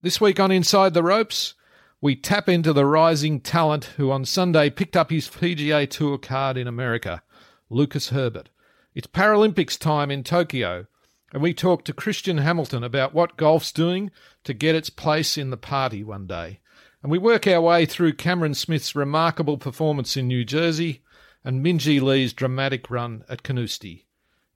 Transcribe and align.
This 0.00 0.20
week 0.20 0.38
on 0.38 0.52
Inside 0.52 0.94
the 0.94 1.02
Ropes, 1.02 1.54
we 2.00 2.14
tap 2.14 2.48
into 2.48 2.72
the 2.72 2.86
rising 2.86 3.40
talent 3.40 3.86
who 3.96 4.12
on 4.12 4.24
Sunday 4.24 4.70
picked 4.70 4.96
up 4.96 5.10
his 5.10 5.26
PGA 5.26 5.90
Tour 5.90 6.18
card 6.18 6.56
in 6.56 6.68
America, 6.68 7.24
Lucas 7.68 8.10
Herbert. 8.10 8.48
It's 8.94 9.08
Paralympics 9.08 9.76
time 9.76 10.12
in 10.12 10.22
Tokyo, 10.22 10.86
and 11.32 11.42
we 11.42 11.52
talk 11.52 11.84
to 11.84 11.92
Christian 11.92 12.38
Hamilton 12.38 12.84
about 12.84 13.12
what 13.12 13.36
golf's 13.36 13.72
doing 13.72 14.12
to 14.44 14.54
get 14.54 14.76
its 14.76 14.88
place 14.88 15.36
in 15.36 15.50
the 15.50 15.56
party 15.56 16.04
one 16.04 16.28
day. 16.28 16.60
And 17.02 17.10
we 17.10 17.18
work 17.18 17.48
our 17.48 17.60
way 17.60 17.84
through 17.84 18.12
Cameron 18.12 18.54
Smith's 18.54 18.94
remarkable 18.94 19.58
performance 19.58 20.16
in 20.16 20.28
New 20.28 20.44
Jersey 20.44 21.02
and 21.42 21.60
Minjee 21.60 22.00
Lee's 22.00 22.32
dramatic 22.32 22.88
run 22.88 23.24
at 23.28 23.42
Carnoustie. 23.42 24.06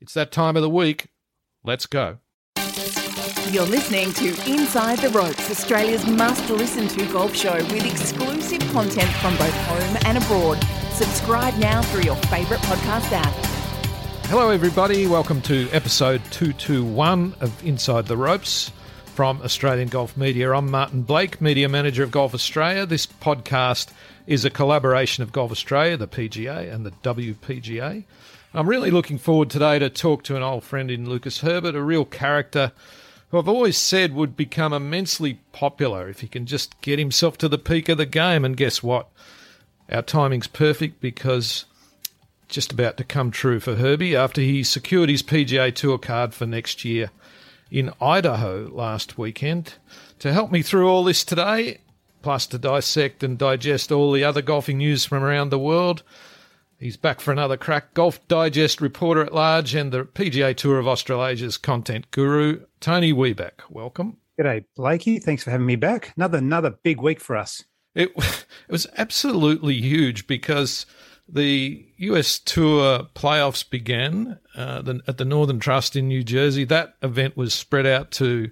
It's 0.01 0.15
that 0.15 0.31
time 0.31 0.55
of 0.55 0.63
the 0.63 0.71
week. 0.71 1.09
Let's 1.65 1.87
go. 1.87 2.19
You're 3.53 3.67
listening 3.67 4.15
to 4.15 4.29
Inside 4.51 5.01
the 5.01 5.11
Ropes, 5.11 5.51
Australia's 5.51 6.07
must 6.07 6.49
listen 6.49 6.89
to 6.89 7.05
golf 7.13 7.37
show 7.37 7.53
with 7.55 7.85
exclusive 7.85 8.61
content 8.73 9.11
from 9.17 9.37
both 9.37 9.53
home 9.67 9.99
and 10.07 10.17
abroad. 10.17 10.55
Subscribe 10.93 11.55
now 11.59 11.83
through 11.83 12.05
your 12.05 12.17
favourite 12.17 12.63
podcast 12.63 13.13
app. 13.13 13.35
Hello, 14.29 14.49
everybody. 14.49 15.07
Welcome 15.07 15.43
to 15.43 15.69
episode 15.71 16.23
221 16.31 17.35
of 17.41 17.63
Inside 17.63 18.07
the 18.07 18.17
Ropes 18.17 18.73
from 19.05 19.43
Australian 19.43 19.89
Golf 19.89 20.17
Media. 20.17 20.51
I'm 20.53 20.71
Martin 20.71 21.03
Blake, 21.03 21.39
Media 21.43 21.69
Manager 21.69 22.05
of 22.05 22.11
Golf 22.11 22.33
Australia. 22.33 22.87
This 22.87 23.05
podcast 23.07 23.89
is 24.27 24.47
a 24.47 24.51
collaboration 24.51 25.23
of 25.23 25.31
Golf 25.31 25.51
Australia, 25.51 25.99
the 25.99 26.09
PGA, 26.09 26.73
and 26.73 26.87
the 26.87 26.93
WPGA. 27.03 28.05
I'm 28.55 28.67
really 28.67 28.91
looking 28.91 29.19
forward 29.19 29.51
today 29.51 29.79
to 29.79 29.91
talk 29.91 30.23
to 30.23 30.37
an 30.37 30.43
old 30.43 30.65
friend 30.65 30.91
in 30.91 31.07
Lucas 31.07 31.41
Herbert, 31.43 31.75
a 31.75 31.83
real 31.83 32.07
character 32.07 32.73
who 33.33 33.39
I've 33.39 33.49
always 33.49 33.79
said 33.79 34.15
would 34.15 34.37
become 34.37 34.75
immensely 34.75 35.41
popular 35.53 36.07
if 36.09 36.21
he 36.21 36.29
can 36.29 36.45
just 36.45 36.79
get 36.83 36.99
himself 36.99 37.39
to 37.39 37.49
the 37.49 37.59
peak 37.59 37.89
of 37.89 37.97
the 37.97 38.07
game. 38.07 38.45
And 38.45 38.57
guess 38.57 38.83
what? 38.83 39.09
Our 39.91 40.03
timing's 40.03 40.47
perfect 40.47 41.01
because 41.01 41.65
just 42.47 42.73
about 42.73 42.99
to 42.99 43.05
come 43.05 43.31
true 43.31 43.59
for 43.59 43.77
Herbie 43.77 44.15
after 44.15 44.43
he 44.43 44.63
secured 44.63 45.09
his 45.09 45.23
PGA 45.23 45.75
Tour 45.75 45.97
card 45.97 46.35
for 46.35 46.45
next 46.45 46.85
year 46.85 47.11
in 47.71 47.91
Idaho 48.03 48.69
last 48.71 49.17
weekend. 49.17 49.75
To 50.19 50.31
help 50.31 50.53
me 50.53 50.61
through 50.61 50.91
all 50.91 51.03
this 51.03 51.25
today, 51.25 51.79
plus 52.21 52.47
to 52.49 52.59
dissect 52.59 53.25
and 53.25 53.39
digest 53.39 53.91
all 53.91 54.13
the 54.13 54.25
other 54.25 54.43
golfing 54.43 54.77
news 54.77 55.07
from 55.07 55.23
around 55.23 55.49
the 55.49 55.59
world, 55.59 56.03
He's 56.83 56.97
back 56.97 57.21
for 57.21 57.31
another 57.31 57.57
crack. 57.57 57.95
Golf 57.95 58.27
Digest 58.27 58.81
reporter 58.81 59.23
at 59.23 59.33
large 59.33 59.73
and 59.73 59.93
the 59.93 60.03
PGA 60.03 60.57
Tour 60.57 60.81
of 60.81 60.89
Australasia's 60.89 61.57
content 61.57 62.11
guru, 62.11 62.65
Tony 62.81 63.13
Webeck. 63.13 63.61
Welcome. 63.71 64.17
G'day, 64.37 64.65
Blakey. 64.75 65.21
Thanks 65.21 65.45
for 65.45 65.53
having 65.53 65.67
me 65.67 65.77
back. 65.77 66.13
Another 66.17 66.39
another 66.39 66.71
big 66.83 67.01
week 67.01 67.21
for 67.21 67.37
us. 67.37 67.63
It, 67.95 68.11
it 68.17 68.47
was 68.69 68.89
absolutely 68.97 69.81
huge 69.81 70.27
because 70.27 70.85
the 71.29 71.87
US 71.99 72.41
Tour 72.41 73.07
playoffs 73.15 73.69
began 73.71 74.41
uh, 74.57 74.83
the, 74.83 75.03
at 75.07 75.19
the 75.19 75.25
Northern 75.25 75.61
Trust 75.61 75.95
in 75.95 76.09
New 76.09 76.25
Jersey. 76.25 76.65
That 76.65 76.97
event 77.01 77.37
was 77.37 77.55
spread 77.55 77.87
out 77.87 78.11
to 78.13 78.51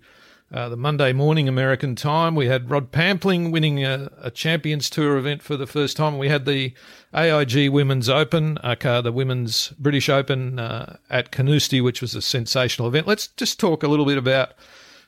uh, 0.53 0.69
the 0.69 0.77
Monday 0.77 1.13
morning 1.13 1.49
American 1.49 1.95
time. 1.95 2.35
We 2.35 2.47
had 2.47 2.71
Rod 2.71 2.91
Pampling 2.91 3.53
winning 3.53 3.85
a, 3.85 4.11
a, 4.21 4.31
Champions 4.31 4.91
Tour 4.91 5.17
event 5.17 5.43
for 5.43 5.57
the 5.57 5.67
first 5.67 5.97
time. 5.97 6.19
We 6.19 6.29
had 6.29 6.45
the 6.45 6.75
AIG 7.15 7.71
Women's 7.71 8.09
Open, 8.09 8.59
aka 8.65 9.01
the 9.01 9.13
Women's 9.13 9.69
British 9.79 10.09
Open 10.09 10.59
uh, 10.59 10.97
at 11.09 11.31
Carnoustie, 11.31 11.81
which 11.81 12.03
was 12.03 12.17
a 12.17 12.23
sensational 12.23 12.89
event. 12.89 13.07
Let's 13.07 13.29
just 13.29 13.61
talk 13.61 13.85
a 13.85 13.89
little 13.89 14.05
bit 14.05 14.19
about 14.19 14.55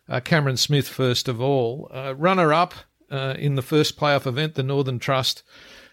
uh, 0.09 0.21
Cameron 0.21 0.57
Smith 0.57 0.89
first 0.89 1.27
of 1.27 1.41
all. 1.41 1.91
Uh, 1.93 2.15
runner 2.17 2.53
up 2.53 2.75
uh, 3.11 3.35
in 3.37 3.57
the 3.57 3.63
first 3.63 3.99
playoff 3.99 4.27
event, 4.27 4.55
the 4.55 4.63
Northern 4.63 5.01
Trust 5.01 5.43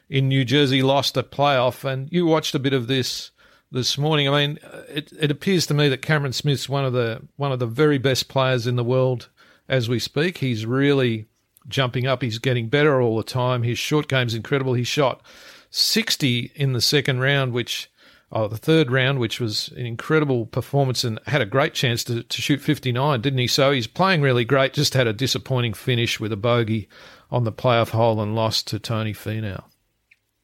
in 0.09 0.27
New 0.27 0.45
Jersey 0.45 0.83
lost 0.83 1.17
a 1.17 1.23
playoff, 1.23 1.83
and 1.83 2.07
you 2.11 2.27
watched 2.27 2.53
a 2.53 2.59
bit 2.59 2.73
of 2.73 2.85
this 2.85 3.31
this 3.71 3.97
morning. 3.97 4.29
I 4.29 4.45
mean, 4.45 4.59
it, 4.87 5.11
it 5.19 5.31
appears 5.31 5.65
to 5.67 5.73
me 5.73 5.89
that 5.89 6.03
Cameron 6.03 6.33
Smith's 6.33 6.69
one 6.69 6.85
of 6.85 6.93
the 6.93 7.21
one 7.35 7.51
of 7.51 7.57
the 7.57 7.65
very 7.65 7.97
best 7.97 8.27
players 8.27 8.67
in 8.67 8.75
the 8.75 8.83
world 8.83 9.29
as 9.69 9.87
we 9.87 9.99
speak. 9.99 10.39
He's 10.39 10.65
really 10.65 11.27
jumping 11.67 12.07
up. 12.07 12.21
He's 12.21 12.39
getting 12.39 12.67
better 12.67 12.99
all 12.99 13.15
the 13.15 13.23
time. 13.23 13.63
His 13.63 13.77
short 13.77 14.07
game's 14.07 14.33
incredible. 14.33 14.73
He 14.73 14.83
shot 14.83 15.21
60 15.69 16.51
in 16.55 16.73
the 16.73 16.81
second 16.81 17.19
round, 17.19 17.53
which, 17.53 17.89
oh, 18.31 18.47
the 18.47 18.57
third 18.57 18.91
round, 18.91 19.19
which 19.19 19.39
was 19.39 19.69
an 19.69 19.85
incredible 19.85 20.47
performance 20.47 21.03
and 21.03 21.19
had 21.27 21.41
a 21.41 21.45
great 21.45 21.75
chance 21.75 22.03
to, 22.05 22.23
to 22.23 22.41
shoot 22.41 22.59
59, 22.59 23.21
didn't 23.21 23.39
he? 23.39 23.47
So 23.47 23.71
he's 23.71 23.87
playing 23.87 24.21
really 24.21 24.43
great. 24.43 24.73
Just 24.73 24.95
had 24.95 25.07
a 25.07 25.13
disappointing 25.13 25.73
finish 25.73 26.19
with 26.19 26.33
a 26.33 26.37
bogey 26.37 26.89
on 27.31 27.43
the 27.43 27.53
playoff 27.53 27.91
hole 27.91 28.19
and 28.19 28.35
lost 28.35 28.67
to 28.67 28.79
Tony 28.79 29.13
Finau. 29.13 29.63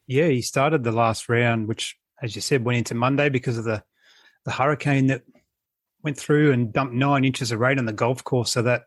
Yeah, 0.06 0.28
he 0.28 0.40
started 0.40 0.84
the 0.84 0.92
last 0.92 1.28
round, 1.28 1.66
which, 1.66 1.98
as 2.22 2.36
you 2.36 2.40
said, 2.40 2.64
went 2.64 2.78
into 2.78 2.94
Monday 2.94 3.28
because 3.28 3.58
of 3.58 3.64
the, 3.64 3.82
the 4.44 4.52
hurricane 4.52 5.08
that 5.08 5.22
went 6.04 6.16
through 6.16 6.52
and 6.52 6.72
dumped 6.72 6.94
nine 6.94 7.24
inches 7.24 7.50
of 7.50 7.58
rain 7.58 7.80
on 7.80 7.86
the 7.86 7.92
golf 7.92 8.22
course. 8.22 8.52
So 8.52 8.62
that 8.62 8.84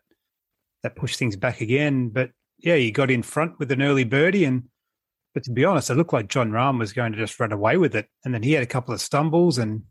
that 0.84 0.96
pushed 0.96 1.20
things 1.20 1.36
back 1.36 1.62
again. 1.62 2.10
But 2.10 2.32
yeah, 2.58 2.76
he 2.76 2.92
got 2.92 3.12
in 3.12 3.24
front 3.24 3.60
with 3.60 3.72
an 3.72 3.82
early 3.82 4.04
birdie, 4.04 4.46
and 4.46 4.64
but 5.34 5.44
to 5.44 5.52
be 5.52 5.66
honest, 5.66 5.90
it 5.90 5.96
looked 5.96 6.14
like 6.14 6.28
Jon 6.28 6.52
Rahm 6.52 6.80
was 6.80 6.94
going 6.94 7.12
to 7.12 7.18
just 7.18 7.40
run 7.40 7.52
away 7.52 7.78
with 7.78 7.96
it. 7.96 8.08
And 8.26 8.34
then 8.34 8.44
he 8.44 8.54
had 8.54 8.64
a 8.64 8.68
couple 8.68 8.94
of 8.94 9.02
stumbles, 9.02 9.58
and 9.58 9.84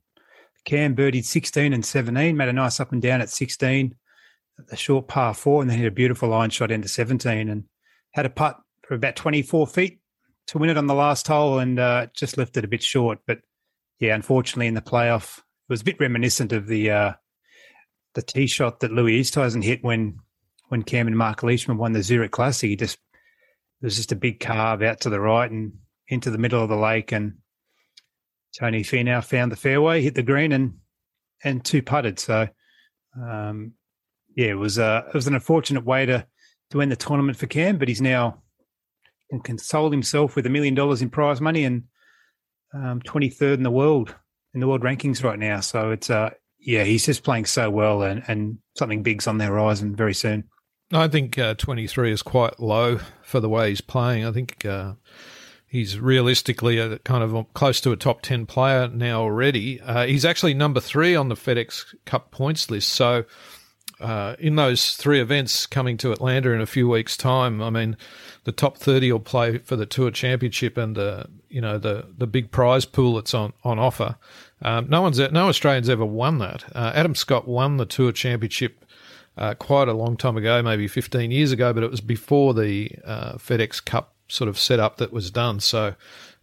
Cam 0.65 0.94
birdied 0.94 1.25
16 1.25 1.72
and 1.72 1.84
17, 1.84 2.37
made 2.37 2.48
a 2.48 2.53
nice 2.53 2.81
up 2.81 2.93
and 2.93 3.00
down 3.00 3.21
at 3.21 3.31
16, 3.31 3.94
a 4.71 4.77
short 4.77 5.09
par 5.09 5.34
four, 5.34 5.62
and 5.62 5.71
then 5.71 5.78
hit 5.78 5.87
a 5.87 5.93
beautiful 5.93 6.28
line 6.28 6.50
shot 6.50 6.71
into 6.71 6.88
17, 6.88 7.48
and 7.48 7.65
had 8.12 8.27
a 8.27 8.31
putt 8.31 8.59
for 8.82 8.94
about 8.94 9.16
24 9.16 9.66
feet 9.66 10.00
to 10.48 10.59
win 10.59 10.71
it 10.71 10.78
on 10.78 10.87
the 10.87 10.94
last 10.94 11.27
hole, 11.28 11.59
and 11.59 11.78
uh, 11.78 12.06
just 12.15 12.37
left 12.37 12.56
it 12.56 12.65
a 12.65 12.69
bit 12.69 12.82
short. 12.82 13.19
But 13.27 13.41
yeah, 14.00 14.15
unfortunately, 14.15 14.66
in 14.66 14.75
the 14.75 14.81
playoff, 14.81 15.38
it 15.38 15.71
was 15.71 15.82
a 15.82 15.84
bit 15.84 16.00
reminiscent 16.00 16.53
of 16.53 16.66
the 16.66 16.91
uh, 16.91 17.12
the 18.15 18.22
tee 18.22 18.47
shot 18.47 18.81
that 18.81 18.93
Louis 18.93 19.21
Oosthuizen 19.21 19.62
hit 19.62 19.84
when 19.84 20.19
when 20.68 20.82
Cam 20.82 21.06
and 21.06 21.16
Mark 21.16 21.42
Leishman 21.42 21.78
won 21.78 21.92
the 21.92 22.02
Zurich 22.02 22.30
Classic, 22.30 22.70
he 22.70 22.76
just 22.76 22.98
there 23.80 23.86
was 23.86 23.96
just 23.96 24.12
a 24.12 24.16
big 24.16 24.40
carve 24.40 24.82
out 24.82 25.00
to 25.00 25.10
the 25.10 25.20
right 25.20 25.50
and 25.50 25.72
into 26.08 26.30
the 26.30 26.38
middle 26.38 26.62
of 26.62 26.68
the 26.68 26.76
lake, 26.76 27.12
and 27.12 27.34
Tony 28.58 28.82
Finau 28.82 29.22
found 29.22 29.52
the 29.52 29.56
fairway, 29.56 30.02
hit 30.02 30.14
the 30.14 30.22
green, 30.22 30.52
and 30.52 30.74
and 31.44 31.64
two 31.64 31.82
putted. 31.82 32.18
So, 32.18 32.48
um, 33.20 33.72
yeah, 34.34 34.48
it 34.48 34.58
was 34.58 34.78
a 34.78 35.04
it 35.08 35.14
was 35.14 35.26
an 35.26 35.34
unfortunate 35.34 35.84
way 35.84 36.06
to 36.06 36.26
to 36.70 36.82
end 36.82 36.92
the 36.92 36.96
tournament 36.96 37.38
for 37.38 37.46
Cam, 37.46 37.78
but 37.78 37.88
he's 37.88 38.00
now 38.00 38.42
can 39.30 39.40
console 39.40 39.90
himself 39.90 40.36
with 40.36 40.46
a 40.46 40.50
million 40.50 40.74
dollars 40.74 41.02
in 41.02 41.10
prize 41.10 41.40
money 41.40 41.64
and 41.64 41.84
um, 42.72 43.00
23rd 43.02 43.54
in 43.54 43.62
the 43.62 43.70
world 43.70 44.14
in 44.54 44.60
the 44.60 44.66
world 44.66 44.82
rankings 44.82 45.22
right 45.22 45.38
now. 45.38 45.60
So 45.60 45.90
it's 45.90 46.10
uh 46.10 46.30
yeah, 46.60 46.84
he's 46.84 47.06
just 47.06 47.22
playing 47.22 47.44
so 47.46 47.70
well, 47.70 48.02
and 48.02 48.22
and 48.26 48.58
something 48.76 49.02
big's 49.02 49.26
on 49.26 49.38
the 49.38 49.44
horizon 49.44 49.94
very 49.94 50.14
soon. 50.14 50.44
I 50.93 51.09
think 51.09 51.38
uh, 51.38 51.54
23 51.54 52.12
is 52.12 52.22
quite 52.22 52.60
low 52.60 53.00
for 53.22 53.41
the 53.41 53.49
way 53.49 53.69
he's 53.69 53.81
playing. 53.81 54.25
I 54.25 54.32
think 54.32 54.65
uh, 54.65 54.94
he's 55.66 56.00
realistically 56.00 56.78
a 56.78 56.99
kind 57.00 57.22
of 57.22 57.53
close 57.53 57.81
to 57.82 57.93
a 57.93 57.97
top 57.97 58.22
10 58.22 58.47
player 58.47 58.88
now 58.88 59.21
already. 59.21 59.81
Uh, 59.81 60.06
he's 60.06 60.25
actually 60.25 60.54
number 60.54 60.81
three 60.81 61.15
on 61.15 61.28
the 61.28 61.34
FedEx 61.34 61.94
Cup 62.06 62.31
points 62.31 62.71
list. 62.71 62.88
So, 62.88 63.25
uh, 64.00 64.37
in 64.38 64.54
those 64.54 64.94
three 64.94 65.21
events 65.21 65.66
coming 65.66 65.97
to 65.98 66.12
Atlanta 66.12 66.53
in 66.53 66.60
a 66.60 66.66
few 66.66 66.88
weeks' 66.88 67.16
time, 67.16 67.60
I 67.60 67.69
mean, 67.69 67.97
the 68.44 68.53
top 68.53 68.78
30 68.78 69.10
will 69.12 69.21
play 69.21 69.59
for 69.59 69.75
the 69.77 69.87
Tour 69.87 70.10
Championship 70.10 70.78
and 70.78 70.97
the 70.97 71.27
you 71.48 71.60
know 71.60 71.78
the 71.78 72.06
the 72.16 72.27
big 72.27 72.50
prize 72.53 72.84
pool 72.84 73.16
that's 73.16 73.34
on 73.34 73.53
on 73.65 73.78
offer. 73.78 74.16
Um, 74.62 74.88
no 74.88 75.03
one's 75.03 75.19
no 75.19 75.48
Australian's 75.48 75.88
ever 75.88 76.04
won 76.04 76.38
that. 76.38 76.65
Uh, 76.75 76.93
Adam 76.94 77.15
Scott 77.15 77.48
won 77.48 77.77
the 77.77 77.87
Tour 77.87 78.12
Championship 78.12 78.84
uh, 79.38 79.54
quite 79.54 79.88
a 79.88 79.93
long 79.93 80.16
time 80.16 80.37
ago, 80.37 80.60
maybe 80.62 80.88
15 80.88 81.31
years 81.31 81.53
ago, 81.53 81.72
but 81.72 81.82
it 81.82 81.91
was 81.91 82.00
before 82.00 82.54
the 82.54 82.91
uh, 83.04 83.34
FedEx 83.34 83.84
Cup 83.84 84.15
sort 84.28 84.48
of 84.48 84.59
setup 84.59 84.98
that 84.98 85.12
was 85.12 85.30
done. 85.30 85.60
So 85.60 85.95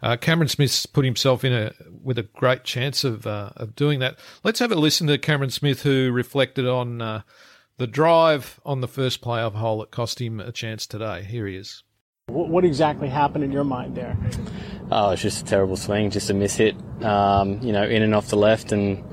uh, 0.02 0.18
Cameron 0.18 0.48
Smith's 0.48 0.86
put 0.86 1.06
himself 1.06 1.44
in 1.44 1.54
a 1.54 1.74
with 2.04 2.18
a 2.18 2.24
great 2.24 2.64
chance 2.64 3.04
of 3.04 3.28
uh, 3.28 3.52
of 3.56 3.76
doing 3.76 4.00
that. 4.00 4.18
Let's 4.44 4.60
have 4.60 4.72
a 4.72 4.76
listen 4.76 5.08
to 5.08 5.18
Cameron 5.18 5.52
Smith, 5.52 5.84
who 5.84 6.12
reflected 6.12 6.68
on 6.68 7.02
uh, 7.02 7.22
the 7.78 7.88
drive 7.88 8.60
on 8.66 8.82
the 8.82 8.88
first 8.88 9.22
playoff 9.22 9.54
hole 9.54 9.80
that 9.80 9.92
cost 9.92 10.22
him 10.22 10.40
a 10.40 10.52
chance 10.52 10.88
today. 10.88 11.24
Here 11.24 11.48
he 11.48 11.56
is. 11.56 11.84
What 12.28 12.66
exactly 12.66 13.08
happened 13.08 13.44
in 13.44 13.52
your 13.52 13.64
mind 13.64 13.96
there? 13.96 14.18
Oh, 14.92 15.12
it's 15.12 15.22
just 15.22 15.44
a 15.44 15.46
terrible 15.46 15.76
swing, 15.76 16.10
just 16.10 16.30
a 16.30 16.34
miss 16.34 16.56
hit. 16.56 16.76
Um, 17.04 17.62
you 17.62 17.72
know, 17.72 17.84
in 17.84 18.02
and 18.02 18.16
off 18.16 18.30
the 18.30 18.36
left, 18.36 18.72
and 18.72 19.04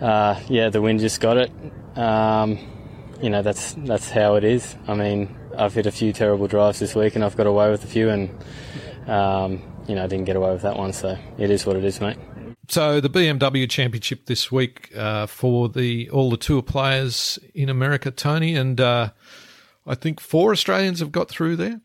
uh, 0.00 0.40
yeah, 0.48 0.68
the 0.68 0.80
wind 0.80 1.00
just 1.00 1.20
got 1.20 1.36
it. 1.36 1.50
Um, 1.96 2.75
you 3.22 3.30
know, 3.30 3.42
that's 3.42 3.74
that's 3.78 4.10
how 4.10 4.34
it 4.36 4.44
is. 4.44 4.76
I 4.88 4.94
mean, 4.94 5.34
I've 5.56 5.74
hit 5.74 5.86
a 5.86 5.92
few 5.92 6.12
terrible 6.12 6.46
drives 6.46 6.78
this 6.78 6.94
week, 6.94 7.14
and 7.14 7.24
I've 7.24 7.36
got 7.36 7.46
away 7.46 7.70
with 7.70 7.84
a 7.84 7.86
few, 7.86 8.08
and 8.10 8.30
um, 9.08 9.62
you 9.86 9.94
know, 9.94 10.04
I 10.04 10.06
didn't 10.06 10.24
get 10.26 10.36
away 10.36 10.52
with 10.52 10.62
that 10.62 10.76
one. 10.76 10.92
So 10.92 11.16
it 11.38 11.50
is 11.50 11.66
what 11.66 11.76
it 11.76 11.84
is, 11.84 12.00
mate. 12.00 12.18
So 12.68 13.00
the 13.00 13.08
BMW 13.10 13.70
Championship 13.70 14.26
this 14.26 14.50
week 14.50 14.90
uh, 14.96 15.26
for 15.26 15.68
the 15.68 16.10
all 16.10 16.30
the 16.30 16.36
tour 16.36 16.62
players 16.62 17.38
in 17.54 17.68
America, 17.68 18.10
Tony, 18.10 18.56
and 18.56 18.80
uh, 18.80 19.10
I 19.86 19.94
think 19.94 20.20
four 20.20 20.52
Australians 20.52 20.98
have 21.00 21.12
got 21.12 21.28
through 21.28 21.56
there. 21.56 21.80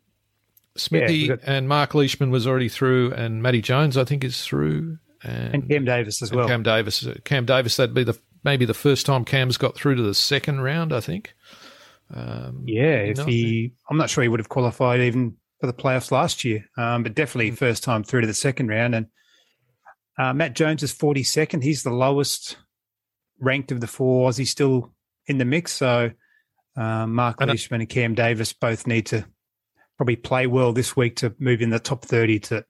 Smithy 0.76 1.16
Yeah, 1.18 1.28
got- 1.36 1.40
and 1.46 1.68
Mark 1.70 1.94
Leishman 1.94 2.32
was 2.32 2.48
already 2.48 2.70
through, 2.70 3.14
and 3.14 3.44
Matty 3.44 3.62
Jones, 3.62 3.98
I 3.98 4.06
think, 4.06 4.24
is 4.24 4.42
through. 4.44 4.98
And, 5.24 5.54
And 5.54 5.70
Cam 5.70 5.86
Davis 5.86 6.22
as 6.24 6.32
and 6.32 6.40
well. 6.40 6.48
Cam 6.48 6.64
Davis. 6.64 7.08
Cam 7.26 7.46
Davis, 7.46 7.76
that'd 7.76 7.94
be 7.94 8.04
the 8.04 8.18
maybe 8.44 8.66
the 8.66 8.74
first 8.74 9.06
time 9.06 9.26
Cam's 9.26 9.58
got 9.58 9.76
through 9.76 9.96
to 9.96 10.02
the 10.02 10.14
second 10.14 10.62
round, 10.62 10.94
I 10.94 11.00
think. 11.00 11.34
Um, 12.14 12.64
Yeah, 12.66 12.98
if 12.98 13.20
he, 13.20 13.74
I'm 13.90 13.98
not 13.98 14.10
sure 14.10 14.22
he 14.22 14.28
would 14.28 14.40
have 14.40 14.50
qualified 14.50 15.00
even 15.00 15.38
for 15.60 15.68
the 15.68 15.74
playoffs 15.74 16.12
last 16.12 16.44
year, 16.44 16.66
um, 16.78 17.04
but 17.04 17.16
definitely 17.16 17.52
first 17.52 17.84
time 17.84 18.04
through 18.04 18.22
to 18.22 18.28
the 18.28 18.34
second 18.34 18.68
round. 18.68 18.96
And 18.96 19.08
uh, 20.18 20.34
Matt 20.34 20.56
Jones 20.56 20.84
is 20.84 20.94
42nd. 20.94 21.64
He's 21.64 21.84
the 21.84 21.92
lowest 21.92 22.58
ranked 23.40 23.72
of 23.72 23.82
the 23.82 23.88
four 23.88 24.30
Aussies 24.30 24.48
still 24.48 24.94
in 25.28 25.38
the 25.38 25.46
mix. 25.46 25.72
So 25.74 26.12
um, 26.76 27.14
Mark 27.16 27.40
Leishman 27.40 27.82
and 27.82 27.90
Cam 27.90 28.16
Davis 28.16 28.54
both 28.54 28.88
need 28.88 29.06
to 29.08 29.26
probably 29.98 30.16
play 30.16 30.48
well 30.48 30.74
this 30.74 30.96
week 30.96 31.18
to 31.18 31.34
move 31.40 31.62
in 31.62 31.70
the 31.70 31.80
top 31.80 32.04
30 32.04 32.40
to 32.40 32.66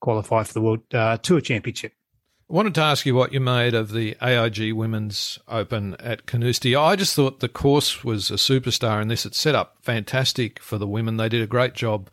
qualify 0.00 0.42
for 0.42 0.52
the 0.52 0.60
World 0.60 0.80
uh, 0.92 1.16
Tour 1.18 1.40
Championship. 1.40 1.92
I 2.48 2.52
wanted 2.52 2.74
to 2.74 2.82
ask 2.82 3.06
you 3.06 3.14
what 3.14 3.32
you 3.32 3.40
made 3.40 3.72
of 3.74 3.92
the 3.92 4.16
AIG 4.20 4.74
Women's 4.74 5.38
Open 5.48 5.96
at 5.98 6.26
Carnoustie. 6.26 6.76
I 6.76 6.94
just 6.94 7.16
thought 7.16 7.40
the 7.40 7.48
course 7.48 8.04
was 8.04 8.30
a 8.30 8.34
superstar 8.34 9.00
in 9.00 9.08
this. 9.08 9.24
It 9.24 9.34
set 9.34 9.54
up 9.54 9.78
fantastic 9.80 10.60
for 10.60 10.76
the 10.76 10.86
women. 10.86 11.16
They 11.16 11.30
did 11.30 11.40
a 11.40 11.46
great 11.46 11.72
job 11.72 12.10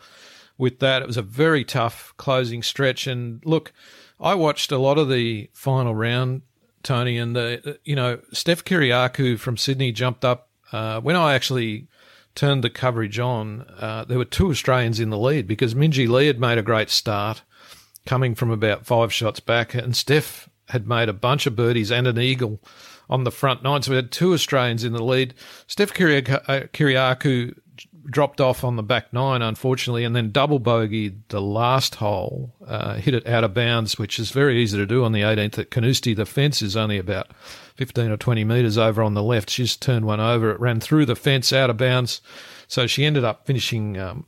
with 0.58 0.80
that. 0.80 1.02
It 1.02 1.08
was 1.08 1.18
a 1.18 1.22
very 1.22 1.66
tough 1.66 2.14
closing 2.16 2.64
stretch. 2.64 3.08
And 3.08 3.46
look, 3.46 3.74
I 4.22 4.34
watched 4.36 4.72
a 4.72 4.78
lot 4.78 4.98
of 4.98 5.10
the 5.10 5.50
final 5.52 5.94
round, 5.94 6.44
Tony, 6.82 7.18
and 7.18 7.36
the 7.36 7.80
you 7.84 7.98
know 7.98 8.20
Steph 8.32 8.64
Kyriacou 8.64 9.38
from 9.38 9.58
Sydney 9.58 9.92
jumped 9.92 10.24
up 10.24 10.48
uh, 10.72 11.02
when 11.02 11.18
I 11.18 11.34
actually 11.34 11.90
turned 12.36 12.64
the 12.64 12.70
coverage 12.70 13.20
on. 13.20 13.66
Uh, 13.78 14.06
there 14.06 14.18
were 14.18 14.24
two 14.24 14.50
Australians 14.50 15.02
in 15.02 15.10
the 15.10 15.18
lead 15.18 15.46
because 15.46 15.76
Minjee 15.76 16.08
Lee 16.08 16.28
had 16.28 16.40
made 16.40 16.58
a 16.58 16.64
great 16.64 16.90
start 16.90 17.42
coming 18.06 18.36
from 18.36 18.52
about 18.52 18.86
five 18.86 19.14
shots 19.14 19.40
back, 19.40 19.74
and 19.74 19.96
Steph 19.96 20.50
had 20.70 20.88
made 20.88 21.10
a 21.10 21.14
bunch 21.14 21.46
of 21.46 21.56
birdies 21.56 21.92
and 21.92 22.08
an 22.08 22.20
eagle 22.20 22.62
on 23.10 23.24
the 23.26 23.32
front 23.32 23.62
nine. 23.62 23.82
So 23.82 23.92
we 23.92 23.98
had 23.98 24.12
two 24.12 24.34
Australians 24.34 24.84
in 24.84 24.94
the 24.94 25.04
lead. 25.04 25.34
Steph 25.68 25.92
uh, 25.92 25.94
Kyriacou 26.74 27.58
dropped 28.06 28.42
off 28.42 28.64
on 28.64 28.78
the 28.78 28.84
back 28.84 29.14
nine, 29.14 29.42
unfortunately, 29.42 30.04
and 30.04 30.16
then 30.16 30.32
double 30.32 30.60
bogeyed 30.60 31.22
the 31.28 31.42
last 31.42 31.96
hole, 31.96 32.56
uh, 32.66 32.96
hit 32.96 33.14
it 33.14 33.28
out 33.28 33.44
of 33.44 33.54
bounds, 33.54 33.98
which 34.00 34.18
is 34.18 34.32
very 34.32 34.62
easy 34.62 34.78
to 34.78 34.86
do 34.86 35.04
on 35.04 35.12
the 35.12 35.22
18th 35.22 35.60
at 35.60 35.72
Carnoustie. 35.72 36.14
The 36.14 36.26
fence 36.26 36.62
is 36.62 36.76
only 36.76 36.98
about 36.98 37.28
15 37.76 38.10
or 38.12 38.18
20 38.18 38.44
metres 38.44 38.78
over 38.78 39.04
on 39.04 39.14
the 39.14 39.24
left. 39.24 39.50
She 39.50 39.64
just 39.64 39.82
turned 39.82 40.06
one 40.06 40.20
over. 40.20 40.52
It 40.52 40.60
ran 40.60 40.80
through 40.80 41.06
the 41.06 41.16
fence 41.16 41.54
out 41.54 41.70
of 41.70 41.78
bounds. 41.78 42.22
So 42.68 42.88
she 42.88 43.06
ended 43.06 43.24
up 43.24 43.46
finishing 43.46 43.98
um, 44.00 44.26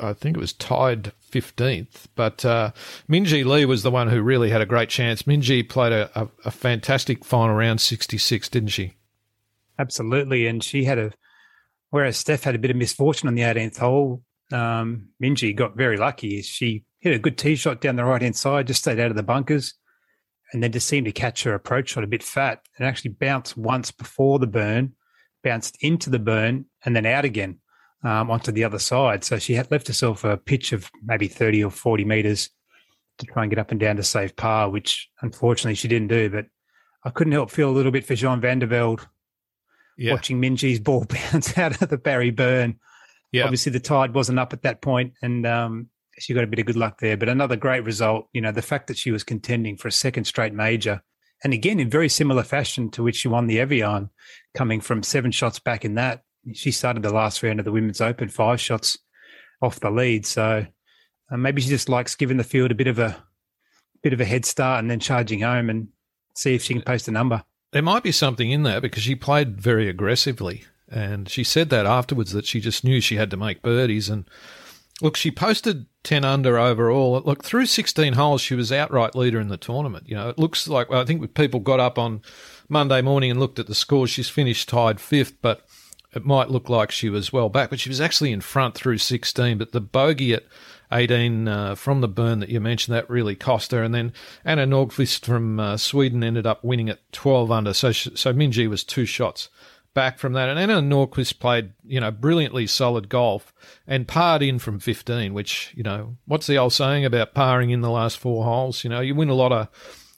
I 0.00 0.12
think 0.12 0.36
it 0.36 0.40
was 0.40 0.52
tied 0.52 1.12
15th. 1.30 2.06
But 2.14 2.44
uh, 2.44 2.72
Minjee 3.08 3.44
Lee 3.44 3.64
was 3.64 3.82
the 3.82 3.90
one 3.90 4.08
who 4.08 4.22
really 4.22 4.50
had 4.50 4.60
a 4.60 4.66
great 4.66 4.88
chance. 4.88 5.22
Minjee 5.22 5.68
played 5.68 5.92
a, 5.92 6.10
a, 6.18 6.28
a 6.46 6.50
fantastic 6.50 7.24
final 7.24 7.54
round 7.54 7.80
66, 7.80 8.48
didn't 8.48 8.70
she? 8.70 8.94
Absolutely. 9.78 10.46
And 10.46 10.62
she 10.62 10.84
had 10.84 10.98
a, 10.98 11.12
whereas 11.90 12.16
Steph 12.16 12.44
had 12.44 12.54
a 12.54 12.58
bit 12.58 12.70
of 12.70 12.76
misfortune 12.76 13.28
on 13.28 13.34
the 13.34 13.42
18th 13.42 13.78
hole, 13.78 14.22
um, 14.52 15.08
Minjee 15.22 15.54
got 15.54 15.76
very 15.76 15.96
lucky. 15.96 16.40
She 16.42 16.84
hit 17.00 17.14
a 17.14 17.18
good 17.18 17.38
tee 17.38 17.56
shot 17.56 17.80
down 17.80 17.96
the 17.96 18.04
right 18.04 18.22
hand 18.22 18.36
side, 18.36 18.66
just 18.66 18.80
stayed 18.80 19.00
out 19.00 19.10
of 19.10 19.16
the 19.16 19.22
bunkers, 19.22 19.74
and 20.52 20.62
then 20.62 20.72
just 20.72 20.88
seemed 20.88 21.06
to 21.06 21.12
catch 21.12 21.42
her 21.44 21.54
approach 21.54 21.90
shot 21.90 22.04
a 22.04 22.08
bit 22.08 22.22
fat 22.22 22.62
and 22.76 22.86
actually 22.86 23.10
bounced 23.10 23.56
once 23.56 23.90
before 23.90 24.38
the 24.38 24.46
burn, 24.46 24.92
bounced 25.44 25.76
into 25.80 26.10
the 26.10 26.18
burn, 26.18 26.64
and 26.84 26.96
then 26.96 27.06
out 27.06 27.24
again 27.24 27.58
um, 28.04 28.30
onto 28.30 28.52
the 28.52 28.64
other 28.64 28.78
side. 28.78 29.24
So 29.24 29.38
she 29.38 29.54
had 29.54 29.70
left 29.70 29.88
herself 29.88 30.24
a 30.24 30.36
pitch 30.36 30.72
of 30.72 30.90
maybe 31.04 31.28
30 31.28 31.64
or 31.64 31.70
40 31.70 32.04
meters 32.04 32.50
to 33.18 33.26
try 33.26 33.42
and 33.42 33.50
get 33.50 33.58
up 33.58 33.70
and 33.70 33.80
down 33.80 33.96
to 33.96 34.02
save 34.02 34.36
par, 34.36 34.70
which 34.70 35.08
unfortunately 35.22 35.74
she 35.74 35.88
didn't 35.88 36.08
do. 36.08 36.30
But 36.30 36.46
I 37.04 37.10
couldn't 37.10 37.32
help 37.32 37.50
feel 37.50 37.70
a 37.70 37.72
little 37.72 37.92
bit 37.92 38.04
for 38.06 38.14
Jean 38.14 38.40
van 38.40 38.60
der 38.60 38.66
Velde 38.66 39.06
Yeah. 39.96 40.12
watching 40.12 40.40
Minjee's 40.40 40.80
ball 40.80 41.04
bounce 41.32 41.56
out 41.58 41.80
of 41.82 41.88
the 41.88 41.98
Barry 41.98 42.30
Burn. 42.30 42.78
Yeah. 43.32 43.44
Obviously, 43.44 43.72
the 43.72 43.80
tide 43.80 44.14
wasn't 44.14 44.38
up 44.38 44.52
at 44.52 44.62
that 44.62 44.80
point, 44.80 45.12
and 45.20 45.46
um, 45.46 45.88
she 46.18 46.32
got 46.32 46.44
a 46.44 46.46
bit 46.46 46.60
of 46.60 46.66
good 46.66 46.76
luck 46.76 46.98
there. 47.00 47.16
But 47.16 47.28
another 47.28 47.56
great 47.56 47.84
result. 47.84 48.26
You 48.32 48.40
know, 48.40 48.52
the 48.52 48.62
fact 48.62 48.86
that 48.86 48.96
she 48.96 49.10
was 49.10 49.22
contending 49.24 49.76
for 49.76 49.86
a 49.88 49.92
second 49.92 50.24
straight 50.24 50.54
major, 50.54 51.02
and 51.44 51.52
again 51.52 51.78
in 51.78 51.90
very 51.90 52.08
similar 52.08 52.42
fashion 52.42 52.90
to 52.92 53.02
which 53.02 53.16
she 53.16 53.28
won 53.28 53.46
the 53.46 53.60
Evian, 53.60 54.08
coming 54.54 54.80
from 54.80 55.02
seven 55.02 55.30
shots 55.30 55.58
back 55.58 55.84
in 55.84 55.94
that. 55.96 56.22
She 56.54 56.70
started 56.70 57.02
the 57.02 57.12
last 57.12 57.42
round 57.42 57.58
of 57.58 57.64
the 57.64 57.72
Women's 57.72 58.00
Open 58.00 58.28
five 58.28 58.60
shots 58.60 58.98
off 59.60 59.80
the 59.80 59.90
lead. 59.90 60.26
So 60.26 60.66
uh, 61.30 61.36
maybe 61.36 61.60
she 61.60 61.68
just 61.68 61.88
likes 61.88 62.14
giving 62.14 62.36
the 62.36 62.44
field 62.44 62.70
a 62.70 62.74
bit 62.74 62.86
of 62.86 62.98
a 62.98 63.16
bit 64.02 64.12
of 64.12 64.20
a 64.20 64.24
head 64.24 64.44
start 64.44 64.80
and 64.80 64.90
then 64.90 65.00
charging 65.00 65.40
home 65.40 65.68
and 65.68 65.88
see 66.34 66.54
if 66.54 66.62
she 66.62 66.74
can 66.74 66.82
post 66.82 67.08
a 67.08 67.10
number. 67.10 67.42
There 67.72 67.82
might 67.82 68.02
be 68.02 68.12
something 68.12 68.50
in 68.50 68.62
there 68.62 68.80
because 68.80 69.02
she 69.02 69.14
played 69.14 69.60
very 69.60 69.88
aggressively. 69.88 70.64
And 70.88 71.28
she 71.28 71.44
said 71.44 71.68
that 71.70 71.84
afterwards 71.84 72.32
that 72.32 72.46
she 72.46 72.60
just 72.60 72.82
knew 72.82 73.00
she 73.00 73.16
had 73.16 73.30
to 73.30 73.36
make 73.36 73.60
birdies. 73.60 74.08
And 74.08 74.24
look, 75.02 75.16
she 75.16 75.30
posted 75.30 75.86
10 76.04 76.24
under 76.24 76.58
overall. 76.58 77.20
Look, 77.20 77.44
through 77.44 77.66
16 77.66 78.14
holes, 78.14 78.40
she 78.40 78.54
was 78.54 78.72
outright 78.72 79.14
leader 79.14 79.38
in 79.38 79.48
the 79.48 79.58
tournament. 79.58 80.08
You 80.08 80.16
know, 80.16 80.30
it 80.30 80.38
looks 80.38 80.66
like, 80.66 80.88
well, 80.88 81.02
I 81.02 81.04
think 81.04 81.34
people 81.34 81.60
got 81.60 81.80
up 81.80 81.98
on 81.98 82.22
Monday 82.70 83.02
morning 83.02 83.30
and 83.30 83.38
looked 83.38 83.58
at 83.58 83.66
the 83.66 83.74
scores. 83.74 84.08
She's 84.08 84.30
finished 84.30 84.70
tied 84.70 85.00
fifth, 85.00 85.42
but 85.42 85.67
it 86.14 86.24
might 86.24 86.50
look 86.50 86.68
like 86.68 86.90
she 86.90 87.10
was 87.10 87.32
well 87.32 87.48
back, 87.48 87.70
but 87.70 87.80
she 87.80 87.90
was 87.90 88.00
actually 88.00 88.32
in 88.32 88.40
front 88.40 88.74
through 88.74 88.98
16. 88.98 89.58
But 89.58 89.72
the 89.72 89.80
bogey 89.80 90.32
at 90.34 90.44
18 90.90 91.48
uh, 91.48 91.74
from 91.74 92.00
the 92.00 92.08
burn 92.08 92.40
that 92.40 92.48
you 92.48 92.60
mentioned, 92.60 92.94
that 92.94 93.10
really 93.10 93.34
cost 93.34 93.72
her. 93.72 93.82
And 93.82 93.94
then 93.94 94.12
Anna 94.44 94.66
Nordqvist 94.66 95.24
from 95.24 95.60
uh, 95.60 95.76
Sweden 95.76 96.24
ended 96.24 96.46
up 96.46 96.64
winning 96.64 96.88
at 96.88 97.12
12 97.12 97.50
under. 97.50 97.74
So, 97.74 97.92
she, 97.92 98.16
so 98.16 98.32
Minjee 98.32 98.68
was 98.68 98.84
two 98.84 99.04
shots 99.04 99.50
back 99.92 100.18
from 100.18 100.32
that. 100.32 100.48
And 100.48 100.58
Anna 100.58 100.80
Nordqvist 100.80 101.38
played, 101.40 101.72
you 101.84 102.00
know, 102.00 102.10
brilliantly 102.10 102.66
solid 102.66 103.08
golf 103.08 103.52
and 103.86 104.08
parred 104.08 104.42
in 104.42 104.58
from 104.58 104.78
15, 104.78 105.34
which, 105.34 105.72
you 105.76 105.82
know, 105.82 106.16
what's 106.24 106.46
the 106.46 106.56
old 106.56 106.72
saying 106.72 107.04
about 107.04 107.34
parring 107.34 107.70
in 107.70 107.82
the 107.82 107.90
last 107.90 108.16
four 108.16 108.44
holes? 108.44 108.82
You 108.82 108.90
know, 108.90 109.00
you 109.00 109.14
win 109.14 109.28
a 109.28 109.34
lot 109.34 109.52
of 109.52 109.68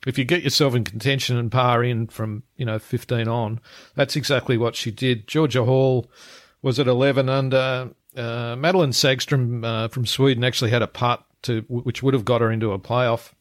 if 0.06 0.18
you 0.18 0.24
get 0.24 0.42
yourself 0.42 0.74
in 0.74 0.84
contention 0.84 1.36
and 1.36 1.52
par 1.52 1.84
in 1.84 2.06
from 2.06 2.42
you 2.56 2.64
know 2.64 2.78
15 2.78 3.28
on, 3.28 3.60
that's 3.94 4.16
exactly 4.16 4.56
what 4.56 4.76
she 4.76 4.90
did. 4.90 5.26
Georgia 5.26 5.64
Hall 5.64 6.10
was 6.62 6.78
at 6.78 6.86
11 6.86 7.28
under. 7.28 7.90
Uh, 8.16 8.56
Madelene 8.56 8.92
Sagstrom 8.92 9.64
uh, 9.64 9.88
from 9.88 10.06
Sweden 10.06 10.42
actually 10.42 10.70
had 10.70 10.82
a 10.82 10.86
putt 10.86 11.24
to 11.42 11.64
which 11.68 12.02
would 12.02 12.14
have 12.14 12.24
got 12.24 12.40
her 12.40 12.50
into 12.50 12.72
a 12.72 12.78
playoff. 12.78 13.32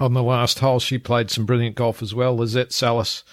On 0.00 0.14
the 0.14 0.22
last 0.22 0.60
hole, 0.60 0.78
she 0.78 0.96
played 0.96 1.30
some 1.30 1.44
brilliant 1.44 1.74
golf 1.74 2.02
as 2.02 2.14
well. 2.14 2.36
Lizette 2.36 2.72
Salas 2.72 3.24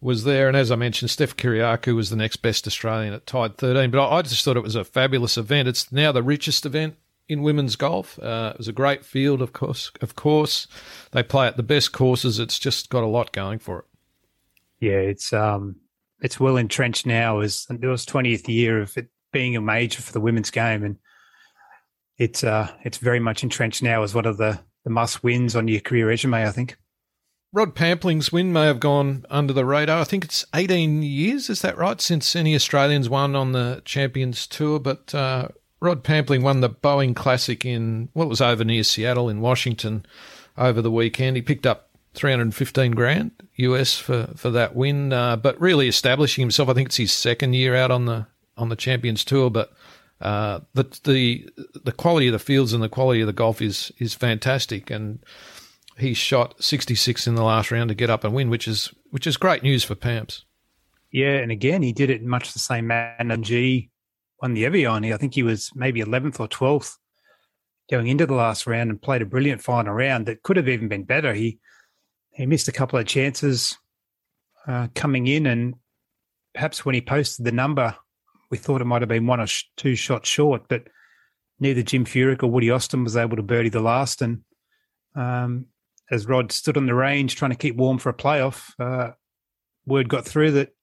was 0.00 0.24
there, 0.24 0.48
and 0.48 0.56
as 0.56 0.70
I 0.70 0.76
mentioned, 0.76 1.10
Steph 1.10 1.36
Kyriacou 1.36 1.94
was 1.94 2.10
the 2.10 2.16
next 2.16 2.38
best 2.38 2.66
Australian 2.66 3.14
at 3.14 3.26
tied 3.26 3.56
13. 3.56 3.90
But 3.90 4.04
I, 4.04 4.16
I 4.16 4.22
just 4.22 4.44
thought 4.44 4.56
it 4.56 4.62
was 4.62 4.74
a 4.74 4.84
fabulous 4.84 5.36
event. 5.36 5.68
It's 5.68 5.92
now 5.92 6.10
the 6.10 6.22
richest 6.22 6.66
event 6.66 6.96
in 7.28 7.42
women's 7.42 7.76
golf. 7.76 8.18
Uh, 8.18 8.52
it 8.54 8.58
was 8.58 8.68
a 8.68 8.72
great 8.72 9.04
field, 9.04 9.42
of 9.42 9.52
course. 9.52 9.92
Of 10.00 10.16
course, 10.16 10.66
they 11.12 11.22
play 11.22 11.46
at 11.46 11.56
the 11.56 11.62
best 11.62 11.92
courses. 11.92 12.38
It's 12.38 12.58
just 12.58 12.90
got 12.90 13.04
a 13.04 13.06
lot 13.06 13.32
going 13.32 13.58
for 13.58 13.80
it. 13.80 13.84
Yeah, 14.80 14.98
it's 14.98 15.32
um, 15.32 15.76
it's 16.20 16.40
well 16.40 16.56
entrenched 16.56 17.06
now. 17.06 17.40
As 17.40 17.66
it 17.70 17.86
was 17.86 18.06
twentieth 18.06 18.48
year 18.48 18.80
of 18.80 18.96
it 18.96 19.08
being 19.32 19.56
a 19.56 19.60
major 19.60 20.02
for 20.02 20.12
the 20.12 20.20
women's 20.20 20.50
game, 20.50 20.84
and 20.84 20.96
it's 22.16 22.42
uh, 22.42 22.70
it's 22.84 22.98
very 22.98 23.20
much 23.20 23.42
entrenched 23.42 23.82
now 23.82 24.02
as 24.02 24.14
one 24.14 24.26
of 24.26 24.38
the 24.38 24.60
the 24.84 24.90
must 24.90 25.22
wins 25.22 25.54
on 25.54 25.68
your 25.68 25.80
career 25.80 26.08
resume. 26.08 26.46
I 26.46 26.50
think. 26.50 26.76
Rod 27.50 27.74
Pampling's 27.74 28.30
win 28.30 28.52
may 28.52 28.66
have 28.66 28.78
gone 28.78 29.24
under 29.30 29.54
the 29.54 29.64
radar. 29.64 30.02
I 30.02 30.04
think 30.04 30.22
it's 30.22 30.44
18 30.54 31.02
years, 31.02 31.48
is 31.48 31.62
that 31.62 31.78
right, 31.78 31.98
since 31.98 32.36
any 32.36 32.54
Australians 32.54 33.08
won 33.08 33.34
on 33.34 33.52
the 33.52 33.80
Champions 33.86 34.46
Tour. 34.46 34.78
But 34.78 35.14
uh, 35.14 35.48
Rod 35.80 36.02
Pampling 36.02 36.42
won 36.42 36.60
the 36.60 36.70
Boeing 36.70 37.14
Classic 37.14 37.64
in, 37.64 38.08
it 38.14 38.24
was 38.24 38.40
over 38.40 38.64
near 38.64 38.82
Seattle 38.82 39.28
in 39.28 39.40
Washington 39.40 40.04
over 40.56 40.82
the 40.82 40.90
weekend. 40.90 41.36
He 41.36 41.42
picked 41.42 41.66
up 41.66 41.90
315 42.14 42.92
grand 42.92 43.30
US 43.56 43.96
for, 43.96 44.30
for 44.36 44.50
that 44.50 44.74
win, 44.74 45.12
uh, 45.12 45.36
but 45.36 45.60
really 45.60 45.88
establishing 45.88 46.42
himself. 46.42 46.68
I 46.68 46.74
think 46.74 46.88
it's 46.88 46.96
his 46.96 47.12
second 47.12 47.54
year 47.54 47.74
out 47.74 47.90
on 47.90 48.06
the 48.06 48.26
on 48.56 48.70
the 48.70 48.76
Champions 48.76 49.24
Tour, 49.24 49.50
but 49.50 49.72
uh, 50.20 50.60
the 50.74 50.84
the 51.04 51.48
the 51.84 51.92
quality 51.92 52.26
of 52.26 52.32
the 52.32 52.40
fields 52.40 52.72
and 52.72 52.82
the 52.82 52.88
quality 52.88 53.20
of 53.20 53.28
the 53.28 53.32
golf 53.32 53.62
is 53.62 53.92
is 53.98 54.14
fantastic, 54.14 54.90
and 54.90 55.20
he 55.96 56.12
shot 56.12 56.62
66 56.62 57.28
in 57.28 57.36
the 57.36 57.44
last 57.44 57.70
round 57.70 57.88
to 57.88 57.94
get 57.94 58.10
up 58.10 58.24
and 58.24 58.34
win, 58.34 58.50
which 58.50 58.66
is 58.66 58.92
which 59.10 59.28
is 59.28 59.36
great 59.36 59.62
news 59.62 59.84
for 59.84 59.94
Pamps. 59.94 60.44
Yeah, 61.12 61.36
and 61.36 61.52
again, 61.52 61.82
he 61.82 61.92
did 61.92 62.10
it 62.10 62.20
in 62.20 62.28
much 62.28 62.52
the 62.52 62.58
same 62.58 62.88
manner. 62.88 63.36
G 63.36 63.90
won 64.40 64.54
the 64.54 64.64
Evian. 64.64 65.04
I 65.04 65.16
think 65.16 65.34
he 65.34 65.42
was 65.42 65.70
maybe 65.74 66.00
11th 66.00 66.40
or 66.40 66.48
12th 66.48 66.96
going 67.90 68.08
into 68.08 68.26
the 68.26 68.34
last 68.34 68.66
round 68.66 68.90
and 68.90 69.00
played 69.00 69.22
a 69.22 69.26
brilliant 69.26 69.62
final 69.62 69.94
round 69.94 70.26
that 70.26 70.42
could 70.42 70.56
have 70.56 70.68
even 70.68 70.88
been 70.88 71.04
better. 71.04 71.34
He 71.34 71.58
he 72.32 72.46
missed 72.46 72.68
a 72.68 72.72
couple 72.72 72.98
of 72.98 73.06
chances 73.06 73.76
uh, 74.66 74.88
coming 74.94 75.26
in, 75.26 75.46
and 75.46 75.74
perhaps 76.54 76.84
when 76.84 76.94
he 76.94 77.00
posted 77.00 77.44
the 77.44 77.52
number 77.52 77.96
we 78.50 78.58
thought 78.58 78.80
it 78.80 78.86
might 78.86 79.02
have 79.02 79.08
been 79.08 79.26
one 79.26 79.40
or 79.40 79.46
sh- 79.46 79.64
two 79.76 79.94
shots 79.94 80.28
short, 80.28 80.62
but 80.68 80.84
neither 81.60 81.82
Jim 81.82 82.04
Furyk 82.04 82.42
or 82.42 82.50
Woody 82.50 82.70
Austin 82.70 83.04
was 83.04 83.16
able 83.16 83.36
to 83.36 83.42
birdie 83.42 83.68
the 83.68 83.80
last. 83.80 84.22
And 84.22 84.42
um, 85.14 85.66
as 86.10 86.26
Rod 86.26 86.52
stood 86.52 86.76
on 86.76 86.86
the 86.86 86.94
range 86.94 87.36
trying 87.36 87.50
to 87.50 87.56
keep 87.56 87.76
warm 87.76 87.98
for 87.98 88.08
a 88.08 88.14
playoff, 88.14 88.72
uh, 88.78 89.12
word 89.86 90.08
got 90.08 90.24
through 90.24 90.52
that 90.52 90.74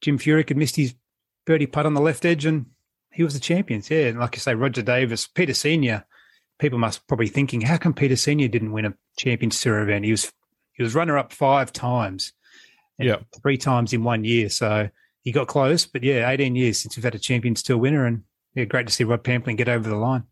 Jim 0.00 0.18
Furyk 0.18 0.48
had 0.48 0.56
missed 0.56 0.76
his 0.76 0.94
birdie 1.46 1.66
putt 1.66 1.86
on 1.86 1.94
the 1.94 2.00
left 2.00 2.24
edge 2.24 2.44
and 2.44 2.66
he 3.14 3.22
was 3.22 3.34
the 3.34 3.40
champions. 3.40 3.90
Yeah. 3.90 4.06
And 4.06 4.18
like 4.18 4.36
I 4.36 4.38
say, 4.38 4.54
Roger 4.54 4.82
Davis, 4.82 5.26
Peter 5.26 5.54
Senior, 5.54 6.04
people 6.58 6.78
must 6.78 7.06
probably 7.06 7.28
thinking, 7.28 7.60
how 7.60 7.76
come 7.76 7.94
Peter 7.94 8.16
Senior 8.16 8.48
didn't 8.48 8.72
win 8.72 8.84
a 8.84 8.94
Champions 9.16 9.60
Tour 9.60 9.80
event? 9.80 10.04
He 10.04 10.10
was 10.10 10.32
he 10.72 10.82
was 10.82 10.94
runner 10.94 11.16
up 11.16 11.32
five 11.32 11.72
times. 11.72 12.32
Yeah. 12.98 13.18
Three 13.42 13.56
times 13.56 13.92
in 13.92 14.04
one 14.04 14.24
year. 14.24 14.48
So 14.48 14.88
he 15.22 15.32
got 15.32 15.48
close. 15.48 15.86
But 15.86 16.02
yeah, 16.02 16.28
18 16.28 16.56
years 16.56 16.78
since 16.78 16.96
we've 16.96 17.04
had 17.04 17.14
a 17.14 17.18
Champions 17.20 17.62
Tour 17.62 17.78
winner. 17.78 18.06
And 18.06 18.22
yeah, 18.54 18.64
great 18.64 18.86
to 18.86 18.92
see 18.92 19.04
Rod 19.04 19.24
Pampling 19.24 19.56
get 19.56 19.68
over 19.68 19.88
the 19.88 19.96
line. 19.96 20.24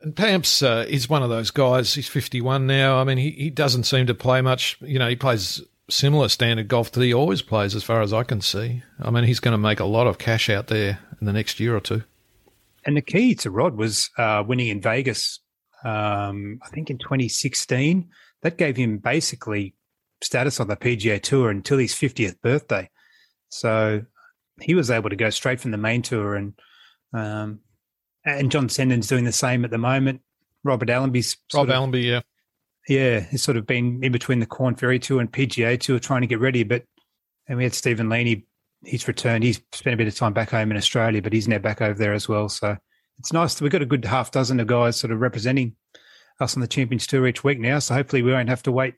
And 0.00 0.14
Pamps 0.14 0.62
uh, 0.62 0.84
is 0.88 1.08
one 1.08 1.22
of 1.22 1.30
those 1.30 1.50
guys. 1.50 1.94
He's 1.94 2.08
51 2.08 2.66
now. 2.66 2.98
I 2.98 3.04
mean, 3.04 3.16
he, 3.18 3.30
he 3.30 3.50
doesn't 3.50 3.84
seem 3.84 4.06
to 4.06 4.14
play 4.14 4.42
much. 4.42 4.76
You 4.80 4.98
know, 4.98 5.08
he 5.08 5.16
plays 5.16 5.62
similar 5.88 6.28
standard 6.28 6.68
golf 6.68 6.92
that 6.92 7.02
he 7.02 7.14
always 7.14 7.42
plays, 7.42 7.74
as 7.74 7.84
far 7.84 8.02
as 8.02 8.12
I 8.12 8.22
can 8.22 8.40
see. 8.40 8.82
I 9.00 9.10
mean, 9.10 9.24
he's 9.24 9.40
going 9.40 9.52
to 9.52 9.58
make 9.58 9.80
a 9.80 9.84
lot 9.84 10.06
of 10.06 10.18
cash 10.18 10.50
out 10.50 10.66
there 10.66 10.98
in 11.20 11.26
the 11.26 11.32
next 11.32 11.58
year 11.60 11.74
or 11.76 11.80
two. 11.80 12.02
And 12.86 12.96
the 12.96 13.02
key 13.02 13.34
to 13.36 13.50
Rod 13.50 13.76
was 13.76 14.10
uh, 14.18 14.42
winning 14.46 14.68
in 14.68 14.80
Vegas, 14.80 15.40
um, 15.84 16.58
I 16.62 16.68
think 16.68 16.90
in 16.90 16.98
2016. 16.98 18.08
That 18.42 18.58
gave 18.58 18.76
him 18.76 18.98
basically 18.98 19.74
status 20.20 20.60
on 20.60 20.68
the 20.68 20.76
PGA 20.76 21.20
Tour 21.22 21.50
until 21.50 21.78
his 21.78 21.94
50th 21.94 22.40
birthday. 22.42 22.90
So 23.48 24.02
he 24.60 24.74
was 24.74 24.90
able 24.90 25.10
to 25.10 25.16
go 25.16 25.30
straight 25.30 25.60
from 25.60 25.70
the 25.70 25.78
main 25.78 26.02
tour, 26.02 26.34
and 26.34 26.54
um, 27.12 27.60
and 28.24 28.50
John 28.50 28.68
Senden's 28.68 29.06
doing 29.06 29.24
the 29.24 29.32
same 29.32 29.64
at 29.64 29.70
the 29.70 29.78
moment. 29.78 30.20
Robert 30.62 30.88
Allenby's 30.88 31.36
Rob 31.52 31.68
of, 31.68 31.74
Allenby, 31.74 32.00
yeah, 32.00 32.20
yeah, 32.88 33.20
he's 33.20 33.42
sort 33.42 33.56
of 33.56 33.66
been 33.66 34.02
in 34.02 34.12
between 34.12 34.40
the 34.40 34.46
Korn 34.46 34.74
Ferry 34.74 34.98
Tour 34.98 35.20
and 35.20 35.30
PGA 35.30 35.78
Tour 35.78 35.98
trying 35.98 36.22
to 36.22 36.26
get 36.26 36.40
ready. 36.40 36.62
But 36.62 36.84
and 37.46 37.58
we 37.58 37.64
had 37.64 37.74
Stephen 37.74 38.08
Leaney, 38.08 38.44
he's 38.86 39.08
returned. 39.08 39.44
He's 39.44 39.60
spent 39.72 39.94
a 39.94 39.96
bit 39.96 40.08
of 40.08 40.14
time 40.14 40.32
back 40.32 40.50
home 40.50 40.70
in 40.70 40.76
Australia, 40.76 41.22
but 41.22 41.32
he's 41.32 41.48
now 41.48 41.58
back 41.58 41.80
over 41.80 41.98
there 41.98 42.12
as 42.12 42.28
well. 42.28 42.48
So 42.48 42.76
it's 43.18 43.32
nice. 43.32 43.60
We've 43.60 43.70
got 43.70 43.82
a 43.82 43.86
good 43.86 44.04
half 44.04 44.30
dozen 44.30 44.60
of 44.60 44.66
guys 44.66 44.96
sort 44.96 45.12
of 45.12 45.20
representing 45.20 45.76
us 46.40 46.56
on 46.56 46.60
the 46.60 46.68
Champions 46.68 47.06
Tour 47.06 47.26
each 47.26 47.44
week 47.44 47.60
now. 47.60 47.78
So 47.78 47.94
hopefully 47.94 48.22
we 48.22 48.32
won't 48.32 48.48
have 48.48 48.62
to 48.64 48.72
wait 48.72 48.94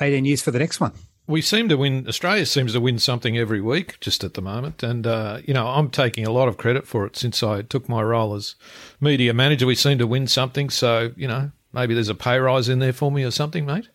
18 0.00 0.24
years 0.24 0.42
for 0.42 0.50
the 0.50 0.58
next 0.58 0.80
one. 0.80 0.92
We 1.26 1.40
seem 1.40 1.70
to 1.70 1.76
win. 1.76 2.06
Australia 2.06 2.44
seems 2.44 2.74
to 2.74 2.80
win 2.80 2.98
something 2.98 3.38
every 3.38 3.62
week, 3.62 3.98
just 4.00 4.24
at 4.24 4.34
the 4.34 4.42
moment, 4.42 4.82
and 4.82 5.06
uh, 5.06 5.40
you 5.46 5.54
know 5.54 5.66
I'm 5.66 5.88
taking 5.88 6.26
a 6.26 6.30
lot 6.30 6.48
of 6.48 6.58
credit 6.58 6.86
for 6.86 7.06
it 7.06 7.16
since 7.16 7.42
I 7.42 7.62
took 7.62 7.88
my 7.88 8.02
role 8.02 8.34
as 8.34 8.56
media 9.00 9.32
manager. 9.32 9.64
We 9.66 9.74
seem 9.74 9.96
to 9.98 10.06
win 10.06 10.26
something, 10.26 10.68
so 10.68 11.12
you 11.16 11.26
know 11.26 11.50
maybe 11.72 11.94
there's 11.94 12.10
a 12.10 12.14
pay 12.14 12.38
rise 12.38 12.68
in 12.68 12.78
there 12.78 12.92
for 12.92 13.10
me 13.10 13.24
or 13.24 13.30
something, 13.30 13.64
mate. 13.64 13.88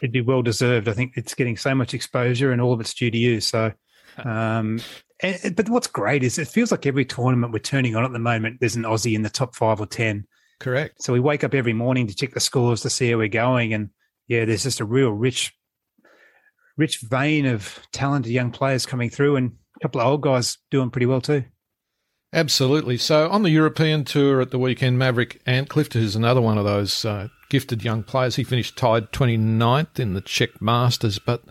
It'd 0.00 0.12
be 0.12 0.20
well 0.22 0.42
deserved. 0.42 0.88
I 0.88 0.92
think 0.92 1.12
it's 1.14 1.34
getting 1.34 1.56
so 1.56 1.72
much 1.72 1.94
exposure, 1.94 2.50
and 2.50 2.60
all 2.60 2.72
of 2.72 2.80
it's 2.80 2.94
due 2.94 3.12
to 3.12 3.18
you. 3.18 3.40
So, 3.40 3.72
um, 4.18 4.80
and, 5.20 5.56
but 5.56 5.68
what's 5.68 5.86
great 5.86 6.22
is 6.22 6.38
it 6.38 6.48
feels 6.48 6.70
like 6.70 6.86
every 6.86 7.04
tournament 7.04 7.52
we're 7.52 7.60
turning 7.60 7.96
on 7.96 8.04
at 8.04 8.12
the 8.12 8.18
moment, 8.18 8.58
there's 8.60 8.76
an 8.76 8.82
Aussie 8.82 9.14
in 9.14 9.22
the 9.22 9.30
top 9.30 9.54
five 9.54 9.80
or 9.80 9.86
ten. 9.86 10.26
Correct. 10.60 11.02
So 11.02 11.12
we 11.12 11.20
wake 11.20 11.44
up 11.44 11.54
every 11.54 11.72
morning 11.72 12.06
to 12.06 12.14
check 12.14 12.34
the 12.34 12.40
scores 12.40 12.82
to 12.82 12.90
see 12.90 13.10
how 13.10 13.18
we're 13.18 13.28
going, 13.28 13.74
and 13.74 13.90
yeah, 14.28 14.44
there's 14.44 14.62
just 14.62 14.80
a 14.80 14.84
real 14.84 15.10
rich, 15.10 15.52
rich 16.76 17.00
vein 17.00 17.46
of 17.46 17.80
talented 17.92 18.32
young 18.32 18.50
players 18.50 18.86
coming 18.86 19.10
through, 19.10 19.36
and 19.36 19.52
a 19.76 19.80
couple 19.80 20.00
of 20.00 20.06
old 20.06 20.22
guys 20.22 20.58
doing 20.70 20.90
pretty 20.90 21.06
well 21.06 21.20
too. 21.20 21.44
Absolutely. 22.34 22.96
So 22.96 23.28
on 23.28 23.42
the 23.42 23.50
European 23.50 24.04
tour 24.04 24.40
at 24.40 24.50
the 24.50 24.58
weekend, 24.58 24.98
Maverick 24.98 25.42
Antcliff, 25.44 25.92
who's 25.92 26.16
another 26.16 26.40
one 26.40 26.56
of 26.56 26.64
those 26.64 27.04
uh, 27.04 27.28
gifted 27.50 27.84
young 27.84 28.02
players, 28.02 28.36
he 28.36 28.44
finished 28.44 28.78
tied 28.78 29.12
29th 29.12 30.00
in 30.00 30.14
the 30.14 30.22
Czech 30.22 30.62
Masters. 30.62 31.18
But 31.18 31.42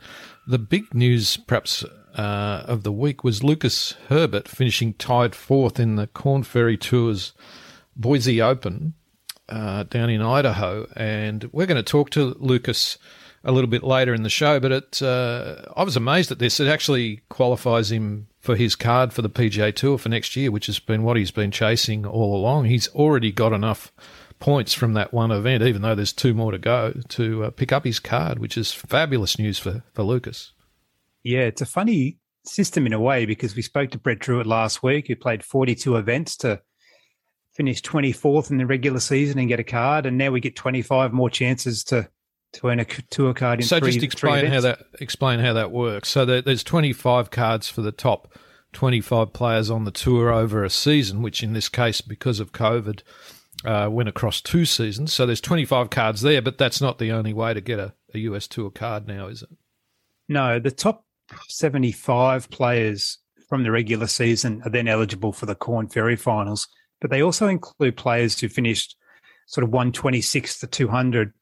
the 0.47 0.57
big 0.57 0.95
news, 0.95 1.37
perhaps, 1.37 1.85
uh, 2.15 2.63
of 2.65 2.83
the 2.83 2.91
week 2.91 3.23
was 3.23 3.43
Lucas 3.43 3.95
Herbert 4.09 4.47
finishing 4.47 4.93
tied 4.93 5.35
fourth 5.35 5.79
in 5.79 5.95
the 5.95 6.07
Korn 6.07 6.43
Ferry 6.43 6.77
Tour's 6.77 7.33
Boise 7.95 8.41
Open 8.41 8.93
uh, 9.49 9.83
down 9.83 10.09
in 10.09 10.21
Idaho. 10.21 10.87
And 10.95 11.49
we're 11.51 11.67
going 11.67 11.83
to 11.83 11.83
talk 11.83 12.09
to 12.11 12.35
Lucas 12.39 12.97
a 13.43 13.51
little 13.51 13.69
bit 13.69 13.83
later 13.83 14.13
in 14.13 14.23
the 14.23 14.29
show. 14.29 14.59
But 14.59 14.71
it, 14.71 15.01
uh, 15.01 15.63
I 15.75 15.83
was 15.83 15.95
amazed 15.95 16.31
at 16.31 16.39
this. 16.39 16.59
It 16.59 16.67
actually 16.67 17.21
qualifies 17.29 17.91
him 17.91 18.27
for 18.39 18.55
his 18.55 18.75
card 18.75 19.13
for 19.13 19.21
the 19.21 19.29
PGA 19.29 19.73
Tour 19.73 19.97
for 19.97 20.09
next 20.09 20.35
year, 20.35 20.51
which 20.51 20.65
has 20.65 20.79
been 20.79 21.03
what 21.03 21.17
he's 21.17 21.31
been 21.31 21.51
chasing 21.51 22.05
all 22.05 22.35
along. 22.35 22.65
He's 22.65 22.87
already 22.89 23.31
got 23.31 23.53
enough 23.53 23.91
points 24.39 24.73
from 24.73 24.93
that 24.93 25.13
one 25.13 25.31
event, 25.31 25.63
even 25.63 25.83
though 25.83 25.95
there's 25.95 26.13
two 26.13 26.33
more 26.33 26.51
to 26.51 26.57
go, 26.57 26.93
to 27.09 27.45
uh, 27.45 27.49
pick 27.51 27.71
up 27.71 27.85
his 27.85 27.99
card, 27.99 28.39
which 28.39 28.57
is 28.57 28.71
fabulous 28.73 29.37
news 29.37 29.59
for, 29.59 29.83
for 29.93 30.03
Lucas. 30.03 30.51
Yeah, 31.23 31.41
it's 31.41 31.61
a 31.61 31.65
funny 31.65 32.17
system 32.43 32.85
in 32.85 32.93
a 32.93 32.99
way 32.99 33.25
because 33.25 33.55
we 33.55 33.61
spoke 33.61 33.91
to 33.91 33.97
Brett 33.97 34.19
Drewitt 34.19 34.45
last 34.45 34.81
week, 34.81 35.07
who 35.07 35.15
played 35.15 35.43
42 35.43 35.95
events 35.95 36.35
to 36.37 36.61
finish 37.53 37.81
24th 37.81 38.49
in 38.49 38.57
the 38.57 38.65
regular 38.65 38.99
season 38.99 39.37
and 39.37 39.47
get 39.47 39.59
a 39.59 39.63
card, 39.63 40.05
and 40.05 40.17
now 40.17 40.31
we 40.31 40.39
get 40.39 40.55
25 40.55 41.13
more 41.13 41.29
chances 41.29 41.83
to 41.85 42.09
to 42.53 42.67
earn 42.67 42.79
a 42.79 42.85
tour 42.85 43.33
card 43.33 43.61
in 43.61 43.65
so 43.65 43.79
three, 43.79 43.91
just 43.91 44.03
explain 44.03 44.45
how 44.45 44.59
that 44.61 44.85
explain 44.99 45.39
how 45.39 45.53
that 45.53 45.71
works. 45.71 46.09
So 46.09 46.25
there's 46.25 46.63
25 46.63 47.31
cards 47.31 47.69
for 47.69 47.81
the 47.81 47.91
top 47.91 48.33
25 48.73 49.33
players 49.33 49.69
on 49.69 49.85
the 49.85 49.91
tour 49.91 50.31
over 50.31 50.63
a 50.63 50.69
season 50.69 51.21
which 51.21 51.43
in 51.43 51.53
this 51.53 51.69
case 51.69 52.01
because 52.01 52.39
of 52.39 52.51
covid 52.51 53.01
uh, 53.63 53.87
went 53.91 54.09
across 54.09 54.41
two 54.41 54.65
seasons. 54.65 55.13
So 55.13 55.25
there's 55.25 55.41
25 55.41 55.89
cards 55.89 56.21
there 56.21 56.41
but 56.41 56.57
that's 56.57 56.81
not 56.81 56.97
the 56.97 57.11
only 57.11 57.33
way 57.33 57.53
to 57.53 57.61
get 57.61 57.79
a, 57.79 57.93
a 58.13 58.19
us 58.19 58.47
tour 58.47 58.69
card 58.69 59.07
now 59.07 59.27
is 59.27 59.43
it? 59.43 59.49
No 60.27 60.59
the 60.59 60.71
top 60.71 61.05
75 61.47 62.49
players 62.49 63.17
from 63.49 63.63
the 63.63 63.71
regular 63.71 64.07
season 64.07 64.61
are 64.63 64.69
then 64.69 64.87
eligible 64.87 65.33
for 65.33 65.45
the 65.45 65.55
Korn 65.55 65.87
Ferry 65.87 66.15
finals 66.15 66.67
but 67.01 67.09
they 67.09 67.21
also 67.21 67.47
include 67.47 67.97
players 67.97 68.39
who 68.39 68.47
finished 68.47 68.95
sort 69.47 69.63
of 69.63 69.71
126 69.71 70.59
to 70.59 70.67
200 70.67 71.33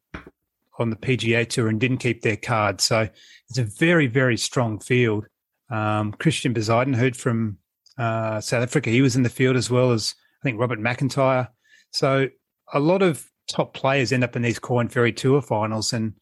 on 0.79 0.89
the 0.89 0.95
PGA 0.95 1.47
Tour 1.47 1.67
and 1.67 1.79
didn't 1.79 1.97
keep 1.97 2.21
their 2.21 2.37
card. 2.37 2.81
So 2.81 3.07
it's 3.49 3.59
a 3.59 3.63
very, 3.63 4.07
very 4.07 4.37
strong 4.37 4.79
field. 4.79 5.27
Um, 5.69 6.13
Christian 6.13 6.55
heard 6.55 7.17
from 7.17 7.57
uh, 7.97 8.39
South 8.39 8.63
Africa. 8.63 8.89
He 8.89 9.01
was 9.01 9.17
in 9.17 9.23
the 9.23 9.29
field 9.29 9.57
as 9.57 9.69
well 9.69 9.91
as 9.91 10.15
I 10.41 10.43
think 10.43 10.59
Robert 10.59 10.79
McIntyre. 10.79 11.49
So 11.91 12.29
a 12.73 12.79
lot 12.79 13.01
of 13.01 13.27
top 13.47 13.73
players 13.73 14.13
end 14.13 14.23
up 14.23 14.35
in 14.37 14.41
these 14.41 14.59
Korn 14.59 14.87
Ferry 14.87 15.11
Tour 15.11 15.41
finals. 15.41 15.91
And 15.91 16.13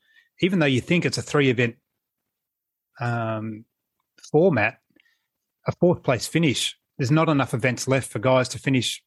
even 0.41 0.59
though 0.59 0.65
you 0.65 0.81
think 0.81 1.05
it's 1.05 1.19
a 1.19 1.21
three 1.21 1.49
event 1.49 1.75
um, 2.99 3.65
format, 4.31 4.79
a 5.67 5.71
fourth 5.73 6.03
place 6.03 6.27
finish, 6.27 6.77
there's 6.97 7.11
not 7.11 7.29
enough 7.29 7.53
events 7.53 7.87
left 7.87 8.09
for 8.09 8.19
guys 8.19 8.49
to 8.49 8.59
finish 8.59 9.03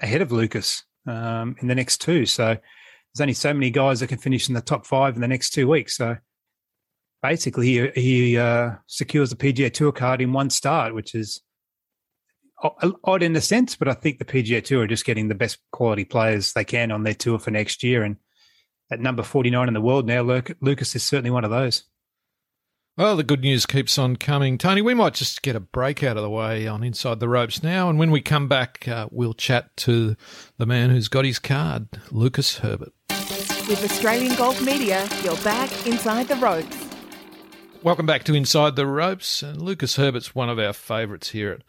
ahead 0.00 0.22
of 0.22 0.32
Lucas 0.32 0.84
um, 1.06 1.56
in 1.60 1.68
the 1.68 1.74
next 1.74 2.00
two. 2.00 2.26
So 2.26 2.44
there's 2.46 3.20
only 3.20 3.34
so 3.34 3.52
many 3.52 3.70
guys 3.70 4.00
that 4.00 4.08
can 4.08 4.18
finish 4.18 4.48
in 4.48 4.54
the 4.54 4.60
top 4.60 4.86
five 4.86 5.14
in 5.14 5.20
the 5.20 5.28
next 5.28 5.50
two 5.50 5.68
weeks. 5.68 5.96
So 5.96 6.16
basically, 7.22 7.66
he, 7.66 7.90
he 7.94 8.38
uh, 8.38 8.72
secures 8.86 9.30
the 9.30 9.36
PGA 9.36 9.72
Tour 9.72 9.92
card 9.92 10.20
in 10.20 10.32
one 10.32 10.50
start, 10.50 10.94
which 10.94 11.14
is 11.14 11.42
odd 13.04 13.22
in 13.22 13.36
a 13.36 13.40
sense, 13.40 13.76
but 13.76 13.88
I 13.88 13.94
think 13.94 14.18
the 14.18 14.24
PGA 14.24 14.64
Tour 14.64 14.84
are 14.84 14.88
just 14.88 15.04
getting 15.04 15.28
the 15.28 15.34
best 15.34 15.58
quality 15.70 16.04
players 16.04 16.52
they 16.52 16.64
can 16.64 16.90
on 16.90 17.02
their 17.02 17.14
tour 17.14 17.38
for 17.38 17.50
next 17.50 17.82
year. 17.82 18.02
And 18.02 18.16
at 18.90 19.00
number 19.00 19.22
49 19.22 19.68
in 19.68 19.74
the 19.74 19.80
world 19.80 20.06
now, 20.06 20.22
Lucas 20.60 20.94
is 20.94 21.02
certainly 21.02 21.30
one 21.30 21.44
of 21.44 21.50
those. 21.50 21.84
Well, 22.96 23.16
the 23.16 23.24
good 23.24 23.40
news 23.40 23.66
keeps 23.66 23.98
on 23.98 24.14
coming. 24.14 24.56
Tony, 24.56 24.80
we 24.80 24.94
might 24.94 25.14
just 25.14 25.42
get 25.42 25.56
a 25.56 25.60
break 25.60 26.04
out 26.04 26.16
of 26.16 26.22
the 26.22 26.30
way 26.30 26.68
on 26.68 26.84
Inside 26.84 27.18
the 27.18 27.28
Ropes 27.28 27.60
now. 27.60 27.90
And 27.90 27.98
when 27.98 28.12
we 28.12 28.20
come 28.20 28.46
back, 28.46 28.86
uh, 28.86 29.08
we'll 29.10 29.34
chat 29.34 29.76
to 29.78 30.14
the 30.58 30.66
man 30.66 30.90
who's 30.90 31.08
got 31.08 31.24
his 31.24 31.40
card, 31.40 31.88
Lucas 32.12 32.58
Herbert. 32.58 32.92
With 33.68 33.82
Australian 33.82 34.36
Golf 34.36 34.62
Media, 34.62 35.08
you're 35.24 35.36
back 35.38 35.88
inside 35.88 36.28
the 36.28 36.36
ropes. 36.36 36.86
Welcome 37.82 38.06
back 38.06 38.22
to 38.24 38.34
Inside 38.34 38.76
the 38.76 38.86
Ropes. 38.86 39.42
And 39.42 39.60
Lucas 39.60 39.96
Herbert's 39.96 40.36
one 40.36 40.48
of 40.48 40.60
our 40.60 40.72
favourites 40.72 41.30
here 41.30 41.50
at 41.50 41.62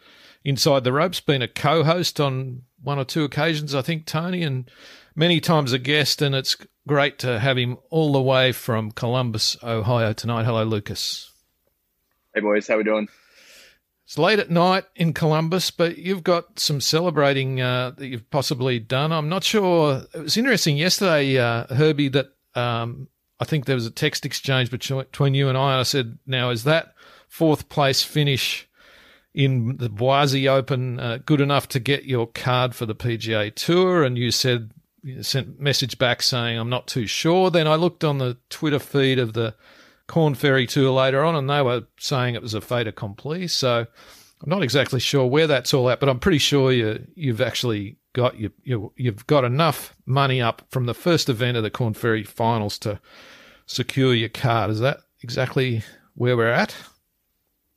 Inside 0.44 0.84
the 0.84 0.94
Ropes, 0.94 1.22
been 1.22 1.42
a 1.42 1.48
co 1.48 1.84
host 1.84 2.20
on 2.20 2.62
one 2.84 3.00
or 3.00 3.04
two 3.04 3.24
occasions, 3.24 3.74
I 3.74 3.82
think, 3.82 4.06
Tony, 4.06 4.44
and 4.44 4.70
many 5.16 5.40
times 5.40 5.74
a 5.74 5.80
guest. 5.80 6.22
And 6.22 6.36
it's 6.36 6.58
great 6.88 7.20
to 7.20 7.40
have 7.40 7.58
him 7.58 7.78
all 7.90 8.14
the 8.14 8.22
way 8.22 8.52
from 8.52 8.92
Columbus, 8.92 9.58
Ohio 9.64 10.14
tonight. 10.14 10.44
Hello, 10.44 10.64
Lucas. 10.64 11.32
Hey, 12.34 12.42
boys. 12.42 12.68
How 12.68 12.78
we 12.78 12.84
doing? 12.84 13.08
It's 14.06 14.20
late 14.20 14.38
at 14.38 14.52
night 14.52 14.86
in 14.96 15.14
Columbus, 15.14 15.72
but 15.72 15.98
you've 15.98 16.24
got 16.24 16.60
some 16.60 16.80
celebrating 16.80 17.60
uh, 17.60 17.92
that 17.98 18.06
you've 18.06 18.30
possibly 18.30 18.78
done. 18.78 19.12
I'm 19.12 19.30
not 19.30 19.44
sure. 19.44 20.04
It 20.14 20.22
was 20.22 20.38
interesting 20.38 20.78
yesterday, 20.78 21.40
uh, 21.40 21.66
Herbie, 21.74 22.10
that 22.10 22.28
um, 22.54 23.08
I 23.40 23.46
think 23.46 23.66
there 23.66 23.76
was 23.76 23.88
a 23.88 23.92
text 23.92 24.24
exchange 24.24 24.70
between 24.70 25.34
you 25.34 25.50
and 25.50 25.58
I. 25.58 25.80
I 25.80 25.84
said, 25.84 26.20
now, 26.28 26.52
is 26.52 26.66
that 26.66 26.94
fourth 27.28 27.68
place 27.68 28.04
finish 28.04 28.70
in 29.34 29.78
the 29.78 29.90
Boise 29.90 30.48
Open 30.48 31.00
uh, 31.00 31.18
good 31.26 31.42
enough 31.42 31.68
to 31.70 31.80
get 31.80 32.06
your 32.06 32.28
card 32.28 32.76
for 32.76 32.86
the 32.86 32.96
PGA 32.96 33.54
Tour? 33.56 34.04
And 34.04 34.20
you 34.20 34.30
said 34.30 34.70
sent 35.22 35.60
message 35.60 35.98
back 35.98 36.22
saying 36.22 36.58
I'm 36.58 36.70
not 36.70 36.88
too 36.88 37.08
sure. 37.08 37.50
Then 37.50 37.68
I 37.68 37.76
looked 37.76 38.04
on 38.04 38.18
the 38.18 38.38
Twitter 38.50 38.80
feed 38.80 39.20
of 39.20 39.34
the 39.34 39.56
Korn 40.08 40.36
Ferry 40.36 40.68
Tour 40.68 40.92
later 40.92 41.24
on, 41.24 41.36
and 41.36 41.50
they 41.50 41.62
were 41.62 41.84
saying 41.98 42.36
it 42.36 42.42
was 42.42 42.54
a 42.54 42.62
fait 42.62 42.88
accompli. 42.88 43.48
So 43.48 43.88
I'm 44.44 44.50
not 44.50 44.64
exactly 44.64 45.00
sure 45.00 45.26
where 45.26 45.48
that's 45.48 45.74
all 45.74 45.90
at, 45.90 46.00
but 46.00 46.10
I'm 46.10 46.20
pretty 46.20 46.38
sure 46.38 46.72
you 46.72 47.06
you've 47.16 47.42
actually 47.42 47.98
got 48.14 48.40
you, 48.40 48.52
you 48.64 48.92
you've 48.96 49.28
got 49.28 49.44
enough 49.44 49.96
money 50.06 50.42
up 50.42 50.64
from 50.70 50.86
the 50.86 50.94
first 50.94 51.30
event 51.30 51.58
of 51.58 51.64
the 51.64 51.70
Korn 51.70 51.94
Ferry 51.94 52.24
finals 52.24 52.78
to 52.80 53.00
secure 53.66 54.14
your 54.14 54.30
card. 54.30 54.72
Is 54.72 54.80
that 54.80 55.00
exactly 55.22 55.84
where 56.16 56.38
we're 56.38 56.52
at? 56.52 56.76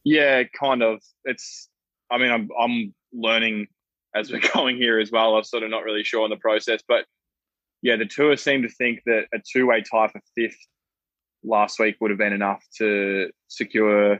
Yeah, 0.05 0.45
kind 0.45 0.83
of. 0.83 1.03
It's. 1.25 1.69
I 2.11 2.19
mean, 2.19 2.31
I'm 2.31 2.49
I'm 2.59 2.95
learning 3.13 3.69
as 4.15 4.31
we're 4.31 4.41
going 4.55 4.77
here 4.77 4.99
as 4.99 5.11
well. 5.11 5.37
I'm 5.37 5.45
sort 5.45 5.63
of 5.63 5.71
not 5.71 5.85
really 5.85 6.05
sure 6.05 6.25
on 6.25 6.31
the 6.31 6.37
process, 6.37 6.81
but 6.87 7.07
yeah, 7.83 7.97
the 7.97 8.07
tour 8.07 8.37
seemed 8.37 8.65
to 8.65 8.69
think 8.69 9.01
that 9.07 9.27
a 9.33 9.39
two 9.39 9.67
way 9.67 9.83
tie 9.83 10.09
for 10.09 10.21
fifth 10.37 10.59
last 11.45 11.79
week 11.79 11.97
would 12.01 12.11
have 12.11 12.19
been 12.19 12.33
enough 12.33 12.65
to 12.79 13.31
secure 13.49 14.15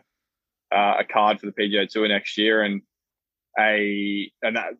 uh, 0.75 0.95
a 0.99 1.05
card 1.05 1.41
for 1.41 1.47
the 1.47 1.53
PGA 1.53 1.89
Tour 1.89 2.09
next 2.09 2.39
year, 2.39 2.63
and 2.63 2.83
a 3.59 4.31
and 4.43 4.57
that 4.57 4.75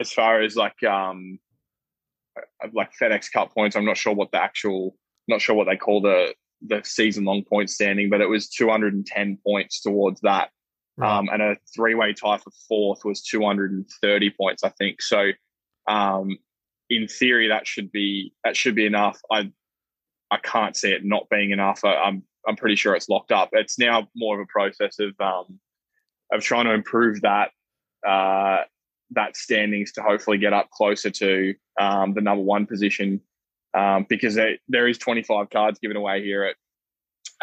as 0.00 0.12
far 0.12 0.40
as 0.40 0.56
like 0.56 0.82
um 0.82 1.38
like 2.72 2.90
FedEx 3.00 3.30
Cup 3.32 3.52
points, 3.52 3.76
I'm 3.76 3.84
not 3.84 3.96
sure 3.96 4.14
what 4.14 4.32
the 4.32 4.42
actual 4.42 4.96
not 5.28 5.40
sure 5.40 5.54
what 5.54 5.66
they 5.66 5.76
call 5.76 6.00
the 6.00 6.34
the 6.62 6.82
season 6.84 7.24
long 7.24 7.44
point 7.44 7.70
standing, 7.70 8.10
but 8.10 8.20
it 8.20 8.28
was 8.28 8.48
210 8.48 9.38
points 9.46 9.80
towards 9.80 10.20
that. 10.20 10.50
Right. 10.96 11.18
Um, 11.18 11.28
and 11.32 11.40
a 11.40 11.56
three 11.74 11.94
way 11.94 12.12
tie 12.12 12.36
for 12.36 12.50
fourth 12.68 13.04
was 13.04 13.22
230 13.22 14.30
points, 14.38 14.62
I 14.62 14.68
think. 14.70 15.00
So, 15.00 15.30
um, 15.88 16.36
in 16.90 17.06
theory, 17.06 17.48
that 17.48 17.66
should 17.66 17.90
be 17.90 18.34
that 18.44 18.56
should 18.56 18.74
be 18.74 18.86
enough. 18.86 19.18
I 19.30 19.50
I 20.30 20.38
can't 20.38 20.76
see 20.76 20.90
it 20.90 21.04
not 21.04 21.28
being 21.30 21.50
enough. 21.50 21.84
I, 21.84 21.94
I'm 21.94 22.22
I'm 22.46 22.56
pretty 22.56 22.76
sure 22.76 22.94
it's 22.94 23.08
locked 23.08 23.32
up. 23.32 23.50
It's 23.52 23.78
now 23.78 24.08
more 24.14 24.40
of 24.40 24.42
a 24.42 24.52
process 24.52 24.98
of 24.98 25.14
um, 25.20 25.58
of 26.32 26.42
trying 26.42 26.66
to 26.66 26.72
improve 26.72 27.20
that 27.22 27.50
uh, 28.06 28.64
that 29.12 29.36
standings 29.36 29.92
to 29.92 30.02
hopefully 30.02 30.38
get 30.38 30.52
up 30.52 30.70
closer 30.70 31.10
to 31.10 31.54
um, 31.80 32.14
the 32.14 32.20
number 32.20 32.42
one 32.42 32.66
position 32.66 33.20
um, 33.74 34.06
because 34.08 34.34
there, 34.34 34.56
there 34.68 34.88
is 34.88 34.98
25 34.98 35.50
cards 35.50 35.78
given 35.78 35.96
away 35.96 36.22
here 36.22 36.44
at 36.44 36.56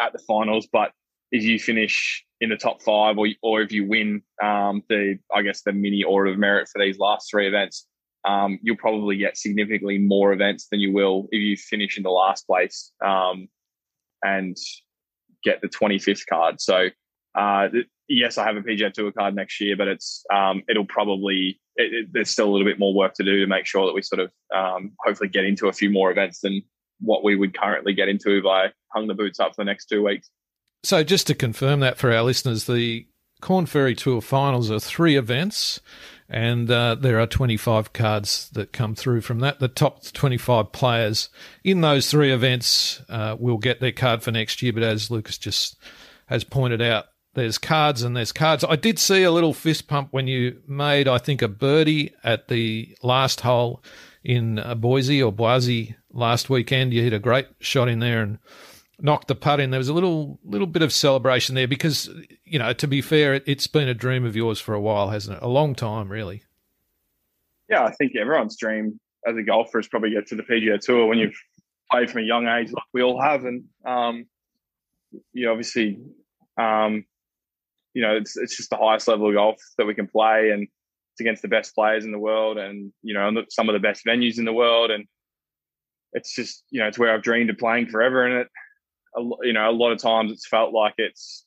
at 0.00 0.12
the 0.12 0.18
finals. 0.18 0.68
But 0.70 0.92
if 1.32 1.42
you 1.42 1.58
finish 1.58 2.24
in 2.40 2.50
the 2.50 2.56
top 2.56 2.82
five, 2.82 3.18
or 3.18 3.28
or 3.42 3.62
if 3.62 3.72
you 3.72 3.86
win 3.86 4.22
um, 4.42 4.82
the 4.88 5.18
I 5.34 5.42
guess 5.42 5.62
the 5.62 5.72
mini 5.72 6.02
order 6.02 6.30
of 6.30 6.38
merit 6.38 6.68
for 6.68 6.80
these 6.80 6.98
last 6.98 7.30
three 7.30 7.46
events, 7.46 7.86
um, 8.24 8.58
you'll 8.62 8.76
probably 8.76 9.16
get 9.16 9.36
significantly 9.36 9.98
more 9.98 10.32
events 10.32 10.68
than 10.70 10.80
you 10.80 10.92
will 10.92 11.28
if 11.30 11.40
you 11.40 11.56
finish 11.56 11.96
in 11.96 12.02
the 12.02 12.10
last 12.10 12.46
place 12.46 12.92
um, 13.04 13.48
and 14.22 14.56
get 15.44 15.60
the 15.60 15.68
25th 15.68 16.26
card. 16.28 16.60
So 16.60 16.88
uh, 17.34 17.68
yes, 18.08 18.38
I 18.38 18.44
have 18.44 18.56
a 18.56 18.62
PGA 18.62 18.92
Tour 18.92 19.12
card 19.12 19.34
next 19.34 19.60
year, 19.60 19.76
but 19.76 19.88
it's 19.88 20.24
um, 20.34 20.62
it'll 20.68 20.86
probably 20.86 21.60
it, 21.76 21.94
it, 21.94 22.06
there's 22.12 22.30
still 22.30 22.48
a 22.48 22.50
little 22.50 22.66
bit 22.66 22.78
more 22.78 22.94
work 22.94 23.14
to 23.14 23.24
do 23.24 23.40
to 23.40 23.46
make 23.46 23.66
sure 23.66 23.86
that 23.86 23.94
we 23.94 24.02
sort 24.02 24.20
of 24.20 24.32
um, 24.54 24.92
hopefully 25.04 25.28
get 25.28 25.44
into 25.44 25.68
a 25.68 25.72
few 25.72 25.90
more 25.90 26.10
events 26.10 26.40
than 26.40 26.62
what 27.00 27.22
we 27.22 27.36
would 27.36 27.56
currently 27.56 27.92
get 27.92 28.08
into 28.08 28.36
if 28.36 28.44
I 28.44 28.72
hung 28.92 29.06
the 29.06 29.14
boots 29.14 29.38
up 29.38 29.54
for 29.54 29.62
the 29.62 29.66
next 29.66 29.86
two 29.86 30.04
weeks. 30.04 30.30
So 30.82 31.04
just 31.04 31.26
to 31.28 31.34
confirm 31.34 31.80
that 31.80 31.98
for 31.98 32.12
our 32.12 32.22
listeners, 32.22 32.64
the 32.64 33.06
Korn 33.40 33.66
Ferry 33.66 33.94
Tour 33.94 34.20
finals 34.20 34.70
are 34.70 34.80
three 34.80 35.16
events, 35.16 35.80
and 36.28 36.70
uh, 36.70 36.94
there 36.94 37.18
are 37.18 37.26
25 37.26 37.92
cards 37.92 38.50
that 38.50 38.72
come 38.72 38.94
through 38.94 39.22
from 39.22 39.40
that. 39.40 39.60
The 39.60 39.68
top 39.68 40.04
25 40.04 40.72
players 40.72 41.30
in 41.64 41.80
those 41.80 42.10
three 42.10 42.30
events 42.30 43.02
uh, 43.08 43.36
will 43.38 43.56
get 43.56 43.80
their 43.80 43.92
card 43.92 44.22
for 44.22 44.30
next 44.30 44.62
year. 44.62 44.72
But 44.72 44.82
as 44.82 45.10
Lucas 45.10 45.38
just 45.38 45.78
has 46.26 46.44
pointed 46.44 46.82
out, 46.82 47.06
there's 47.34 47.56
cards 47.56 48.02
and 48.02 48.16
there's 48.16 48.32
cards. 48.32 48.64
I 48.64 48.76
did 48.76 48.98
see 48.98 49.22
a 49.22 49.30
little 49.30 49.54
fist 49.54 49.88
pump 49.88 50.08
when 50.10 50.26
you 50.26 50.60
made, 50.66 51.08
I 51.08 51.18
think, 51.18 51.40
a 51.40 51.48
birdie 51.48 52.12
at 52.22 52.48
the 52.48 52.94
last 53.02 53.40
hole 53.40 53.82
in 54.22 54.58
uh, 54.58 54.74
Boise 54.74 55.22
or 55.22 55.32
Boise 55.32 55.96
last 56.12 56.50
weekend. 56.50 56.92
You 56.92 57.02
hit 57.02 57.12
a 57.12 57.18
great 57.18 57.46
shot 57.60 57.88
in 57.88 58.00
there 58.00 58.22
and 58.22 58.38
knocked 59.00 59.28
the 59.28 59.34
putt 59.34 59.60
in. 59.60 59.70
There 59.70 59.78
was 59.78 59.88
a 59.88 59.94
little 59.94 60.38
little 60.44 60.66
bit 60.66 60.82
of 60.82 60.92
celebration 60.92 61.54
there 61.54 61.68
because, 61.68 62.10
you 62.44 62.58
know, 62.58 62.72
to 62.72 62.86
be 62.86 63.00
fair, 63.00 63.34
it, 63.34 63.46
has 63.46 63.66
been 63.66 63.88
a 63.88 63.94
dream 63.94 64.24
of 64.24 64.36
yours 64.36 64.60
for 64.60 64.74
a 64.74 64.80
while, 64.80 65.10
hasn't 65.10 65.36
it? 65.36 65.42
A 65.42 65.48
long 65.48 65.74
time, 65.74 66.10
really. 66.10 66.42
Yeah, 67.68 67.84
I 67.84 67.92
think 67.92 68.16
everyone's 68.16 68.56
dream 68.56 68.98
as 69.26 69.36
a 69.36 69.42
golfer 69.42 69.78
is 69.78 69.88
probably 69.88 70.10
get 70.10 70.26
to 70.28 70.36
the 70.36 70.42
PGA 70.42 70.80
Tour 70.80 71.06
when 71.06 71.18
you've 71.18 71.38
played 71.90 72.10
from 72.10 72.22
a 72.22 72.24
young 72.24 72.46
age, 72.46 72.72
like 72.72 72.84
we 72.92 73.02
all 73.02 73.20
have, 73.20 73.44
and 73.44 73.64
um, 73.86 74.26
you 75.32 75.50
obviously, 75.50 75.98
um, 76.58 77.04
you 77.94 78.02
know, 78.02 78.16
it's 78.16 78.36
it's 78.36 78.56
just 78.56 78.70
the 78.70 78.76
highest 78.76 79.08
level 79.08 79.28
of 79.28 79.34
golf 79.34 79.60
that 79.76 79.86
we 79.86 79.94
can 79.94 80.08
play, 80.08 80.50
and 80.50 80.62
it's 80.62 81.20
against 81.20 81.42
the 81.42 81.48
best 81.48 81.74
players 81.74 82.04
in 82.04 82.12
the 82.12 82.18
world, 82.18 82.58
and 82.58 82.92
you 83.02 83.14
know, 83.14 83.30
some 83.50 83.68
of 83.68 83.74
the 83.74 83.80
best 83.80 84.04
venues 84.06 84.38
in 84.38 84.44
the 84.44 84.52
world, 84.52 84.90
and 84.90 85.04
it's 86.12 86.34
just 86.34 86.64
you 86.70 86.80
know, 86.80 86.88
it's 86.88 86.98
where 86.98 87.12
I've 87.12 87.22
dreamed 87.22 87.50
of 87.50 87.58
playing 87.58 87.88
forever, 87.88 88.26
and 88.26 88.34
it 88.42 88.48
you 89.16 89.52
know, 89.52 89.68
a 89.68 89.72
lot 89.72 89.92
of 89.92 89.98
times 89.98 90.32
it's 90.32 90.46
felt 90.46 90.72
like 90.72 90.94
it's, 90.98 91.44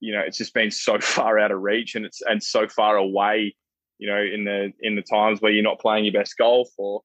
you 0.00 0.12
know, 0.12 0.20
it's 0.20 0.38
just 0.38 0.54
been 0.54 0.70
so 0.70 0.98
far 1.00 1.38
out 1.38 1.52
of 1.52 1.60
reach 1.60 1.94
and 1.94 2.04
it's 2.04 2.22
and 2.22 2.42
so 2.42 2.68
far 2.68 2.96
away, 2.96 3.54
you 3.98 4.08
know, 4.08 4.20
in 4.20 4.44
the 4.44 4.72
in 4.80 4.96
the 4.96 5.02
times 5.02 5.40
where 5.40 5.52
you're 5.52 5.62
not 5.62 5.80
playing 5.80 6.04
your 6.04 6.14
best 6.14 6.36
golf 6.36 6.68
or, 6.78 7.02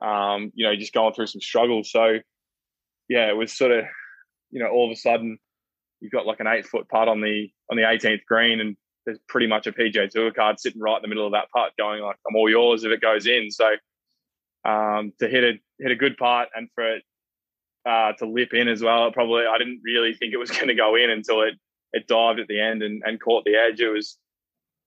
um, 0.00 0.50
you 0.54 0.66
know, 0.66 0.74
just 0.76 0.92
going 0.92 1.12
through 1.14 1.26
some 1.26 1.40
struggles. 1.40 1.90
So, 1.90 2.18
yeah, 3.08 3.28
it 3.28 3.36
was 3.36 3.52
sort 3.52 3.72
of, 3.72 3.84
you 4.50 4.62
know, 4.62 4.68
all 4.68 4.86
of 4.86 4.92
a 4.92 4.96
sudden 4.96 5.38
you've 6.00 6.12
got 6.12 6.26
like 6.26 6.40
an 6.40 6.46
eight 6.46 6.66
foot 6.66 6.88
putt 6.88 7.08
on 7.08 7.20
the 7.20 7.48
on 7.70 7.76
the 7.76 7.82
18th 7.82 8.24
green 8.26 8.60
and 8.60 8.76
there's 9.06 9.18
pretty 9.28 9.46
much 9.46 9.66
a 9.66 9.72
PGA 9.72 10.08
Tour 10.08 10.32
card 10.32 10.58
sitting 10.58 10.80
right 10.80 10.96
in 10.96 11.02
the 11.02 11.08
middle 11.08 11.26
of 11.26 11.32
that 11.32 11.50
putt, 11.54 11.72
going 11.78 12.02
like, 12.02 12.16
"I'm 12.26 12.36
all 12.36 12.48
yours 12.48 12.84
if 12.84 12.92
it 12.92 13.00
goes 13.00 13.26
in." 13.26 13.50
So, 13.50 13.74
um, 14.64 15.12
to 15.18 15.28
hit 15.28 15.44
a 15.44 15.52
hit 15.78 15.90
a 15.90 15.96
good 15.96 16.16
putt 16.16 16.48
and 16.54 16.68
for 16.74 16.96
it 16.96 17.02
uh, 17.86 18.12
to 18.14 18.26
lip 18.26 18.54
in 18.54 18.68
as 18.68 18.82
well. 18.82 19.10
Probably 19.12 19.44
I 19.46 19.58
didn't 19.58 19.80
really 19.84 20.14
think 20.14 20.32
it 20.32 20.38
was 20.38 20.50
going 20.56 20.68
to 20.68 20.74
go 20.74 20.96
in 20.96 21.10
until 21.10 21.42
it 21.42 21.54
it 21.92 22.08
dived 22.08 22.40
at 22.40 22.48
the 22.48 22.60
end 22.60 22.82
and, 22.82 23.02
and 23.04 23.20
caught 23.20 23.44
the 23.44 23.54
edge. 23.54 23.80
It 23.80 23.88
was 23.88 24.18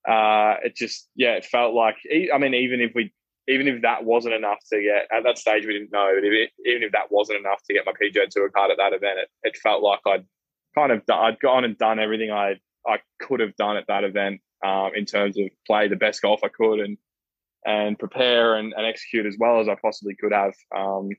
uh, 0.08 0.56
it 0.62 0.76
just 0.76 1.08
yeah, 1.14 1.32
it 1.32 1.44
felt 1.44 1.74
like 1.74 1.96
I 2.32 2.38
mean 2.38 2.54
even 2.54 2.80
if 2.80 2.92
we 2.94 3.12
even 3.48 3.66
if 3.66 3.82
that 3.82 4.04
wasn't 4.04 4.34
enough 4.34 4.58
to 4.70 4.80
get 4.82 5.08
at 5.16 5.24
that 5.24 5.38
stage 5.38 5.64
we 5.66 5.72
didn't 5.72 5.92
know, 5.92 6.12
but 6.14 6.24
if 6.24 6.32
it, 6.32 6.50
even 6.68 6.82
if 6.82 6.92
that 6.92 7.10
wasn't 7.10 7.38
enough 7.38 7.62
to 7.64 7.74
get 7.74 7.86
my 7.86 7.92
PGA 7.92 8.28
Tour 8.28 8.50
card 8.50 8.70
at 8.70 8.76
that 8.76 8.92
event, 8.92 9.18
it, 9.18 9.28
it 9.42 9.56
felt 9.56 9.82
like 9.82 10.00
I'd 10.06 10.24
kind 10.74 10.92
of 10.92 11.02
I'd 11.10 11.40
gone 11.40 11.64
and 11.64 11.76
done 11.78 11.98
everything 11.98 12.30
I 12.30 12.56
I 12.86 12.98
could 13.20 13.40
have 13.40 13.56
done 13.56 13.76
at 13.76 13.86
that 13.88 14.04
event 14.04 14.40
um, 14.64 14.90
in 14.94 15.04
terms 15.04 15.38
of 15.38 15.48
play 15.66 15.88
the 15.88 15.96
best 15.96 16.22
golf 16.22 16.40
I 16.44 16.48
could 16.48 16.80
and 16.80 16.98
and 17.66 17.98
prepare 17.98 18.54
and, 18.56 18.72
and 18.76 18.86
execute 18.86 19.26
as 19.26 19.36
well 19.38 19.60
as 19.60 19.68
I 19.68 19.74
possibly 19.74 20.14
could 20.14 20.32
have. 20.32 20.54
Um, 20.74 21.10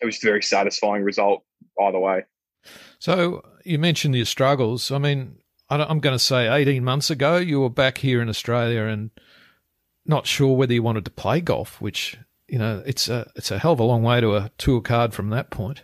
it 0.00 0.06
was 0.06 0.22
a 0.22 0.26
very 0.26 0.42
satisfying 0.42 1.02
result 1.02 1.44
either 1.80 1.98
way. 1.98 2.24
So 2.98 3.42
you 3.64 3.78
mentioned 3.78 4.14
your 4.14 4.24
struggles. 4.24 4.90
I 4.90 4.98
mean, 4.98 5.38
I'm 5.68 6.00
going 6.00 6.14
to 6.14 6.18
say 6.18 6.48
18 6.48 6.84
months 6.84 7.10
ago, 7.10 7.36
you 7.36 7.60
were 7.60 7.70
back 7.70 7.98
here 7.98 8.22
in 8.22 8.28
Australia 8.28 8.84
and 8.84 9.10
not 10.04 10.26
sure 10.26 10.56
whether 10.56 10.72
you 10.72 10.82
wanted 10.82 11.04
to 11.04 11.10
play 11.10 11.40
golf, 11.40 11.80
which 11.80 12.16
you 12.48 12.58
know 12.58 12.82
it's 12.86 13.08
a 13.08 13.30
it's 13.34 13.50
a 13.50 13.58
hell 13.58 13.72
of 13.72 13.80
a 13.80 13.84
long 13.84 14.02
way 14.02 14.20
to 14.20 14.36
a 14.36 14.50
tour 14.58 14.80
card 14.80 15.12
from 15.12 15.30
that 15.30 15.50
point. 15.50 15.82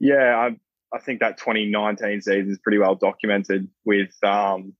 Yeah, 0.00 0.36
I 0.36 0.56
I 0.94 1.00
think 1.00 1.20
that 1.20 1.38
2019 1.38 2.20
season 2.20 2.50
is 2.50 2.58
pretty 2.58 2.78
well 2.78 2.96
documented 2.96 3.68
with 3.84 4.12
um, 4.24 4.74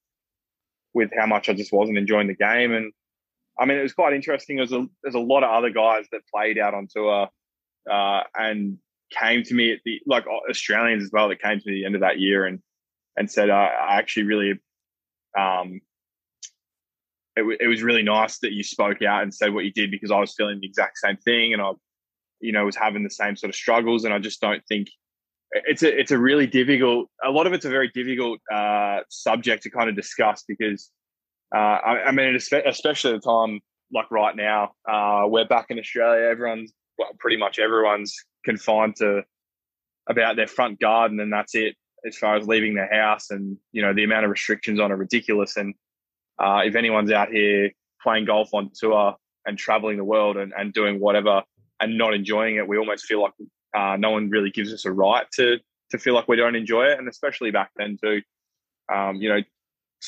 with 0.93 1.11
how 1.17 1.27
much 1.27 1.49
I 1.49 1.55
just 1.55 1.73
wasn't 1.73 1.99
enjoying 1.99 2.27
the 2.27 2.35
game, 2.35 2.73
and 2.73 2.93
I 3.59 3.67
mean 3.67 3.79
it 3.79 3.83
was 3.83 3.95
quite 3.95 4.13
interesting. 4.13 4.57
There's 4.57 4.73
a 4.73 4.87
there's 5.03 5.15
a 5.15 5.21
lot 5.21 5.45
of 5.45 5.51
other 5.51 5.71
guys 5.71 6.07
that 6.11 6.23
played 6.33 6.59
out 6.59 6.75
on 6.75 6.89
tour 6.91 7.29
uh, 7.91 8.23
and 8.35 8.79
came 9.13 9.43
to 9.45 9.55
me 9.55 9.73
at 9.73 9.79
the 9.85 10.01
like 10.07 10.25
Australians 10.51 11.05
as 11.05 11.11
well 11.13 11.29
that 11.29 11.41
came 11.41 11.61
to 11.61 11.71
me 11.71 11.73
at 11.73 11.77
the 11.77 11.85
end 11.87 11.95
of 11.95 12.01
that 12.01 12.19
year 12.19 12.47
and 12.47 12.61
and 13.17 13.31
said 13.31 13.51
uh, 13.51 13.53
I 13.55 13.99
actually 13.99 14.25
really 14.25 14.61
um 15.39 15.81
it, 17.37 17.41
w- 17.41 17.59
it 17.61 17.67
was 17.67 17.83
really 17.83 18.03
nice 18.03 18.39
that 18.39 18.53
you 18.53 18.63
spoke 18.63 19.03
out 19.03 19.23
and 19.23 19.35
said 19.35 19.53
what 19.53 19.65
you 19.65 19.73
did 19.73 19.91
because 19.91 20.11
I 20.11 20.19
was 20.19 20.35
feeling 20.35 20.61
the 20.61 20.67
exact 20.67 20.99
same 20.99 21.17
thing 21.17 21.53
and 21.53 21.63
I 21.63 21.73
you 22.41 22.53
know 22.53 22.65
was 22.65 22.77
having 22.77 23.05
the 23.05 23.11
same 23.11 23.37
sort 23.37 23.51
of 23.51 23.55
struggles 23.55 24.05
and 24.05 24.13
I 24.13 24.19
just 24.19 24.41
don't 24.41 24.63
think 24.69 24.89
it's 25.53 25.83
a 25.83 25.99
it's 26.01 26.11
a 26.11 26.19
really 26.19 26.47
difficult 26.47 27.09
a 27.25 27.31
lot 27.31 27.47
of 27.47 27.53
it's 27.53 27.65
a 27.65 27.71
very 27.71 27.89
difficult 27.89 28.41
uh, 28.53 29.01
subject 29.09 29.63
to 29.65 29.71
kind 29.71 29.89
of 29.89 29.97
discuss 29.97 30.45
because 30.47 30.91
uh, 31.55 31.59
I, 31.59 32.05
I 32.07 32.11
mean 32.11 32.35
especially 32.35 33.15
at 33.15 33.23
the 33.23 33.31
time 33.31 33.61
like 33.93 34.11
right 34.11 34.35
now 34.35 34.73
uh, 34.91 35.25
we're 35.27 35.47
back 35.47 35.67
in 35.71 35.79
Australia 35.79 36.27
everyone's 36.29 36.73
well, 36.99 37.11
pretty 37.19 37.37
much 37.37 37.59
everyone's 37.59 38.15
confined 38.45 38.97
to 38.97 39.23
about 40.09 40.37
their 40.37 40.47
front 40.47 40.79
garden 40.81 41.21
and 41.21 41.33
that's 41.33 41.55
it. 41.55 41.77
as 42.07 42.17
far 42.17 42.37
as 42.37 42.47
leaving 42.47 42.75
their 42.75 42.93
house, 42.93 43.31
and 43.31 43.57
you 43.73 43.83
know 43.83 43.95
the 43.95 44.05
amount 44.05 44.25
of 44.25 44.31
restrictions 44.31 44.81
on 44.81 44.93
are 44.93 44.97
ridiculous. 44.97 45.57
And 45.57 45.75
uh, 46.39 46.61
if 46.65 46.75
anyone's 46.77 47.11
out 47.11 47.31
here 47.31 47.71
playing 48.03 48.27
golf 48.27 48.51
on 48.53 48.71
tour 48.75 49.17
and 49.47 49.59
traveling 49.59 49.97
the 49.97 50.05
world 50.05 50.37
and, 50.37 50.53
and 50.57 50.73
doing 50.73 51.01
whatever 51.01 51.43
and 51.81 51.97
not 51.99 52.15
enjoying 52.15 52.57
it, 52.57 52.69
we 52.69 52.79
almost 52.79 53.07
feel 53.07 53.23
like 53.23 53.33
uh, 53.77 53.97
no 53.99 54.11
one 54.11 54.31
really 54.31 54.51
gives 54.51 54.73
us 54.73 54.85
a 54.85 54.93
right 54.93 55.27
to 55.35 55.59
to 55.91 55.99
feel 55.99 56.15
like 56.15 56.29
we 56.29 56.37
don't 56.37 56.57
enjoy 56.57 56.85
it. 56.87 56.99
And 56.99 57.09
especially 57.09 57.51
back 57.51 57.71
then 57.77 57.99
too, 58.03 58.23
um, 58.93 59.17
you 59.17 59.29
know, 59.29 59.41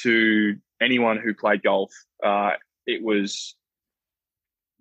to 0.03 0.57
anyone 0.81 1.18
who 1.18 1.35
played 1.35 1.62
golf, 1.62 1.92
uh, 2.25 2.53
it 2.87 3.03
was 3.03 3.57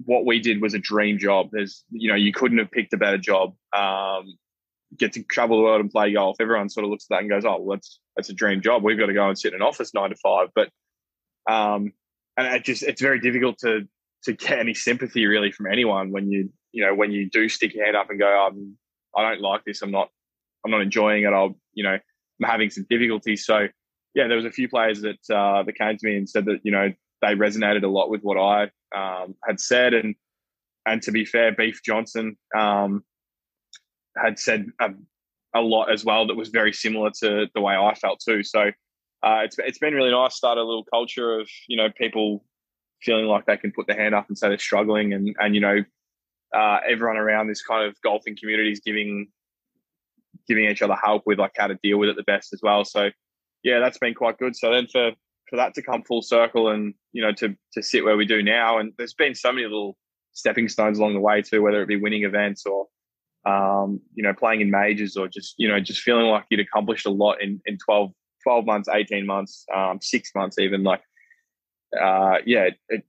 what 0.04 0.26
we 0.26 0.40
did 0.40 0.62
was 0.62 0.74
a 0.74 0.80
dream 0.80 1.18
job. 1.18 1.50
There's, 1.52 1.84
you 1.90 2.10
know, 2.10 2.16
you 2.16 2.34
couldn't 2.34 2.58
have 2.58 2.72
picked 2.72 2.94
a 2.94 2.98
better 2.98 3.18
job. 3.18 3.54
Um, 3.76 4.38
get 4.98 5.14
to 5.14 5.24
travel 5.24 5.58
the 5.58 5.64
world 5.64 5.82
and 5.82 5.92
play 5.92 6.14
golf. 6.14 6.38
Everyone 6.40 6.70
sort 6.70 6.84
of 6.84 6.90
looks 6.90 7.06
at 7.10 7.16
that 7.16 7.22
and 7.22 7.30
goes, 7.30 7.46
"Oh, 7.46 7.62
well, 7.62 7.78
that's 7.78 8.00
that's 8.16 8.30
a 8.30 8.34
dream 8.34 8.62
job. 8.62 8.84
We've 8.84 8.98
got 8.98 9.08
to 9.08 9.14
go 9.14 9.28
and 9.28 9.38
sit 9.38 9.54
in 9.54 9.62
an 9.62 9.68
office 9.68 9.94
nine 9.94 10.10
to 10.10 10.16
five. 10.16 10.50
But 10.54 10.70
um, 11.50 11.94
and 12.38 12.48
it 12.56 12.64
just 12.64 12.84
it's 12.84 13.02
very 13.02 13.20
difficult 13.20 13.58
to 13.60 13.88
to 14.24 14.34
get 14.34 14.60
any 14.60 14.74
sympathy 14.74 15.26
really 15.26 15.52
from 15.52 15.68
anyone 15.68 16.12
when 16.12 16.32
you 16.32 16.52
you 16.72 16.86
know 16.86 16.94
when 16.94 17.12
you 17.12 17.30
do 17.30 17.48
stick 17.48 17.74
your 17.74 17.86
hand 17.86 17.96
up 17.96 18.10
and 18.10 18.20
go, 18.20 18.48
um, 18.48 18.76
I 19.16 19.30
don't 19.30 19.42
like 19.42 19.64
this. 19.66 19.82
I'm 19.82 19.92
not 19.92 20.10
I'm 20.64 20.72
not 20.72 20.82
enjoying 20.82 21.24
it. 21.24 21.34
I'll 21.34 21.56
you 21.74 21.84
know 21.84 21.94
I'm 21.94 22.50
having 22.50 22.70
some 22.70 22.86
difficulties. 22.90 23.46
So 23.46 23.68
yeah, 24.14 24.28
there 24.28 24.38
was 24.38 24.46
a 24.46 24.52
few 24.52 24.70
players 24.70 25.02
that 25.02 25.20
uh, 25.34 25.64
that 25.64 25.78
came 25.78 25.98
to 25.98 26.08
me 26.08 26.18
and 26.18 26.30
said 26.30 26.46
that 26.46 26.60
you 26.64 26.72
know 26.72 26.92
they 27.21 27.36
resonated 27.36 27.84
a 27.84 27.88
lot 27.88 28.10
with 28.10 28.21
what 28.21 28.38
I 28.38 28.63
um, 28.95 29.36
had 29.47 29.60
said, 29.60 29.93
and 29.93 30.15
and 30.86 31.01
to 31.04 31.12
be 31.12 31.25
fair, 31.25 31.51
Beef 31.51 31.82
Johnston 31.84 32.38
um, 32.56 33.04
had 34.17 34.38
said 34.39 34.67
a, 34.80 34.89
a, 35.54 35.62
lot 35.62 35.91
as 35.91 36.06
well 36.06 36.28
that 36.28 36.36
was 36.36 36.49
very 36.49 36.71
similar 36.73 37.10
to 37.21 37.47
the 37.54 37.62
way 37.62 37.75
I 37.75 37.95
felt 37.95 38.21
too. 38.23 38.43
So 38.43 38.71
uh, 39.23 39.41
it's 39.43 39.58
it's 39.60 39.80
been 39.80 39.93
really 39.93 40.12
nice. 40.12 40.36
Start 40.36 40.58
a 40.58 40.63
little 40.63 40.86
culture 40.86 41.39
of 41.39 41.49
you 41.67 41.78
know 41.78 41.89
people 41.97 42.45
feeling 43.01 43.25
like 43.25 43.45
they 43.45 43.58
can 43.58 43.71
put 43.71 43.88
their 43.88 43.97
hand 43.97 44.15
up 44.15 44.28
and 44.28 44.38
say 44.38 44.49
they're 44.49 44.58
struggling, 44.58 45.13
and 45.13 45.36
and 45.39 45.56
you 45.56 45.62
know 45.62 45.84
uh, 46.56 46.80
everyone 46.88 47.17
around 47.17 47.47
this 47.47 47.63
kind 47.63 47.88
of 47.88 47.99
golfing 48.01 48.38
community 48.39 48.71
is 48.71 48.80
giving 48.80 49.28
giving 50.47 50.65
each 50.65 50.82
other 50.82 50.95
help 51.01 51.23
with 51.25 51.39
like 51.39 51.54
how 51.58 51.67
to 51.67 51.80
deal 51.82 51.97
with 51.97 52.10
it 52.10 52.15
the 52.15 52.23
best 52.23 52.54
as 52.54 52.60
well. 52.62 52.86
So 52.86 53.10
yeah, 53.63 53.80
that's 53.80 53.97
been 53.97 54.13
quite 54.13 54.38
good. 54.38 54.56
So 54.56 54.71
then 54.71 54.88
for 54.88 55.12
for 55.50 55.58
that 55.58 55.74
to 55.76 55.82
come 55.82 56.04
full 56.04 56.22
circle 56.22 56.70
and 56.70 56.94
you 57.14 57.22
know 57.22 57.32
to 57.34 57.56
to 57.74 57.84
sit 57.84 58.04
where 58.04 58.18
we 58.18 58.26
do 58.26 58.42
now, 58.42 58.78
and 58.78 58.94
there's 58.98 59.14
been 59.14 59.36
so 59.36 59.52
many 59.52 59.64
little 59.64 59.98
stepping 60.34 60.68
stones 60.68 61.00
along 61.00 61.14
the 61.14 61.20
way 61.20 61.42
too, 61.42 61.62
whether 61.62 61.82
it 61.82 61.88
be 61.88 61.96
winning 61.96 62.24
events 62.24 62.66
or 62.66 62.88
um, 63.46 64.02
you 64.14 64.24
know 64.24 64.34
playing 64.34 64.62
in 64.62 64.72
majors 64.72 65.18
or 65.18 65.28
just 65.28 65.56
you 65.58 65.68
know 65.68 65.80
just 65.80 66.02
feeling 66.02 66.28
like 66.28 66.46
you'd 66.50 66.60
accomplished 66.60 67.06
a 67.06 67.12
lot 67.12 67.42
in 67.42 67.62
in 67.66 67.78
12, 67.78 68.12
12 68.44 68.66
months, 68.66 68.90
eighteen 68.92 69.26
months, 69.26 69.66
um, 69.74 70.00
six 70.02 70.32
months 70.36 70.58
even. 70.60 70.84
Like 70.84 71.02
uh, 72.00 72.38
yeah, 72.46 72.70
it, 72.90 73.04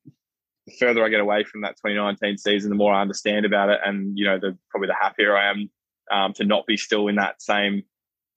the 0.66 0.72
further 0.78 1.04
I 1.04 1.08
get 1.08 1.20
away 1.20 1.44
from 1.44 1.62
that 1.62 1.76
2019 1.76 2.38
season, 2.38 2.70
the 2.70 2.76
more 2.76 2.92
I 2.92 3.00
understand 3.00 3.46
about 3.46 3.68
it, 3.68 3.80
and 3.84 4.16
you 4.18 4.24
know 4.24 4.38
the 4.38 4.56
probably 4.70 4.88
the 4.88 4.96
happier 5.00 5.36
I 5.36 5.50
am 5.50 5.70
um, 6.10 6.32
to 6.34 6.44
not 6.44 6.66
be 6.66 6.76
still 6.76 7.08
in 7.08 7.16
that 7.16 7.40
same 7.40 7.82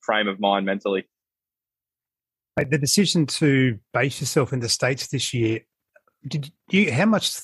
frame 0.02 0.28
of 0.28 0.40
mind 0.40 0.66
mentally. 0.66 1.08
The 2.64 2.78
decision 2.78 3.26
to 3.28 3.80
base 3.94 4.20
yourself 4.20 4.54
in 4.54 4.60
the 4.60 4.70
states 4.70 5.08
this 5.08 5.34
year, 5.34 5.62
did 6.28 6.52
you? 6.70 6.92
How 6.92 7.06
much 7.06 7.40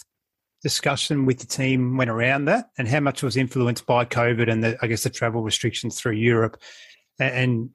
discussion 0.61 1.25
with 1.25 1.39
the 1.39 1.45
team 1.45 1.95
went 1.95 2.09
around 2.09 2.45
that, 2.45 2.69
and 2.77 2.87
how 2.87 2.99
much 2.99 3.23
was 3.23 3.37
influenced 3.37 3.85
by 3.85 4.05
COVID 4.05 4.51
and 4.51 4.63
the, 4.63 4.77
I 4.81 4.87
guess 4.87 5.03
the 5.03 5.09
travel 5.09 5.43
restrictions 5.43 5.99
through 5.99 6.13
Europe, 6.13 6.61
and 7.19 7.69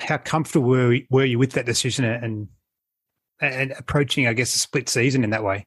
how 0.00 0.18
comfortable 0.18 0.68
were 0.68 0.92
you, 0.92 1.06
were 1.10 1.24
you 1.24 1.38
with 1.38 1.52
that 1.52 1.66
decision 1.66 2.04
and 2.04 2.48
and 3.40 3.72
approaching, 3.72 4.26
I 4.26 4.32
guess, 4.32 4.54
a 4.54 4.58
split 4.58 4.88
season 4.88 5.24
in 5.24 5.30
that 5.30 5.44
way? 5.44 5.66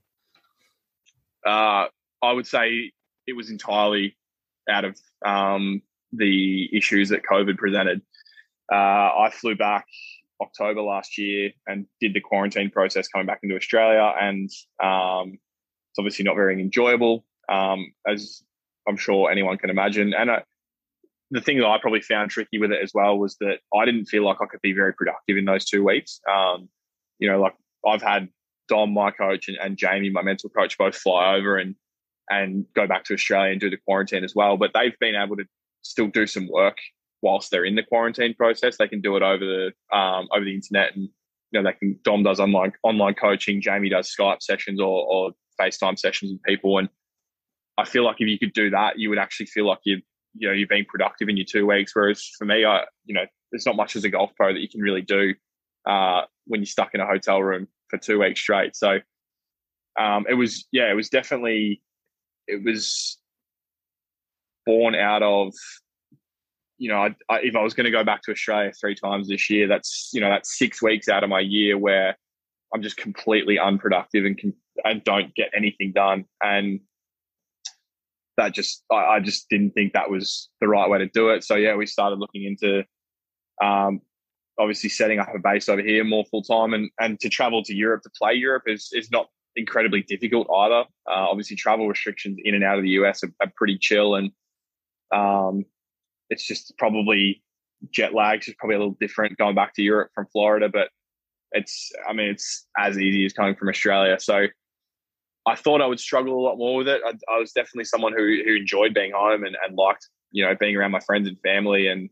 Uh, 1.45 1.85
I 2.21 2.33
would 2.33 2.47
say 2.47 2.91
it 3.27 3.35
was 3.35 3.49
entirely 3.49 4.17
out 4.69 4.85
of 4.85 4.99
um, 5.25 5.81
the 6.11 6.69
issues 6.75 7.09
that 7.09 7.21
COVID 7.23 7.57
presented. 7.57 8.01
Uh, 8.71 8.75
I 8.75 9.31
flew 9.33 9.55
back 9.55 9.85
October 10.41 10.81
last 10.81 11.17
year 11.17 11.51
and 11.67 11.85
did 11.99 12.13
the 12.13 12.21
quarantine 12.21 12.69
process 12.69 13.07
coming 13.07 13.27
back 13.27 13.39
into 13.43 13.55
Australia, 13.55 14.13
and 14.19 14.49
um, 14.83 15.33
it's 15.33 15.99
obviously 15.99 16.25
not 16.25 16.35
very 16.35 16.61
enjoyable, 16.61 17.25
um, 17.51 17.93
as 18.07 18.43
I'm 18.87 18.97
sure 18.97 19.29
anyone 19.29 19.57
can 19.57 19.69
imagine. 19.69 20.13
And 20.13 20.29
uh, 20.29 20.39
the 21.31 21.41
thing 21.41 21.59
that 21.59 21.67
I 21.67 21.77
probably 21.79 22.01
found 22.01 22.31
tricky 22.31 22.59
with 22.59 22.71
it 22.71 22.79
as 22.81 22.91
well 22.93 23.17
was 23.17 23.35
that 23.39 23.59
I 23.73 23.85
didn't 23.85 24.05
feel 24.05 24.25
like 24.25 24.37
I 24.41 24.45
could 24.45 24.61
be 24.61 24.73
very 24.73 24.93
productive 24.93 25.37
in 25.37 25.45
those 25.45 25.65
two 25.65 25.83
weeks. 25.83 26.19
Um, 26.29 26.69
you 27.19 27.29
know, 27.29 27.39
like 27.39 27.55
I've 27.85 28.01
had 28.01 28.29
Dom, 28.67 28.93
my 28.93 29.11
coach, 29.11 29.47
and, 29.47 29.57
and 29.57 29.77
Jamie, 29.77 30.09
my 30.09 30.21
mental 30.21 30.49
coach, 30.49 30.77
both 30.77 30.95
fly 30.95 31.35
over 31.35 31.57
and 31.57 31.75
and 32.31 32.65
go 32.75 32.85
back 32.85 33.03
to 33.05 33.13
Australia 33.15 33.51
and 33.51 33.59
do 33.59 33.71
the 33.71 33.77
quarantine 33.87 34.23
as 34.23 34.35
well. 34.35 34.55
But 34.55 34.71
they've 34.73 34.97
been 34.99 35.15
able 35.15 35.35
to 35.37 35.45
still 35.81 36.07
do 36.07 36.27
some 36.27 36.47
work 36.47 36.77
whilst 37.21 37.51
they're 37.51 37.65
in 37.65 37.75
the 37.75 37.83
quarantine 37.83 38.33
process. 38.33 38.77
They 38.77 38.87
can 38.87 39.01
do 39.01 39.15
it 39.15 39.23
over 39.23 39.45
the 39.45 39.95
um, 39.95 40.27
over 40.33 40.45
the 40.45 40.55
internet, 40.55 40.95
and 40.95 41.09
you 41.51 41.61
know 41.61 41.63
they 41.63 41.77
can. 41.77 41.99
Dom 42.03 42.23
does 42.23 42.39
online 42.39 42.73
online 42.83 43.15
coaching. 43.15 43.61
Jamie 43.61 43.89
does 43.89 44.13
Skype 44.13 44.41
sessions 44.41 44.79
or, 44.79 45.05
or 45.05 45.31
FaceTime 45.59 45.97
sessions 45.97 46.31
with 46.31 46.43
people, 46.43 46.77
and 46.77 46.89
I 47.77 47.85
feel 47.85 48.03
like 48.05 48.17
if 48.19 48.27
you 48.27 48.39
could 48.39 48.53
do 48.53 48.69
that, 48.71 48.99
you 48.99 49.09
would 49.09 49.19
actually 49.19 49.47
feel 49.47 49.67
like 49.67 49.79
you 49.83 50.01
you 50.35 50.47
know 50.47 50.53
you're 50.53 50.67
being 50.67 50.85
productive 50.85 51.29
in 51.29 51.37
your 51.37 51.45
two 51.49 51.65
weeks. 51.65 51.95
Whereas 51.95 52.29
for 52.37 52.45
me, 52.45 52.65
I 52.65 52.83
you 53.05 53.15
know 53.15 53.25
there's 53.51 53.65
not 53.65 53.75
much 53.75 53.95
as 53.95 54.03
a 54.03 54.09
golf 54.09 54.31
pro 54.35 54.53
that 54.53 54.59
you 54.59 54.69
can 54.69 54.81
really 54.81 55.01
do 55.01 55.33
uh, 55.87 56.21
when 56.45 56.61
you're 56.61 56.65
stuck 56.65 56.93
in 56.93 57.01
a 57.01 57.05
hotel 57.05 57.41
room 57.41 57.67
for 57.89 57.97
two 57.97 58.19
weeks 58.19 58.39
straight. 58.39 58.75
So 58.75 58.99
um, 59.99 60.25
it 60.29 60.35
was 60.35 60.67
yeah, 60.71 60.89
it 60.91 60.95
was 60.95 61.09
definitely 61.09 61.81
it 62.47 62.63
was 62.63 63.17
born 64.65 64.95
out 64.95 65.23
of 65.23 65.53
you 66.79 66.89
know, 66.89 66.97
I, 66.97 67.15
I, 67.29 67.39
if 67.41 67.55
I 67.55 67.61
was 67.61 67.73
going 67.73 67.85
to 67.85 67.91
go 67.91 68.03
back 68.03 68.23
to 68.23 68.31
Australia 68.31 68.71
three 68.71 68.95
times 68.95 69.27
this 69.27 69.49
year, 69.49 69.67
that's 69.67 70.09
you 70.13 70.21
know 70.21 70.29
that's 70.29 70.57
six 70.57 70.81
weeks 70.81 71.09
out 71.09 71.23
of 71.23 71.29
my 71.29 71.41
year 71.41 71.77
where 71.77 72.17
I'm 72.73 72.81
just 72.81 72.97
completely 72.97 73.59
unproductive 73.59 74.25
and 74.25 74.37
can, 74.37 74.53
and 74.83 75.03
don't 75.03 75.35
get 75.35 75.51
anything 75.55 75.91
done, 75.93 76.25
and 76.41 76.79
that 78.37 78.53
just 78.53 78.83
I, 78.89 78.95
I, 78.95 79.19
just 79.19 79.49
didn't 79.49 79.71
think 79.71 79.93
that 79.93 80.09
was 80.09 80.49
the 80.61 80.69
right 80.69 80.89
way 80.89 80.99
to 80.99 81.07
do 81.07 81.29
it. 81.29 81.43
So 81.43 81.55
yeah, 81.55 81.75
we 81.75 81.85
started 81.85 82.17
looking 82.17 82.45
into 82.45 82.85
um, 83.61 84.01
obviously 84.57 84.89
setting 84.89 85.19
up 85.19 85.35
a 85.35 85.39
base 85.39 85.67
over 85.67 85.81
here 85.81 86.05
more 86.05 86.23
full 86.31 86.43
time, 86.43 86.73
and 86.73 86.89
and 86.99 87.19
to 87.19 87.29
travel 87.29 87.61
to 87.63 87.75
Europe 87.75 88.03
to 88.03 88.09
play 88.17 88.33
Europe 88.33 88.63
is 88.67 88.89
is 88.93 89.11
not 89.11 89.27
incredibly 89.57 90.01
difficult 90.01 90.47
either. 90.49 90.85
Uh, 91.09 91.27
obviously, 91.29 91.57
travel 91.57 91.89
restrictions 91.89 92.37
in 92.41 92.55
and 92.55 92.63
out 92.63 92.77
of 92.77 92.83
the 92.83 92.91
US 92.91 93.21
are, 93.23 93.33
are 93.41 93.51
pretty 93.57 93.77
chill, 93.77 94.15
and 94.15 94.31
um, 95.11 95.65
it's 96.29 96.45
just 96.45 96.77
probably 96.77 97.41
jet 97.91 98.13
lag 98.13 98.47
is 98.47 98.53
probably 98.57 98.75
a 98.75 98.79
little 98.79 98.97
different 98.99 99.37
going 99.37 99.55
back 99.55 99.73
to 99.75 99.81
Europe 99.81 100.11
from 100.13 100.27
Florida, 100.31 100.69
but 100.69 100.89
it's 101.51 101.91
I 102.07 102.13
mean 102.13 102.29
it's 102.29 102.67
as 102.77 102.99
easy 102.99 103.25
as 103.25 103.33
coming 103.33 103.55
from 103.55 103.69
Australia. 103.69 104.17
So 104.19 104.47
I 105.47 105.55
thought 105.55 105.81
I 105.81 105.87
would 105.87 105.99
struggle 105.99 106.39
a 106.39 106.45
lot 106.45 106.57
more 106.57 106.77
with 106.77 106.87
it. 106.87 107.01
I, 107.05 107.13
I 107.33 107.39
was 107.39 107.51
definitely 107.51 107.85
someone 107.85 108.13
who 108.13 108.41
who 108.45 108.55
enjoyed 108.55 108.93
being 108.93 109.11
home 109.13 109.43
and, 109.43 109.55
and 109.65 109.77
liked 109.77 110.07
you 110.31 110.45
know 110.45 110.55
being 110.59 110.75
around 110.75 110.91
my 110.91 110.99
friends 110.99 111.27
and 111.27 111.37
family 111.41 111.87
and 111.87 112.09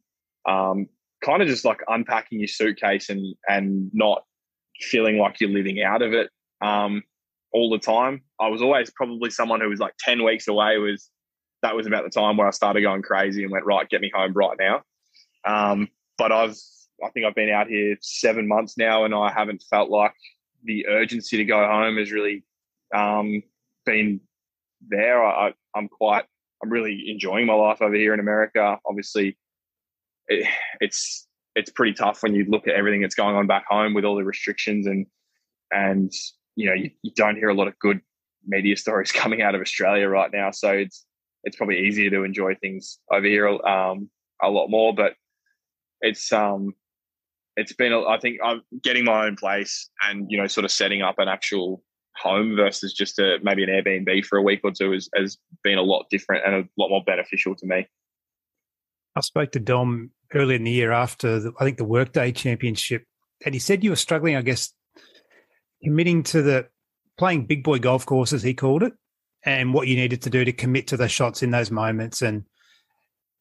um, 0.48 0.88
kind 1.24 1.42
of 1.42 1.48
just 1.48 1.66
like 1.66 1.82
unpacking 1.88 2.40
your 2.40 2.48
suitcase 2.48 3.10
and 3.10 3.36
and 3.48 3.92
not 3.94 4.24
feeling 4.80 5.18
like 5.18 5.40
you're 5.40 5.50
living 5.50 5.82
out 5.82 6.02
of 6.02 6.14
it 6.14 6.30
um, 6.62 7.04
all 7.54 7.70
the 7.70 7.80
time. 7.80 8.22
I 8.40 8.48
was 8.48 8.62
always 8.62 8.90
probably 8.92 9.30
someone 9.30 9.62
who 9.62 9.70
was 9.70 9.80
like 9.80 9.94
ten 10.00 10.24
weeks 10.24 10.48
away 10.48 10.78
was 10.78 11.10
that 11.68 11.76
was 11.76 11.86
about 11.86 12.06
the 12.06 12.10
time 12.10 12.38
where 12.38 12.48
I 12.48 12.52
started 12.52 12.82
going 12.82 13.02
crazy 13.02 13.44
and 13.44 13.52
went, 13.52 13.66
right, 13.66 13.90
get 13.90 14.00
me 14.00 14.10
home 14.14 14.32
right 14.34 14.58
now. 14.58 14.84
Um, 15.44 15.90
but 16.18 16.32
I've, 16.32 16.56
I 17.04 17.10
think 17.10 17.26
I've 17.26 17.36
been 17.36 17.50
out 17.50 17.68
here 17.68 17.98
seven 18.02 18.48
months 18.48 18.78
now 18.78 19.04
and 19.04 19.14
I 19.14 19.32
haven't 19.32 19.64
felt 19.70 19.90
like 19.90 20.14
the 20.64 20.88
urgency 20.88 21.38
to 21.38 21.44
go 21.44 21.68
home 21.68 21.98
has 21.98 22.12
really 22.12 22.46
um, 22.96 23.44
been 23.86 24.22
there. 24.88 25.22
I, 25.24 25.54
I'm 25.76 25.90
quite, 25.90 26.24
I'm 26.64 26.70
really 26.70 27.10
enjoying 27.10 27.46
my 27.46 27.54
life 27.54 27.82
over 27.82 27.96
here 27.96 28.14
in 28.14 28.22
America. 28.22 28.80
Obviously, 28.86 29.38
it, 30.30 30.48
it's 30.80 31.28
it's 31.56 31.72
pretty 31.72 31.94
tough 31.94 32.24
when 32.24 32.36
you 32.36 32.46
look 32.48 32.68
at 32.68 32.76
everything 32.76 33.02
that's 33.02 33.16
going 33.16 33.36
on 33.36 33.48
back 33.48 33.66
home 33.68 33.94
with 33.94 34.06
all 34.06 34.16
the 34.16 34.24
restrictions 34.24 34.86
and 34.86 35.08
and 35.72 36.12
you 36.56 36.68
know 36.68 36.74
you, 36.74 36.92
you 37.02 37.12
don't 37.16 37.36
hear 37.36 37.50
a 37.50 37.54
lot 37.54 37.68
of 37.68 37.78
good 37.80 38.00
media 38.46 38.76
stories 38.78 39.12
coming 39.12 39.42
out 39.42 39.56
of 39.56 39.62
Australia 39.62 40.08
right 40.08 40.32
now. 40.32 40.52
So 40.52 40.72
it's 40.72 41.06
it's 41.48 41.56
probably 41.56 41.80
easier 41.80 42.10
to 42.10 42.24
enjoy 42.24 42.56
things 42.56 43.00
over 43.12 43.26
here 43.26 43.48
um, 43.48 44.10
a 44.44 44.50
lot 44.50 44.68
more. 44.68 44.94
But 44.94 45.14
it's 46.02 46.32
um, 46.34 46.76
it's 47.56 47.74
been 47.74 47.94
I 47.94 48.18
think 48.20 48.40
I'm 48.44 48.62
getting 48.84 49.06
my 49.06 49.26
own 49.26 49.38
place 49.38 49.90
and 50.04 50.30
you 50.30 50.38
know 50.38 50.48
sort 50.48 50.66
of 50.66 50.72
setting 50.72 51.02
up 51.02 51.16
an 51.20 51.30
actual 51.30 51.82
home 52.18 52.56
versus 52.56 52.94
just 52.94 53.18
a 53.20 53.38
maybe 53.42 53.64
an 53.64 53.70
Airbnb 53.70 54.26
for 54.26 54.38
a 54.38 54.42
week 54.44 54.60
or 54.64 54.72
two 54.72 54.92
has, 54.92 55.08
has 55.16 55.38
been 55.64 55.78
a 55.78 55.84
lot 55.84 56.06
different 56.10 56.46
and 56.46 56.56
a 56.56 56.68
lot 56.78 56.90
more 56.90 57.04
beneficial 57.06 57.56
to 57.56 57.66
me. 57.66 57.88
I 59.16 59.22
spoke 59.22 59.52
to 59.54 59.60
Dom 59.60 60.12
earlier 60.34 60.58
in 60.58 60.64
the 60.64 60.72
year 60.72 60.92
after, 60.92 61.40
the, 61.40 61.54
I 61.60 61.64
think, 61.64 61.78
the 61.78 61.86
Workday 61.86 62.32
Championship. 62.34 63.04
And 63.46 63.56
he 63.56 63.60
said 63.60 63.84
you 63.84 63.92
were 63.92 63.96
struggling, 63.96 64.36
I 64.36 64.42
guess, 64.42 64.74
committing 65.84 66.24
to 66.24 66.42
the 66.42 66.68
playing 67.18 67.46
big 67.46 67.64
boy 67.64 67.80
golf 67.80 68.06
courses, 68.06 68.44
he 68.44 68.54
called 68.54 68.84
it, 68.84 68.94
and 69.48 69.74
what 69.74 69.88
you 69.88 69.96
needed 69.96 70.22
to 70.24 70.30
do 70.30 70.44
to 70.44 70.52
commit 70.52 70.88
to 70.88 70.98
the 70.98 71.08
shots 71.08 71.42
in 71.42 71.52
those 71.52 71.72
moments. 71.72 72.22
And, 72.22 72.44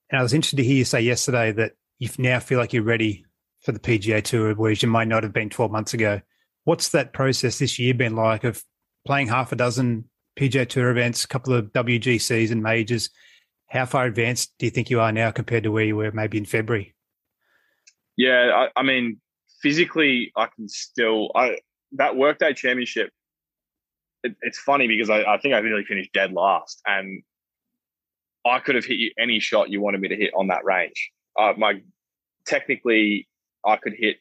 and 0.09 0.21
I 0.21 0.23
was 0.23 0.33
interested 0.33 0.59
to 0.59 0.65
hear 0.65 0.77
you 0.77 0.85
say 0.85 1.01
yesterday 1.01 1.51
that 1.51 1.73
you 1.99 2.09
now 2.17 2.39
feel 2.39 2.61
like 2.61 2.73
you're 2.73 2.85
ready 2.85 3.25
for 3.63 3.73
the 3.73 3.81
PGA 3.81 4.23
Tour, 4.23 4.55
whereas 4.55 4.83
you 4.83 4.89
might 4.89 5.09
not 5.09 5.25
have 5.25 5.33
been 5.33 5.51
12 5.51 5.73
months 5.73 5.95
ago. 5.95 6.21
What's 6.63 6.91
that 6.91 7.13
process 7.13 7.59
this 7.59 7.81
year 7.81 7.93
been 7.93 8.15
like 8.15 8.45
of 8.45 8.63
playing 9.05 9.27
half 9.27 9.51
a 9.51 9.57
dozen 9.57 10.05
PGA 10.39 10.69
Tour 10.69 10.91
events, 10.91 11.25
a 11.25 11.29
couple 11.29 11.53
of 11.53 11.73
WGCs 11.73 12.53
and 12.53 12.63
majors? 12.63 13.11
How 13.69 13.85
far 13.85 14.07
advanced 14.07 14.53
do 14.61 14.67
you 14.67 14.71
think 14.71 14.91
you 14.91 15.01
are 15.01 15.11
now 15.11 15.33
compared 15.33 15.65
to 15.65 15.73
where 15.73 15.85
you 15.85 15.97
were 15.97 16.13
maybe 16.13 16.39
in 16.39 16.45
February? 16.45 16.95
Yeah, 18.17 18.53
I, 18.55 18.81
I 18.81 18.85
mean, 18.85 19.21
physically, 19.61 20.31
I 20.37 20.47
can 20.55 20.69
still. 20.69 21.33
I 21.35 21.59
that 21.93 22.15
Workday 22.15 22.55
Championship. 22.55 23.11
It, 24.27 24.37
it's 24.43 24.59
funny 24.59 24.89
because 24.89 25.11
I, 25.11 25.23
I 25.23 25.39
think 25.39 25.55
I 25.55 25.61
nearly 25.61 25.85
finished 25.85 26.13
dead 26.13 26.33
last, 26.33 26.83
and 26.87 27.23
I 28.45 28.59
could 28.59 28.75
have 28.75 28.85
hit 28.85 28.99
you 28.99 29.11
any 29.19 29.41
shot 29.41 29.71
you 29.71 29.81
wanted 29.81 30.01
me 30.01 30.09
to 30.09 30.17
hit 30.17 30.33
on 30.37 30.49
that 30.49 30.65
range. 30.65 31.11
Uh, 31.39 31.53
my 31.57 31.81
technically, 32.47 33.29
I 33.65 33.77
could 33.77 33.95
hit. 33.97 34.17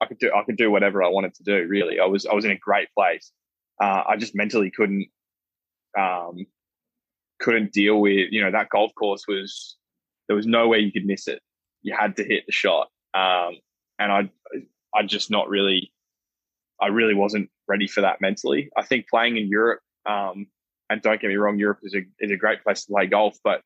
I 0.00 0.06
could 0.06 0.18
do. 0.18 0.30
I 0.34 0.44
could 0.44 0.56
do 0.56 0.70
whatever 0.70 1.02
I 1.02 1.08
wanted 1.08 1.34
to 1.34 1.42
do. 1.42 1.66
Really, 1.66 1.98
I 2.00 2.06
was. 2.06 2.26
I 2.26 2.34
was 2.34 2.44
in 2.44 2.50
a 2.50 2.58
great 2.58 2.88
place. 2.96 3.32
Uh, 3.82 4.02
I 4.08 4.16
just 4.16 4.34
mentally 4.34 4.70
couldn't. 4.70 5.08
Um, 5.98 6.46
couldn't 7.40 7.72
deal 7.72 8.00
with. 8.00 8.28
You 8.30 8.42
know, 8.44 8.52
that 8.52 8.68
golf 8.68 8.92
course 8.94 9.24
was. 9.26 9.76
There 10.28 10.36
was 10.36 10.46
no 10.46 10.68
way 10.68 10.80
you 10.80 10.92
could 10.92 11.06
miss 11.06 11.28
it. 11.28 11.40
You 11.82 11.94
had 11.98 12.16
to 12.16 12.24
hit 12.24 12.46
the 12.46 12.52
shot. 12.52 12.88
Um, 13.14 13.58
and 13.98 14.10
I, 14.12 14.30
I 14.94 15.04
just 15.04 15.30
not 15.30 15.48
really. 15.48 15.92
I 16.80 16.88
really 16.88 17.14
wasn't 17.14 17.48
ready 17.68 17.86
for 17.86 18.00
that 18.02 18.20
mentally. 18.20 18.70
I 18.76 18.82
think 18.82 19.08
playing 19.08 19.36
in 19.36 19.48
Europe, 19.48 19.80
um, 20.06 20.46
and 20.88 21.02
don't 21.02 21.20
get 21.20 21.28
me 21.28 21.36
wrong, 21.36 21.58
Europe 21.58 21.80
is 21.82 21.94
a 21.94 22.02
is 22.20 22.30
a 22.30 22.36
great 22.36 22.62
place 22.62 22.84
to 22.84 22.92
play 22.92 23.06
golf, 23.06 23.36
but 23.42 23.60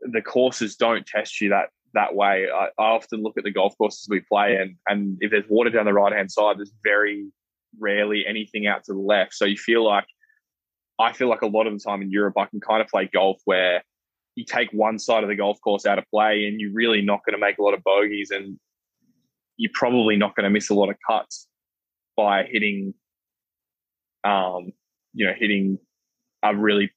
the 0.00 0.22
courses 0.22 0.76
don't 0.76 1.06
test 1.06 1.40
you 1.40 1.50
that 1.50 1.68
that 1.94 2.14
way. 2.14 2.46
I, 2.52 2.68
I, 2.78 2.90
often 2.90 3.22
look 3.22 3.38
at 3.38 3.44
the 3.44 3.50
golf 3.50 3.76
courses 3.78 4.06
we 4.08 4.20
play, 4.20 4.56
and 4.56 4.76
and 4.86 5.18
if 5.20 5.30
there's 5.30 5.48
water 5.48 5.70
down 5.70 5.84
the 5.86 5.92
right 5.92 6.12
hand 6.12 6.30
side, 6.30 6.58
there's 6.58 6.72
very 6.82 7.26
rarely 7.78 8.24
anything 8.26 8.66
out 8.66 8.84
to 8.84 8.92
the 8.92 8.98
left. 8.98 9.34
So 9.34 9.44
you 9.44 9.56
feel 9.56 9.84
like 9.84 10.06
I 10.98 11.12
feel 11.12 11.28
like 11.28 11.42
a 11.42 11.46
lot 11.46 11.66
of 11.66 11.74
the 11.74 11.78
time 11.78 12.02
in 12.02 12.10
Europe, 12.10 12.38
I 12.38 12.46
can 12.46 12.60
kind 12.60 12.80
of 12.80 12.88
play 12.88 13.08
golf 13.12 13.40
where 13.44 13.82
you 14.34 14.44
take 14.44 14.70
one 14.72 14.98
side 14.98 15.22
of 15.22 15.28
the 15.28 15.36
golf 15.36 15.60
course 15.60 15.86
out 15.86 15.98
of 15.98 16.04
play, 16.10 16.46
and 16.46 16.60
you're 16.60 16.72
really 16.72 17.02
not 17.02 17.20
going 17.24 17.34
to 17.34 17.44
make 17.44 17.58
a 17.58 17.62
lot 17.62 17.74
of 17.74 17.82
bogeys, 17.82 18.30
and 18.30 18.58
you're 19.56 19.72
probably 19.74 20.16
not 20.16 20.34
going 20.36 20.44
to 20.44 20.50
miss 20.50 20.70
a 20.70 20.74
lot 20.74 20.90
of 20.90 20.96
cuts 21.06 21.48
by 22.16 22.44
hitting, 22.44 22.94
um, 24.26 24.72
you 25.14 25.24
know, 25.24 25.32
hitting 25.36 25.78
a 26.42 26.54
really 26.54 26.90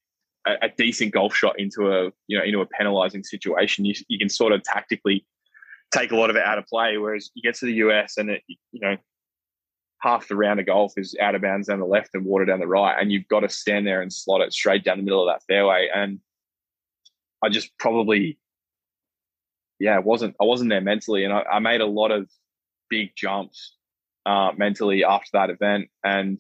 a, 0.48 0.54
a, 0.64 0.70
decent 0.78 1.14
golf 1.14 1.36
shot 1.36 1.60
into 1.60 1.92
a 1.92 2.12
you 2.28 2.38
know 2.38 2.44
into 2.44 2.62
a 2.62 2.66
penalizing 2.66 3.24
situation, 3.24 3.86
you, 3.86 3.94
you 4.08 4.18
can 4.18 4.30
sort 4.30 4.52
of 4.52 4.64
tactically 4.64 5.26
take 5.92 6.12
a 6.12 6.16
lot 6.16 6.30
of 6.30 6.36
it 6.36 6.44
out 6.44 6.58
of 6.58 6.66
play. 6.66 6.98
Whereas 6.98 7.30
you 7.36 7.42
get 7.42 7.58
to 7.60 7.66
the 7.66 7.74
US 7.74 8.18
and 8.18 8.32
it, 8.32 8.42
you 8.48 8.80
know 8.82 8.98
half 10.02 10.28
the 10.28 10.36
round 10.36 10.60
of 10.60 10.66
golf 10.66 10.94
is 10.98 11.16
out 11.22 11.36
of 11.36 11.42
bounds 11.42 11.68
down 11.68 11.80
the 11.80 11.86
left 11.86 12.12
and 12.14 12.26
water 12.26 12.46
down 12.46 12.60
the 12.60 12.68
right, 12.68 12.96
and 13.00 13.12
you've 13.12 13.28
got 13.28 13.42
to 13.42 13.50
stand 13.50 13.86
there 13.86 14.02
and 14.02 14.12
slot 14.12 14.42
it 14.42 14.54
straight 14.54 14.84
down 14.84 14.98
the 14.98 15.04
middle 15.04 15.28
of 15.28 15.34
that 15.34 15.44
fairway. 15.48 15.90
And 15.94 16.20
I 17.44 17.50
just 17.50 17.78
probably, 17.78 18.40
yeah, 19.80 20.00
wasn't 20.00 20.36
I 20.42 20.46
wasn't 20.46 20.72
there 20.72 20.82
mentally, 20.82 21.24
and 21.26 21.34
I, 21.34 21.44
I 21.44 21.60
made 21.60 21.82
a 21.82 21.86
lot 21.86 22.12
of 22.12 22.30
big 22.90 23.12
jumps 23.16 23.76
uh, 24.26 24.52
mentally 24.58 25.04
after 25.04 25.30
that 25.34 25.50
event, 25.50 25.90
and 26.04 26.40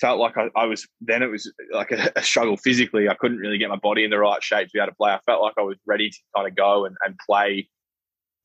felt 0.00 0.20
like 0.20 0.36
I, 0.36 0.48
I, 0.56 0.66
was 0.66 0.86
then 1.00 1.22
it 1.22 1.26
was 1.26 1.52
like 1.72 1.90
a, 1.90 2.12
a, 2.16 2.22
struggle 2.22 2.56
physically. 2.56 3.08
I 3.08 3.14
couldn't 3.14 3.38
really 3.38 3.58
get 3.58 3.68
my 3.68 3.76
body 3.76 4.04
in 4.04 4.10
the 4.10 4.18
right 4.18 4.42
shape 4.42 4.68
to 4.68 4.72
be 4.72 4.78
able 4.78 4.92
to 4.92 4.96
play. 4.96 5.12
I 5.12 5.18
felt 5.26 5.42
like 5.42 5.54
I 5.58 5.62
was 5.62 5.76
ready 5.86 6.10
to 6.10 6.18
kind 6.36 6.48
of 6.48 6.54
go 6.54 6.84
and, 6.84 6.96
and 7.04 7.18
play 7.26 7.68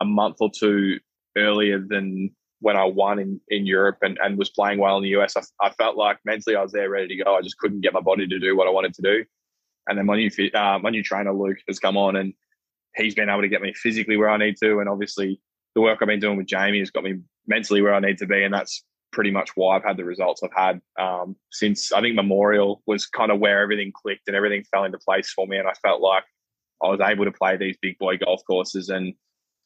a 0.02 0.06
month 0.06 0.38
or 0.40 0.50
two 0.58 1.00
earlier 1.38 1.80
than 1.80 2.32
when 2.60 2.76
I 2.76 2.86
won 2.86 3.20
in, 3.20 3.40
in 3.50 3.66
Europe 3.66 3.98
and, 4.02 4.18
and 4.24 4.38
was 4.38 4.50
playing 4.50 4.80
well 4.80 4.98
in 4.98 5.04
the 5.04 5.16
US. 5.18 5.36
I, 5.38 5.42
I 5.62 5.70
felt 5.72 5.96
like 5.96 6.18
mentally 6.26 6.56
I 6.56 6.62
was 6.62 6.72
there 6.72 6.90
ready 6.90 7.16
to 7.16 7.24
go. 7.24 7.36
I 7.36 7.42
just 7.42 7.58
couldn't 7.58 7.82
get 7.82 7.94
my 7.94 8.02
body 8.02 8.28
to 8.28 8.40
do 8.40 8.58
what 8.58 8.68
I 8.68 8.72
wanted 8.72 8.94
to 8.96 9.02
do. 9.02 9.26
And 9.88 9.98
then 9.98 10.06
my 10.06 10.18
new 10.18 10.30
uh, 10.54 10.80
my 10.80 10.90
new 10.90 11.04
trainer 11.04 11.34
Luke 11.34 11.60
has 11.68 11.80
come 11.80 11.98
on 11.98 12.16
and 12.16 12.34
he's 12.96 13.16
been 13.16 13.30
able 13.30 13.42
to 13.42 13.48
get 13.48 13.62
me 13.62 13.74
physically 13.74 14.18
where 14.18 14.30
I 14.30 14.38
need 14.38 14.58
to. 14.58 14.80
And 14.80 14.90
obviously 14.90 15.40
the 15.76 15.82
work 15.82 16.00
I've 16.02 16.08
been 16.08 16.20
doing 16.20 16.38
with 16.38 16.48
Jamie 16.48 16.80
has 16.80 16.90
got 16.90 17.04
me 17.04 17.20
mentally 17.46 17.82
where 17.82 17.94
I 17.94 18.00
need 18.00 18.18
to 18.18 18.26
be. 18.26 18.44
And 18.44 18.54
that's 18.54 18.84
pretty 19.12 19.32
much 19.32 19.50
why 19.56 19.76
I've 19.76 19.84
had 19.84 19.98
the 19.98 20.06
results 20.06 20.42
I've 20.44 20.52
had 20.54 20.82
um, 21.00 21.36
since 21.52 21.92
I 21.92 22.02
think 22.02 22.16
Memorial 22.16 22.82
was 22.86 23.06
kind 23.06 23.32
of 23.32 23.40
where 23.40 23.62
everything 23.62 23.92
clicked 23.96 24.28
and 24.28 24.36
everything 24.36 24.64
fell 24.72 24.84
into 24.84 24.98
place 25.00 25.32
for 25.32 25.48
me. 25.48 25.58
And 25.58 25.68
I 25.68 25.74
felt 25.82 26.02
like 26.02 26.24
I 26.84 26.88
was 26.88 27.00
able 27.02 27.26
to 27.26 27.32
play 27.32 27.58
these 27.58 27.78
big 27.82 27.98
boy 27.98 28.18
golf 28.18 28.42
courses 28.46 28.90
and, 28.90 29.14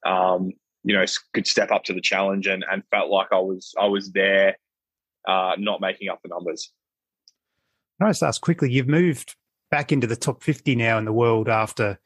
um, 0.05 0.51
you 0.83 0.95
know, 0.95 1.05
could 1.33 1.47
step 1.47 1.71
up 1.71 1.83
to 1.85 1.93
the 1.93 2.01
challenge 2.01 2.47
and, 2.47 2.63
and 2.71 2.83
felt 2.91 3.09
like 3.09 3.27
I 3.31 3.39
was 3.39 3.73
I 3.79 3.87
was 3.87 4.11
there, 4.11 4.57
uh, 5.27 5.53
not 5.57 5.81
making 5.81 6.09
up 6.09 6.19
the 6.23 6.29
numbers. 6.29 6.71
Can 7.99 8.07
I 8.07 8.11
just 8.11 8.23
ask 8.23 8.41
quickly? 8.41 8.71
You've 8.71 8.87
moved 8.87 9.35
back 9.69 9.91
into 9.91 10.07
the 10.07 10.15
top 10.15 10.41
fifty 10.41 10.75
now 10.75 10.97
in 10.97 11.05
the 11.05 11.13
world 11.13 11.49
after 11.49 11.99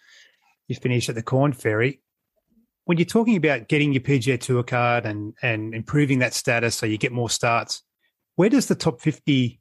you 0.67 0.75
finished 0.75 1.09
at 1.09 1.15
the 1.15 1.23
Korn 1.23 1.53
Ferry 1.53 2.01
when 2.85 2.97
you're 2.97 3.05
talking 3.05 3.35
about 3.35 3.67
getting 3.67 3.91
your 3.91 4.01
PGA 4.01 4.39
Tour 4.39 4.63
card 4.63 5.05
and 5.05 5.33
and 5.41 5.73
improving 5.73 6.19
that 6.19 6.33
status 6.33 6.75
so 6.75 6.85
you 6.85 6.97
get 6.97 7.11
more 7.11 7.29
starts, 7.29 7.83
where 8.35 8.49
does 8.49 8.67
the 8.67 8.75
top 8.75 9.01
50 9.01 9.59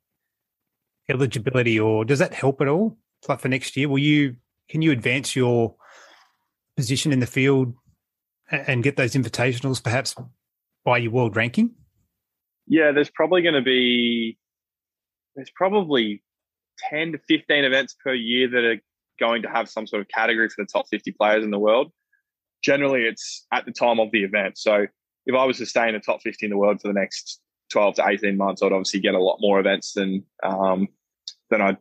eligibility 1.08 1.80
or 1.80 2.04
does 2.04 2.18
that 2.20 2.34
help 2.34 2.60
at 2.60 2.68
all? 2.68 2.98
Like 3.28 3.40
for 3.40 3.48
next 3.48 3.76
year, 3.76 3.88
will 3.88 3.98
you 3.98 4.36
can 4.68 4.82
you 4.82 4.92
advance 4.92 5.34
your 5.34 5.74
position 6.76 7.12
in 7.12 7.20
the 7.20 7.26
field 7.26 7.74
and 8.50 8.82
get 8.82 8.96
those 8.96 9.14
invitationals 9.14 9.82
perhaps 9.82 10.14
by 10.84 10.98
your 10.98 11.12
world 11.12 11.36
ranking? 11.36 11.74
Yeah, 12.66 12.92
there's 12.92 13.10
probably 13.10 13.42
going 13.42 13.54
to 13.54 13.62
be 13.62 14.38
there's 15.34 15.50
probably 15.50 16.22
10 16.90 17.12
to 17.12 17.18
15 17.18 17.64
events 17.64 17.96
per 18.04 18.12
year 18.12 18.48
that 18.48 18.64
are 18.64 18.80
going 19.18 19.42
to 19.42 19.48
have 19.48 19.68
some 19.68 19.86
sort 19.86 20.02
of 20.02 20.08
category 20.08 20.48
for 20.48 20.62
the 20.62 20.68
top 20.70 20.86
50 20.88 21.12
players 21.12 21.42
in 21.44 21.50
the 21.50 21.58
world 21.58 21.92
generally 22.64 23.02
it's 23.02 23.46
at 23.52 23.66
the 23.66 23.72
time 23.72 24.00
of 24.00 24.10
the 24.10 24.24
event. 24.24 24.58
So 24.58 24.86
if 25.26 25.34
I 25.34 25.44
was 25.44 25.58
to 25.58 25.66
stay 25.66 25.88
in 25.88 25.94
the 25.94 26.00
top 26.00 26.22
50 26.22 26.46
in 26.46 26.50
the 26.50 26.56
world 26.56 26.80
for 26.80 26.88
the 26.88 26.98
next 26.98 27.40
12 27.70 27.96
to 27.96 28.08
18 28.08 28.36
months, 28.36 28.62
I'd 28.62 28.72
obviously 28.72 29.00
get 29.00 29.14
a 29.14 29.22
lot 29.22 29.38
more 29.40 29.60
events 29.60 29.92
than 29.92 30.24
um, 30.42 30.88
than 31.50 31.60
I 31.60 31.76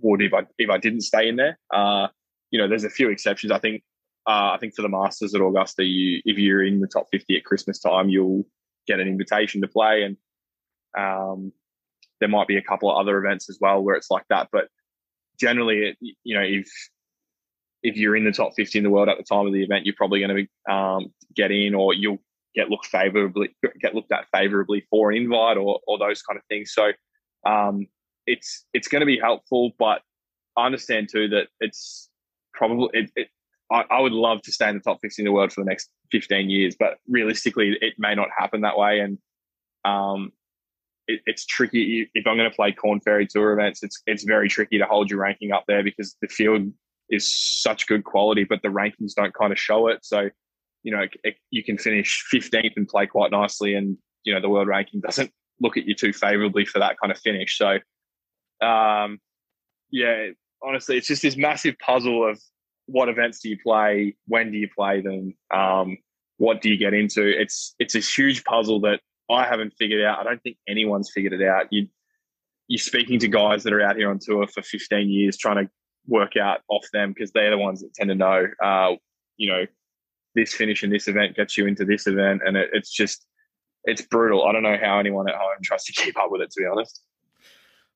would 0.00 0.22
if 0.22 0.32
I 0.32 0.42
if 0.58 0.70
I 0.70 0.78
didn't 0.78 1.02
stay 1.02 1.28
in 1.28 1.36
there. 1.36 1.58
Uh, 1.72 2.08
you 2.50 2.58
know, 2.58 2.68
there's 2.68 2.84
a 2.84 2.90
few 2.90 3.10
exceptions. 3.10 3.52
I 3.52 3.58
think 3.58 3.82
uh, 4.26 4.52
I 4.52 4.58
think 4.60 4.74
for 4.74 4.82
the 4.82 4.88
Masters 4.88 5.34
at 5.34 5.40
Augusta, 5.40 5.84
you 5.84 6.20
if 6.24 6.38
you're 6.38 6.64
in 6.64 6.80
the 6.80 6.86
top 6.86 7.06
50 7.10 7.36
at 7.36 7.44
Christmas 7.44 7.80
time, 7.80 8.08
you'll 8.08 8.46
get 8.86 9.00
an 9.00 9.08
invitation 9.08 9.60
to 9.60 9.68
play, 9.68 10.02
and 10.02 10.16
um, 10.98 11.52
there 12.20 12.28
might 12.28 12.48
be 12.48 12.56
a 12.56 12.62
couple 12.62 12.90
of 12.90 12.98
other 12.98 13.18
events 13.18 13.48
as 13.48 13.58
well 13.60 13.82
where 13.82 13.96
it's 13.96 14.10
like 14.10 14.24
that. 14.30 14.48
But 14.52 14.68
generally, 15.38 15.90
it, 15.90 15.96
you 16.22 16.36
know, 16.36 16.44
if 16.44 16.68
if 17.82 17.96
you're 17.96 18.16
in 18.16 18.24
the 18.24 18.32
top 18.32 18.52
50 18.54 18.78
in 18.78 18.84
the 18.84 18.90
world 18.90 19.08
at 19.08 19.16
the 19.16 19.24
time 19.24 19.46
of 19.46 19.52
the 19.52 19.62
event, 19.62 19.86
you're 19.86 19.94
probably 19.96 20.20
going 20.20 20.46
to 20.66 20.72
um, 20.72 21.12
get 21.34 21.50
in, 21.50 21.74
or 21.74 21.94
you'll 21.94 22.22
get 22.54 22.68
looked 22.68 22.86
favorably, 22.86 23.54
get 23.80 23.94
looked 23.94 24.12
at 24.12 24.26
favorably 24.32 24.86
for 24.90 25.10
an 25.10 25.16
invite, 25.16 25.56
or 25.56 25.80
or 25.86 25.98
those 25.98 26.22
kind 26.22 26.38
of 26.38 26.44
things. 26.48 26.72
So 26.72 26.92
um, 27.46 27.86
it's 28.26 28.64
it's 28.74 28.88
going 28.88 29.00
to 29.00 29.06
be 29.06 29.18
helpful, 29.18 29.72
but 29.78 30.02
I 30.56 30.66
understand 30.66 31.08
too 31.10 31.28
that 31.28 31.48
it's 31.60 32.08
probably 32.52 32.88
it, 32.92 33.10
it 33.16 33.28
I, 33.70 33.84
I, 33.90 34.00
would 34.00 34.12
love 34.12 34.42
to 34.42 34.52
stay 34.52 34.68
in 34.68 34.74
the 34.74 34.80
top 34.80 34.98
50 35.00 35.22
in 35.22 35.26
the 35.26 35.32
world 35.32 35.52
for 35.52 35.60
the 35.60 35.70
next 35.70 35.90
15 36.10 36.50
years, 36.50 36.74
but 36.78 36.98
realistically, 37.08 37.78
it 37.80 37.94
may 37.98 38.16
not 38.16 38.28
happen 38.36 38.62
that 38.62 38.76
way. 38.76 38.98
And 38.98 39.18
um, 39.84 40.32
it, 41.06 41.20
it's 41.24 41.46
tricky 41.46 42.10
if 42.14 42.26
I'm 42.26 42.36
going 42.36 42.50
to 42.50 42.54
play 42.54 42.72
Korn 42.72 43.00
Ferry 43.00 43.26
Tour 43.26 43.52
events. 43.52 43.82
It's 43.82 44.02
it's 44.06 44.24
very 44.24 44.48
tricky 44.48 44.78
to 44.78 44.86
hold 44.86 45.10
your 45.10 45.20
ranking 45.20 45.52
up 45.52 45.64
there 45.68 45.82
because 45.82 46.16
the 46.20 46.28
field 46.28 46.72
is 47.10 47.62
such 47.62 47.86
good 47.86 48.04
quality, 48.04 48.44
but 48.44 48.62
the 48.62 48.68
rankings 48.68 49.14
don't 49.16 49.34
kind 49.34 49.52
of 49.52 49.58
show 49.58 49.88
it. 49.88 50.04
So, 50.04 50.30
you 50.82 50.96
know, 50.96 51.06
it, 51.24 51.36
you 51.50 51.62
can 51.62 51.78
finish 51.78 52.24
15th 52.32 52.76
and 52.76 52.88
play 52.88 53.06
quite 53.06 53.30
nicely, 53.30 53.74
and 53.74 53.98
you 54.24 54.34
know 54.34 54.40
the 54.40 54.48
world 54.48 54.68
ranking 54.68 55.00
doesn't 55.00 55.30
look 55.60 55.76
at 55.76 55.86
you 55.86 55.94
too 55.94 56.12
favorably 56.12 56.64
for 56.64 56.78
that 56.78 56.96
kind 57.00 57.12
of 57.12 57.18
finish. 57.18 57.58
So, 57.58 57.78
um, 58.66 59.18
yeah, 59.90 60.28
honestly, 60.62 60.96
it's 60.96 61.08
just 61.08 61.22
this 61.22 61.36
massive 61.36 61.76
puzzle 61.78 62.28
of 62.28 62.40
what 62.86 63.08
events 63.08 63.40
do 63.40 63.48
you 63.48 63.58
play, 63.62 64.16
when 64.26 64.50
do 64.50 64.58
you 64.58 64.68
play 64.74 65.00
them, 65.00 65.34
um, 65.54 65.98
what 66.38 66.60
do 66.60 66.70
you 66.70 66.76
get 66.76 66.94
into? 66.94 67.22
It's 67.22 67.74
it's 67.78 67.94
a 67.94 68.00
huge 68.00 68.44
puzzle 68.44 68.80
that 68.80 69.00
I 69.30 69.44
haven't 69.44 69.74
figured 69.78 70.02
out. 70.02 70.18
I 70.18 70.24
don't 70.24 70.42
think 70.42 70.56
anyone's 70.66 71.10
figured 71.14 71.34
it 71.34 71.46
out. 71.46 71.66
You 71.70 71.86
you're 72.66 72.78
speaking 72.78 73.18
to 73.18 73.28
guys 73.28 73.64
that 73.64 73.72
are 73.72 73.82
out 73.82 73.96
here 73.96 74.10
on 74.10 74.18
tour 74.20 74.46
for 74.46 74.62
15 74.62 75.10
years 75.10 75.36
trying 75.36 75.66
to 75.66 75.70
work 76.10 76.36
out 76.36 76.60
off 76.68 76.84
them 76.92 77.12
because 77.12 77.30
they're 77.32 77.50
the 77.50 77.58
ones 77.58 77.80
that 77.80 77.94
tend 77.94 78.08
to 78.08 78.14
know, 78.14 78.46
uh, 78.62 78.94
you 79.36 79.50
know, 79.50 79.64
this 80.34 80.52
finish 80.52 80.84
in 80.84 80.90
this 80.90 81.08
event 81.08 81.36
gets 81.36 81.56
you 81.56 81.66
into 81.66 81.84
this 81.84 82.06
event, 82.06 82.42
and 82.44 82.56
it, 82.56 82.70
it's 82.72 82.90
just 82.90 83.26
it's 83.84 84.02
brutal. 84.02 84.44
I 84.44 84.52
don't 84.52 84.62
know 84.62 84.76
how 84.80 84.98
anyone 84.98 85.28
at 85.28 85.34
home 85.34 85.58
tries 85.62 85.84
to 85.84 85.92
keep 86.02 86.18
up 86.18 86.30
with 86.30 86.42
it. 86.42 86.50
To 86.50 86.60
be 86.60 86.66
honest, 86.66 87.02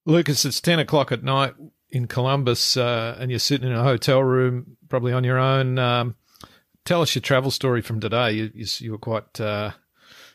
Lucas, 0.07 0.45
it's 0.45 0.61
ten 0.61 0.79
o'clock 0.79 1.13
at 1.13 1.23
night 1.23 1.55
in 1.91 2.07
Columbus, 2.07 2.77
uh, 2.77 3.17
and 3.19 3.31
you're 3.31 3.39
sitting 3.39 3.69
in 3.69 3.75
a 3.75 3.83
hotel 3.83 4.23
room, 4.23 4.77
probably 4.89 5.13
on 5.13 5.25
your 5.25 5.39
own. 5.39 5.79
Um, 5.79 6.17
tell 6.85 7.03
us 7.03 7.15
your 7.15 7.23
travel 7.23 7.51
story 7.51 7.83
from 7.83 8.01
today. 8.01 8.33
You, 8.33 8.51
you, 8.55 8.67
you 8.79 8.93
were 8.93 8.99
quite 8.99 9.41
uh, 9.41 9.73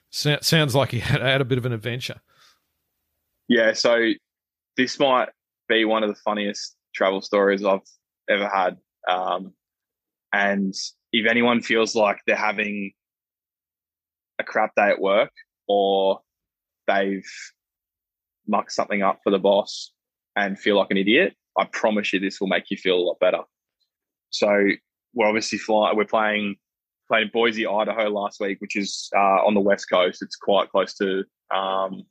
so, 0.09 0.37
sounds 0.41 0.75
like 0.75 0.93
you 0.93 1.01
had, 1.01 1.21
had 1.21 1.41
a 1.41 1.45
bit 1.45 1.57
of 1.57 1.65
an 1.65 1.73
adventure. 1.73 2.21
Yeah, 3.47 3.73
so 3.73 4.11
this 4.77 4.99
might 4.99 5.29
be 5.67 5.85
one 5.85 6.03
of 6.03 6.09
the 6.09 6.15
funniest 6.15 6.75
travel 6.93 7.21
stories 7.21 7.63
I've 7.63 7.81
ever 8.29 8.47
had. 8.47 8.77
Um, 9.09 9.53
and 10.33 10.73
if 11.11 11.27
anyone 11.29 11.61
feels 11.61 11.95
like 11.95 12.19
they're 12.25 12.35
having 12.35 12.93
a 14.39 14.43
crap 14.43 14.75
day 14.75 14.89
at 14.89 15.01
work 15.01 15.31
or 15.67 16.21
they've 16.87 17.29
mucked 18.47 18.71
something 18.71 19.01
up 19.01 19.19
for 19.23 19.31
the 19.31 19.39
boss 19.39 19.91
and 20.35 20.59
feel 20.59 20.77
like 20.77 20.91
an 20.91 20.97
idiot, 20.97 21.35
I 21.57 21.65
promise 21.65 22.13
you 22.13 22.19
this 22.19 22.39
will 22.39 22.47
make 22.47 22.69
you 22.69 22.77
feel 22.77 22.95
a 22.95 23.01
lot 23.01 23.19
better. 23.19 23.41
So 24.29 24.47
we're 25.13 25.27
obviously 25.27 25.57
flying. 25.57 25.97
We're 25.97 26.05
playing 26.05 26.55
playing 27.07 27.31
Boise, 27.33 27.65
Idaho 27.65 28.09
last 28.09 28.39
week, 28.39 28.61
which 28.61 28.75
is 28.75 29.09
uh, 29.15 29.43
on 29.45 29.55
the 29.55 29.59
west 29.59 29.87
coast. 29.91 30.21
It's 30.21 30.35
quite 30.35 30.69
close 30.69 30.93
to 30.95 31.23
um, 31.53 32.03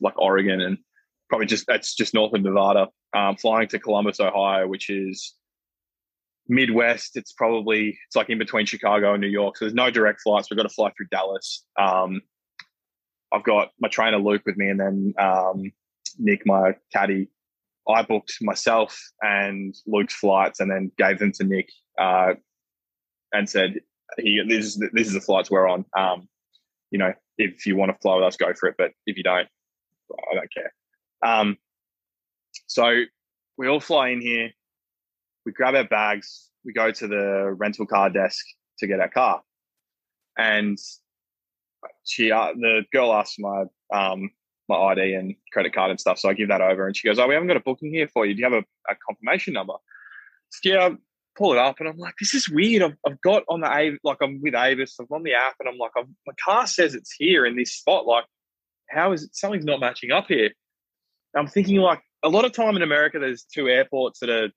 like 0.00 0.18
Oregon 0.18 0.60
and 0.60 0.78
probably 1.28 1.46
just 1.46 1.66
that's 1.66 1.94
just 1.94 2.14
north 2.14 2.34
of 2.34 2.42
Nevada. 2.42 2.88
Um, 3.14 3.36
flying 3.36 3.68
to 3.68 3.78
Columbus, 3.78 4.20
Ohio, 4.20 4.66
which 4.66 4.90
is 4.90 5.34
Midwest. 6.48 7.16
It's 7.16 7.32
probably 7.32 7.98
it's 8.06 8.16
like 8.16 8.30
in 8.30 8.38
between 8.38 8.66
Chicago 8.66 9.12
and 9.12 9.20
New 9.20 9.28
York. 9.28 9.56
So 9.56 9.64
there's 9.64 9.74
no 9.74 9.90
direct 9.90 10.20
flights. 10.22 10.50
We've 10.50 10.56
got 10.56 10.64
to 10.64 10.68
fly 10.68 10.92
through 10.96 11.08
Dallas. 11.10 11.64
Um, 11.78 12.20
I've 13.32 13.44
got 13.44 13.70
my 13.80 13.88
trainer 13.88 14.18
Luke 14.18 14.42
with 14.46 14.56
me, 14.56 14.68
and 14.68 14.80
then 14.80 15.14
um, 15.18 15.72
Nick, 16.18 16.46
my 16.46 16.76
caddy. 16.92 17.28
I 17.88 18.02
booked 18.02 18.38
myself 18.40 18.98
and 19.22 19.74
Luke's 19.86 20.14
flights, 20.14 20.60
and 20.60 20.70
then 20.70 20.90
gave 20.98 21.18
them 21.18 21.32
to 21.32 21.44
Nick, 21.44 21.68
uh, 22.00 22.34
and 23.32 23.48
said, 23.48 23.80
"He 24.18 24.42
this 24.46 24.66
is 24.66 24.82
this 24.92 25.08
is 25.08 25.14
the 25.14 25.20
flights 25.20 25.50
we're 25.50 25.68
on. 25.68 25.84
Um, 25.96 26.28
you 26.90 26.98
know, 26.98 27.12
if 27.38 27.66
you 27.66 27.76
want 27.76 27.92
to 27.92 27.98
fly 28.00 28.14
with 28.16 28.24
us, 28.24 28.36
go 28.36 28.52
for 28.54 28.68
it. 28.68 28.76
But 28.78 28.92
if 29.06 29.16
you 29.16 29.22
don't, 29.22 29.48
I 30.30 30.34
don't 30.34 30.52
care." 30.52 30.72
Um, 31.22 31.56
so 32.66 33.02
we 33.56 33.68
all 33.68 33.80
fly 33.80 34.08
in 34.10 34.20
here 34.20 34.50
we 35.46 35.52
grab 35.52 35.76
our 35.76 35.84
bags, 35.84 36.50
we 36.64 36.72
go 36.72 36.90
to 36.90 37.06
the 37.06 37.54
rental 37.56 37.86
car 37.86 38.10
desk 38.10 38.44
to 38.80 38.86
get 38.86 39.00
our 39.00 39.08
car, 39.08 39.42
and 40.36 40.76
she, 42.04 42.32
uh, 42.32 42.52
the 42.54 42.82
girl 42.92 43.14
asks 43.14 43.38
my 43.38 43.64
um, 43.94 44.30
my 44.68 44.74
ID 44.76 45.14
and 45.14 45.36
credit 45.52 45.72
card 45.72 45.92
and 45.92 46.00
stuff, 46.00 46.18
so 46.18 46.28
I 46.28 46.34
give 46.34 46.48
that 46.48 46.60
over, 46.60 46.86
and 46.86 46.96
she 46.96 47.06
goes, 47.06 47.18
"Oh, 47.18 47.28
we 47.28 47.34
haven't 47.34 47.46
got 47.46 47.56
a 47.56 47.60
booking 47.60 47.92
here 47.92 48.08
for 48.08 48.26
you. 48.26 48.34
Do 48.34 48.40
you 48.40 48.44
have 48.44 48.64
a, 48.64 48.92
a 48.92 48.96
confirmation 49.08 49.54
number?" 49.54 49.74
So, 50.50 50.68
yeah, 50.68 50.90
pull 51.36 51.52
it 51.52 51.58
up, 51.58 51.76
and 51.78 51.88
I'm 51.88 51.96
like, 51.96 52.14
"This 52.18 52.34
is 52.34 52.50
weird. 52.50 52.82
I've, 52.82 52.96
I've 53.06 53.20
got 53.20 53.44
on 53.48 53.60
the 53.60 53.72
A 53.72 53.96
like 54.02 54.18
I'm 54.20 54.42
with 54.42 54.56
Avis, 54.56 54.96
I'm 54.98 55.06
on 55.12 55.22
the 55.22 55.34
app, 55.34 55.54
and 55.60 55.68
I'm 55.68 55.78
like, 55.78 55.92
I'm, 55.96 56.16
my 56.26 56.34
car 56.44 56.66
says 56.66 56.96
it's 56.96 57.12
here 57.12 57.46
in 57.46 57.56
this 57.56 57.72
spot. 57.72 58.04
Like, 58.04 58.24
how 58.90 59.12
is 59.12 59.22
it? 59.22 59.36
Something's 59.36 59.64
not 59.64 59.78
matching 59.78 60.10
up 60.10 60.26
here." 60.26 60.50
I'm 61.34 61.48
thinking 61.48 61.76
like 61.76 62.00
a 62.22 62.28
lot 62.28 62.44
of 62.44 62.52
time 62.52 62.76
in 62.76 62.82
America, 62.82 63.18
there's 63.18 63.44
two 63.44 63.68
airports 63.68 64.20
that 64.20 64.30
are 64.30 64.48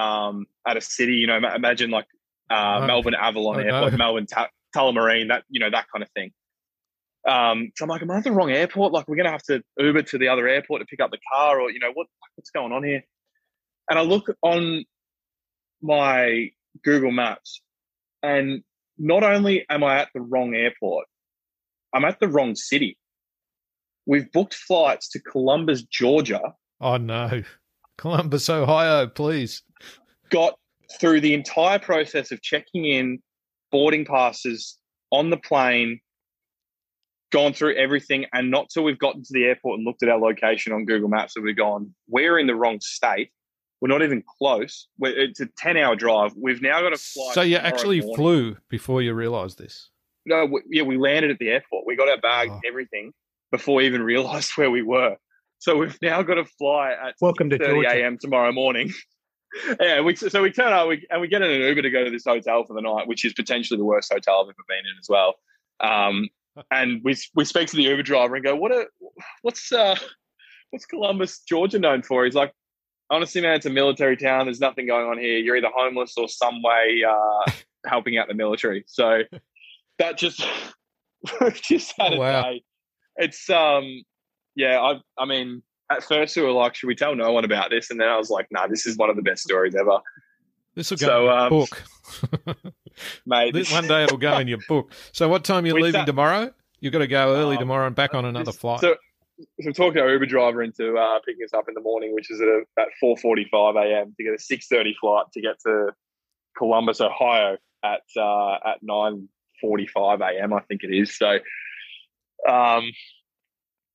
um, 0.00 0.46
at 0.66 0.76
a 0.76 0.80
city. 0.80 1.14
You 1.14 1.26
know, 1.26 1.36
imagine 1.36 1.90
like 1.90 2.06
uh, 2.50 2.80
oh, 2.82 2.86
Melbourne 2.86 3.14
Avalon 3.14 3.60
Airport, 3.60 3.94
Melbourne 3.94 4.26
Ta- 4.26 4.50
Tullamarine, 4.74 5.28
that 5.28 5.44
you 5.48 5.60
know 5.60 5.70
that 5.70 5.86
kind 5.92 6.02
of 6.02 6.10
thing. 6.10 6.32
Um, 7.26 7.72
so 7.76 7.84
I'm 7.84 7.88
like, 7.88 8.02
am 8.02 8.10
I 8.10 8.18
at 8.18 8.24
the 8.24 8.32
wrong 8.32 8.50
airport? 8.50 8.92
Like, 8.92 9.08
we're 9.08 9.16
gonna 9.16 9.30
have 9.30 9.42
to 9.44 9.62
Uber 9.78 10.02
to 10.02 10.18
the 10.18 10.28
other 10.28 10.46
airport 10.46 10.80
to 10.80 10.86
pick 10.86 11.00
up 11.00 11.10
the 11.10 11.18
car, 11.32 11.60
or 11.60 11.70
you 11.70 11.78
know, 11.78 11.90
what 11.94 12.06
what's 12.36 12.50
going 12.50 12.72
on 12.72 12.84
here? 12.84 13.02
And 13.88 13.98
I 13.98 14.02
look 14.02 14.28
on 14.42 14.84
my 15.82 16.50
Google 16.82 17.12
Maps, 17.12 17.60
and 18.22 18.62
not 18.98 19.22
only 19.22 19.64
am 19.68 19.84
I 19.84 20.00
at 20.00 20.08
the 20.14 20.20
wrong 20.20 20.54
airport, 20.54 21.06
I'm 21.92 22.04
at 22.04 22.20
the 22.20 22.28
wrong 22.28 22.54
city. 22.54 22.98
We've 24.06 24.30
booked 24.32 24.54
flights 24.54 25.08
to 25.10 25.20
Columbus, 25.20 25.82
Georgia. 25.82 26.54
Oh 26.80 26.96
no. 26.96 27.42
Columbus, 27.98 28.50
Ohio, 28.50 29.06
please. 29.06 29.62
Got 30.30 30.58
through 31.00 31.20
the 31.20 31.34
entire 31.34 31.78
process 31.78 32.32
of 32.32 32.42
checking 32.42 32.86
in, 32.86 33.20
boarding 33.70 34.04
passes 34.04 34.78
on 35.10 35.30
the 35.30 35.36
plane, 35.36 36.00
gone 37.30 37.52
through 37.52 37.76
everything, 37.76 38.26
and 38.32 38.50
not 38.50 38.68
till 38.68 38.84
we've 38.84 38.98
gotten 38.98 39.22
to 39.22 39.32
the 39.32 39.44
airport 39.44 39.78
and 39.78 39.86
looked 39.86 40.02
at 40.02 40.08
our 40.08 40.18
location 40.18 40.72
on 40.72 40.84
Google 40.84 41.08
Maps 41.08 41.34
that 41.34 41.42
we've 41.42 41.56
gone, 41.56 41.94
we're 42.08 42.38
in 42.38 42.46
the 42.46 42.54
wrong 42.54 42.80
state. 42.80 43.30
We're 43.80 43.88
not 43.88 44.02
even 44.02 44.22
close. 44.38 44.88
We're, 44.98 45.18
it's 45.18 45.40
a 45.40 45.48
10 45.58 45.76
hour 45.76 45.94
drive. 45.94 46.32
We've 46.36 46.62
now 46.62 46.80
got 46.80 46.90
to 46.90 46.96
fly. 46.96 47.32
So 47.34 47.42
you 47.42 47.56
actually 47.56 48.00
morning. 48.00 48.16
flew 48.16 48.56
before 48.68 49.02
you 49.02 49.12
realized 49.14 49.58
this? 49.58 49.90
No, 50.26 50.46
we, 50.46 50.62
yeah, 50.70 50.84
we 50.84 50.96
landed 50.96 51.30
at 51.30 51.38
the 51.38 51.48
airport. 51.48 51.84
We 51.86 51.96
got 51.96 52.08
our 52.08 52.20
bags, 52.20 52.52
oh. 52.54 52.60
everything, 52.66 53.12
before 53.54 53.76
we 53.76 53.86
even 53.86 54.02
realized 54.02 54.50
where 54.56 54.70
we 54.70 54.82
were. 54.82 55.16
So 55.58 55.76
we've 55.76 55.96
now 56.02 56.22
got 56.22 56.34
to 56.34 56.44
fly 56.44 56.90
at 56.90 57.14
welcome 57.20 57.48
to 57.50 57.56
30 57.56 57.86
a.m. 57.86 58.18
tomorrow 58.18 58.50
morning. 58.50 58.92
yeah, 59.80 60.00
we, 60.00 60.16
so 60.16 60.42
we 60.42 60.50
turn 60.50 60.72
up 60.72 60.88
we, 60.88 61.06
and 61.08 61.20
we 61.20 61.28
get 61.28 61.40
in 61.40 61.52
an 61.52 61.60
Uber 61.60 61.82
to 61.82 61.90
go 61.90 62.04
to 62.04 62.10
this 62.10 62.24
hotel 62.24 62.64
for 62.64 62.74
the 62.74 62.80
night, 62.80 63.06
which 63.06 63.24
is 63.24 63.32
potentially 63.32 63.78
the 63.78 63.84
worst 63.84 64.12
hotel 64.12 64.40
I've 64.40 64.48
ever 64.48 64.64
been 64.68 64.78
in 64.78 64.98
as 64.98 65.08
well. 65.08 65.34
Um, 65.78 66.28
and 66.72 67.00
we 67.04 67.16
we 67.36 67.44
speak 67.44 67.68
to 67.68 67.76
the 67.76 67.84
Uber 67.84 68.02
driver 68.02 68.34
and 68.34 68.44
go, 68.44 68.56
"What 68.56 68.72
a 68.72 68.86
what's 69.42 69.70
uh, 69.70 69.94
what's 70.70 70.84
Columbus, 70.84 71.40
Georgia 71.48 71.78
known 71.78 72.02
for?" 72.02 72.24
He's 72.24 72.34
like, 72.34 72.52
"Honestly, 73.08 73.40
man, 73.40 73.54
it's 73.54 73.66
a 73.66 73.70
military 73.70 74.16
town. 74.16 74.46
There's 74.46 74.60
nothing 74.60 74.88
going 74.88 75.06
on 75.06 75.18
here. 75.18 75.38
You're 75.38 75.56
either 75.56 75.70
homeless 75.72 76.14
or 76.16 76.28
some 76.28 76.60
way 76.60 77.04
uh, 77.08 77.52
helping 77.86 78.18
out 78.18 78.26
the 78.26 78.34
military." 78.34 78.82
So 78.88 79.22
that 80.00 80.18
just 80.18 80.44
just 81.54 81.94
had 81.98 82.14
oh, 82.14 82.18
wow. 82.18 82.40
a 82.40 82.42
day. 82.42 82.64
It's 83.16 83.48
um 83.50 84.02
yeah, 84.54 84.80
I 84.80 85.00
I 85.18 85.26
mean, 85.26 85.62
at 85.90 86.04
first 86.04 86.36
we 86.36 86.42
were 86.42 86.52
like, 86.52 86.74
should 86.74 86.86
we 86.86 86.94
tell 86.94 87.14
no 87.14 87.32
one 87.32 87.44
about 87.44 87.70
this? 87.70 87.90
And 87.90 88.00
then 88.00 88.08
I 88.08 88.16
was 88.16 88.30
like, 88.30 88.46
nah, 88.50 88.66
this 88.66 88.86
is 88.86 88.96
one 88.96 89.10
of 89.10 89.16
the 89.16 89.22
best 89.22 89.42
stories 89.42 89.74
ever. 89.74 89.98
This 90.74 90.90
will 90.90 90.98
go 90.98 91.06
so, 91.06 91.18
in 91.18 91.24
your 91.24 91.38
um, 91.38 91.48
book. 91.50 91.82
mate. 93.26 93.54
This, 93.54 93.72
one 93.72 93.86
day 93.86 94.04
it'll 94.04 94.18
go 94.18 94.38
in 94.38 94.48
your 94.48 94.58
book. 94.68 94.92
So 95.12 95.28
what 95.28 95.44
time 95.44 95.64
are 95.64 95.68
you 95.68 95.74
leaving 95.74 96.06
tomorrow? 96.06 96.52
You've 96.80 96.92
got 96.92 97.00
to 97.00 97.06
go 97.06 97.34
early 97.34 97.56
um, 97.56 97.60
tomorrow 97.60 97.86
and 97.86 97.96
back 97.96 98.14
on 98.14 98.24
another 98.24 98.46
this, 98.46 98.56
flight. 98.56 98.80
So, 98.80 98.96
so 99.38 99.66
I'm 99.66 99.72
talking 99.72 100.00
our 100.00 100.10
Uber 100.10 100.26
driver 100.26 100.62
into 100.62 100.96
uh, 100.96 101.18
picking 101.26 101.44
us 101.44 101.54
up 101.54 101.68
in 101.68 101.74
the 101.74 101.80
morning, 101.80 102.14
which 102.14 102.30
is 102.30 102.40
at 102.40 102.48
about 102.76 102.88
4:45 103.02 103.84
a.m. 103.84 104.14
to 104.16 104.24
get 104.24 104.32
a 104.32 104.36
6:30 104.36 104.94
flight 105.00 105.26
to 105.32 105.40
get 105.40 105.60
to 105.60 105.92
Columbus, 106.56 107.00
Ohio 107.00 107.56
at 107.82 108.02
uh, 108.16 108.54
at 108.54 108.82
9:45 108.82 110.20
a.m. 110.20 110.52
I 110.52 110.60
think 110.60 110.82
it 110.84 110.94
is. 110.94 111.16
So, 111.16 111.38
um, 112.48 112.84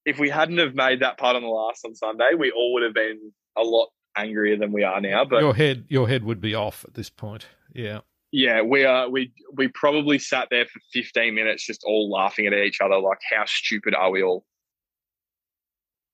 if 0.06 0.20
we 0.20 0.30
hadn't 0.30 0.58
have 0.58 0.76
made 0.76 1.02
that 1.02 1.18
putt 1.18 1.36
on 1.36 1.42
the 1.42 1.48
last 1.48 1.86
on 1.86 1.96
Sunday, 1.96 2.30
we 2.38 2.52
all 2.52 2.74
would 2.74 2.84
have 2.84 2.94
been 2.94 3.32
a 3.58 3.62
lot 3.62 3.90
angrier 4.16 4.58
than 4.58 4.72
we 4.72 4.84
are 4.84 5.00
now. 5.02 5.26
But 5.26 5.42
your 5.42 5.56
head, 5.56 5.86
your 5.90 6.08
head 6.08 6.24
would 6.24 6.42
be 6.42 6.56
off 6.56 6.86
at 6.86 6.94
this 6.94 7.10
point. 7.10 7.48
Yeah, 7.74 8.00
yeah. 8.32 8.62
We 8.62 8.86
are. 8.86 9.10
We 9.10 9.32
we 9.54 9.68
probably 9.68 10.20
sat 10.20 10.48
there 10.50 10.66
for 10.66 10.80
fifteen 10.94 11.36
minutes, 11.36 11.66
just 11.66 11.84
all 11.86 12.10
laughing 12.10 12.48
at 12.48 12.54
each 12.54 12.82
other, 12.82 13.00
like 13.00 13.20
how 13.32 13.46
stupid 13.46 13.94
are 13.96 14.12
we 14.12 14.24
all? 14.24 14.46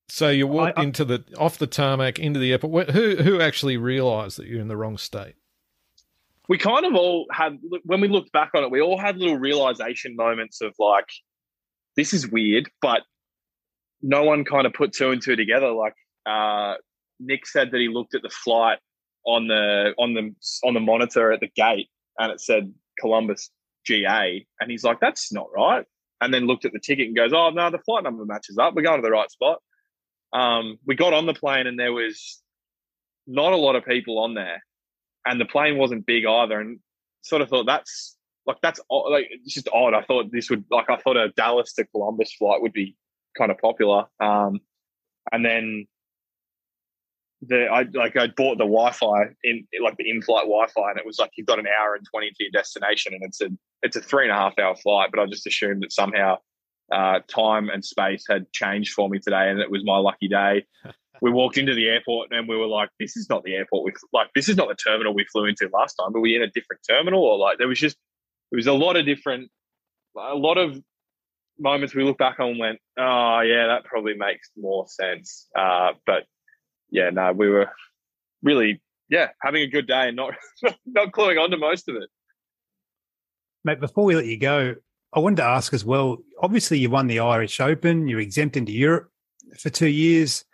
So 0.08 0.30
you 0.30 0.46
walked 0.46 0.78
I, 0.78 0.82
I, 0.82 0.84
into 0.86 1.04
the 1.06 1.24
off 1.38 1.58
the 1.58 1.68
tarmac 1.68 2.20
into 2.20 2.40
the 2.40 2.52
airport. 2.52 2.92
Who 2.92 3.16
who 3.16 3.42
actually 3.42 3.78
realised 3.78 4.38
that 4.38 4.48
you're 4.48 4.62
in 4.62 4.68
the 4.68 4.78
wrong 4.78 4.98
state? 4.98 5.36
We 6.48 6.60
kind 6.60 6.86
of 6.86 6.94
all 6.94 7.26
had 7.32 7.58
when 7.86 8.02
we 8.02 8.08
looked 8.08 8.32
back 8.32 8.52
on 8.54 8.64
it. 8.64 8.70
We 8.70 8.80
all 8.80 9.00
had 9.00 9.18
little 9.18 9.40
realization 9.40 10.16
moments 10.16 10.62
of 10.62 10.76
like, 10.78 11.10
this 11.96 12.14
is 12.14 12.28
weird, 12.28 12.70
but 12.82 13.02
no 14.02 14.24
one 14.24 14.46
kind 14.46 14.68
of 14.68 14.74
put 14.74 14.94
two 14.94 15.12
and 15.12 15.22
two 15.22 15.36
together. 15.36 15.72
Like 15.72 15.96
uh, 16.26 16.76
Nick 17.20 17.48
said 17.48 17.72
that 17.72 17.80
he 17.80 17.88
looked 17.88 18.16
at 18.16 18.22
the 18.22 18.30
flight 18.30 18.80
on 19.26 19.48
the 19.48 19.94
on 19.98 20.14
the 20.14 20.34
on 20.64 20.74
the 20.74 20.80
monitor 20.80 21.32
at 21.32 21.40
the 21.40 21.50
gate, 21.56 21.90
and 22.20 22.32
it 22.32 22.42
said 22.42 22.74
Columbus 23.00 23.50
GA, 23.86 24.46
and 24.60 24.72
he's 24.72 24.84
like, 24.84 25.00
"That's 25.00 25.32
not 25.32 25.48
right." 25.56 25.86
And 26.22 26.34
then 26.34 26.48
looked 26.48 26.66
at 26.66 26.74
the 26.74 26.80
ticket 26.80 27.08
and 27.08 27.16
goes, 27.16 27.34
"Oh 27.34 27.50
no, 27.50 27.70
the 27.70 27.80
flight 27.80 28.04
number 28.04 28.26
matches 28.26 28.58
up. 28.58 28.74
We're 28.76 28.84
going 28.84 29.02
to 29.02 29.06
the 29.06 29.12
right 29.12 29.32
spot." 29.32 29.60
Um, 30.34 30.78
we 30.86 30.96
got 30.96 31.14
on 31.14 31.26
the 31.26 31.34
plane, 31.34 31.68
and 31.68 31.80
there 31.80 31.94
was 31.94 32.42
not 33.28 33.54
a 33.54 33.58
lot 33.58 33.76
of 33.76 33.86
people 33.86 34.20
on 34.20 34.34
there, 34.34 34.64
and 35.26 35.40
the 35.40 35.46
plane 35.46 35.78
wasn't 35.78 36.06
big 36.06 36.26
either. 36.26 36.60
And 36.60 36.80
sort 37.22 37.42
of 37.42 37.50
thought 37.50 37.66
that's 37.66 38.15
like 38.48 38.58
that's 38.62 38.80
like 38.90 39.28
it's 39.32 39.54
just 39.54 39.70
odd. 39.74 39.94
I 39.94 40.02
thought 40.04 40.32
this 40.32 40.50
would 40.50 40.66
like 40.70 40.90
I 40.90 40.98
thought 40.98 41.18
a 41.18 41.30
Dallas 41.30 41.74
to 41.74 41.86
Columbus 41.86 42.34
flight 42.34 42.62
would 42.62 42.74
be 42.74 42.96
kind 43.38 43.52
of 43.52 43.58
popular. 43.58 44.06
Um, 44.20 44.60
and 45.32 45.46
then 45.46 45.88
the 47.42 47.66
I 47.66 47.86
like 47.94 48.16
I 48.16 48.28
bought 48.28 48.58
the 48.58 48.66
Wi-Fi 48.66 49.24
in 49.44 49.66
like 49.82 49.98
the 49.98 50.10
in-flight 50.10 50.44
Wi-Fi, 50.44 50.92
and 50.92 51.00
it 51.00 51.06
was 51.06 51.20
like 51.20 51.32
you've 51.38 51.48
got 51.48 51.60
an 51.60 51.66
hour 51.68 51.96
and 51.96 52.06
twenty 52.10 52.30
to 52.30 52.36
your 52.40 52.52
destination, 52.52 53.14
and 53.14 53.24
it's 53.24 53.42
a 53.42 53.50
it's 53.82 53.96
a 53.96 54.02
three 54.02 54.24
and 54.24 54.32
a 54.32 54.36
half 54.36 54.58
hour 54.60 54.76
flight. 54.76 55.10
But 55.12 55.22
I 55.22 55.26
just 55.26 55.48
assumed 55.48 55.84
that 55.84 55.92
somehow 55.92 56.38
uh, 56.92 57.20
time 57.28 57.70
and 57.70 57.84
space 57.84 58.26
had 58.30 58.52
changed 58.52 58.94
for 58.94 59.10
me 59.10 59.20
today, 59.20 59.50
and 59.50 59.60
it 59.60 59.72
was 59.72 59.84
my 59.84 59.98
lucky 59.98 60.28
day. 60.28 60.66
we 61.22 61.32
walked 61.32 61.58
into 61.58 61.74
the 61.74 61.88
airport 61.88 62.30
and 62.32 62.48
we 62.48 62.58
were 62.58 62.68
like, 62.68 62.90
"This 63.00 63.18
is 63.18 63.28
not 63.30 63.44
the 63.44 63.56
airport 63.56 63.86
we 63.86 63.94
like. 64.14 64.28
This 64.36 64.50
is 64.50 64.58
not 64.58 64.70
the 64.70 64.76
terminal 64.76 65.14
we 65.14 65.26
flew 65.32 65.46
into 65.46 65.70
last 65.74 65.96
time. 65.96 66.14
But 66.14 66.22
we 66.22 66.36
in 66.36 66.42
a 66.42 66.50
different 66.50 66.82
terminal, 66.88 67.24
or 67.24 67.38
like 67.38 67.58
there 67.58 67.68
was 67.68 67.80
just 67.80 67.98
it 68.56 68.60
was 68.60 68.68
a 68.68 68.74
lot 68.74 68.96
of 68.96 69.06
different, 69.06 69.52
a 70.18 70.34
lot 70.34 70.58
of 70.58 70.82
moments 71.60 71.94
we 71.94 72.06
look 72.06 72.18
back 72.18 72.40
on 72.40 72.52
and 72.52 72.60
went, 72.60 72.80
"Oh 72.98 73.42
yeah, 73.42 73.68
that 73.68 73.84
probably 73.84 74.14
makes 74.14 74.50
more 74.56 74.88
sense." 74.88 75.50
Uh, 75.54 75.92
but 76.06 76.24
yeah, 76.90 77.10
no, 77.10 77.34
we 77.34 77.50
were 77.50 77.70
really 78.42 78.82
yeah 79.10 79.28
having 79.42 79.62
a 79.62 79.68
good 79.68 79.88
day 79.88 80.08
and 80.08 80.16
not 80.16 80.36
not 80.86 81.12
cluing 81.12 81.42
on 81.42 81.52
to 81.52 81.58
most 81.58 81.90
of 81.90 81.98
it. 81.98 82.10
Mate, 83.66 83.82
before 83.82 84.06
we 84.06 84.16
let 84.16 84.26
you 84.26 84.40
go, 84.40 84.76
I 85.12 85.20
wanted 85.20 85.38
to 85.38 85.44
ask 85.44 85.74
as 85.74 85.84
well. 85.84 86.20
Obviously, 86.42 86.80
you 86.80 86.90
won 86.90 87.08
the 87.08 87.20
Irish 87.20 87.60
Open. 87.60 88.08
You're 88.08 88.22
exempt 88.22 88.56
into 88.56 88.72
Europe 88.72 89.10
for 89.60 89.70
two 89.70 89.90
years. 89.90 90.46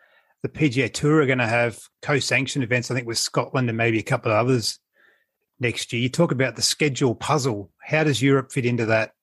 The 0.41 0.49
PGA 0.49 0.91
Tour 0.91 1.21
are 1.21 1.27
going 1.27 1.37
to 1.37 1.47
have 1.47 1.77
co-sanctioned 2.01 2.63
events. 2.63 2.89
I 2.89 2.95
think 2.95 3.05
with 3.05 3.19
Scotland 3.19 3.69
and 3.69 3.77
maybe 3.77 3.99
a 3.99 4.03
couple 4.03 4.31
of 4.31 4.39
others 4.39 4.79
next 5.61 5.93
year. 5.93 6.01
You 6.01 6.09
talk 6.09 6.31
about 6.31 6.55
the 6.55 6.61
schedule 6.61 7.15
puzzle. 7.15 7.71
How 7.81 8.03
does 8.03 8.21
Europe 8.21 8.51
fit 8.51 8.65
into 8.65 8.87
that 8.87 9.13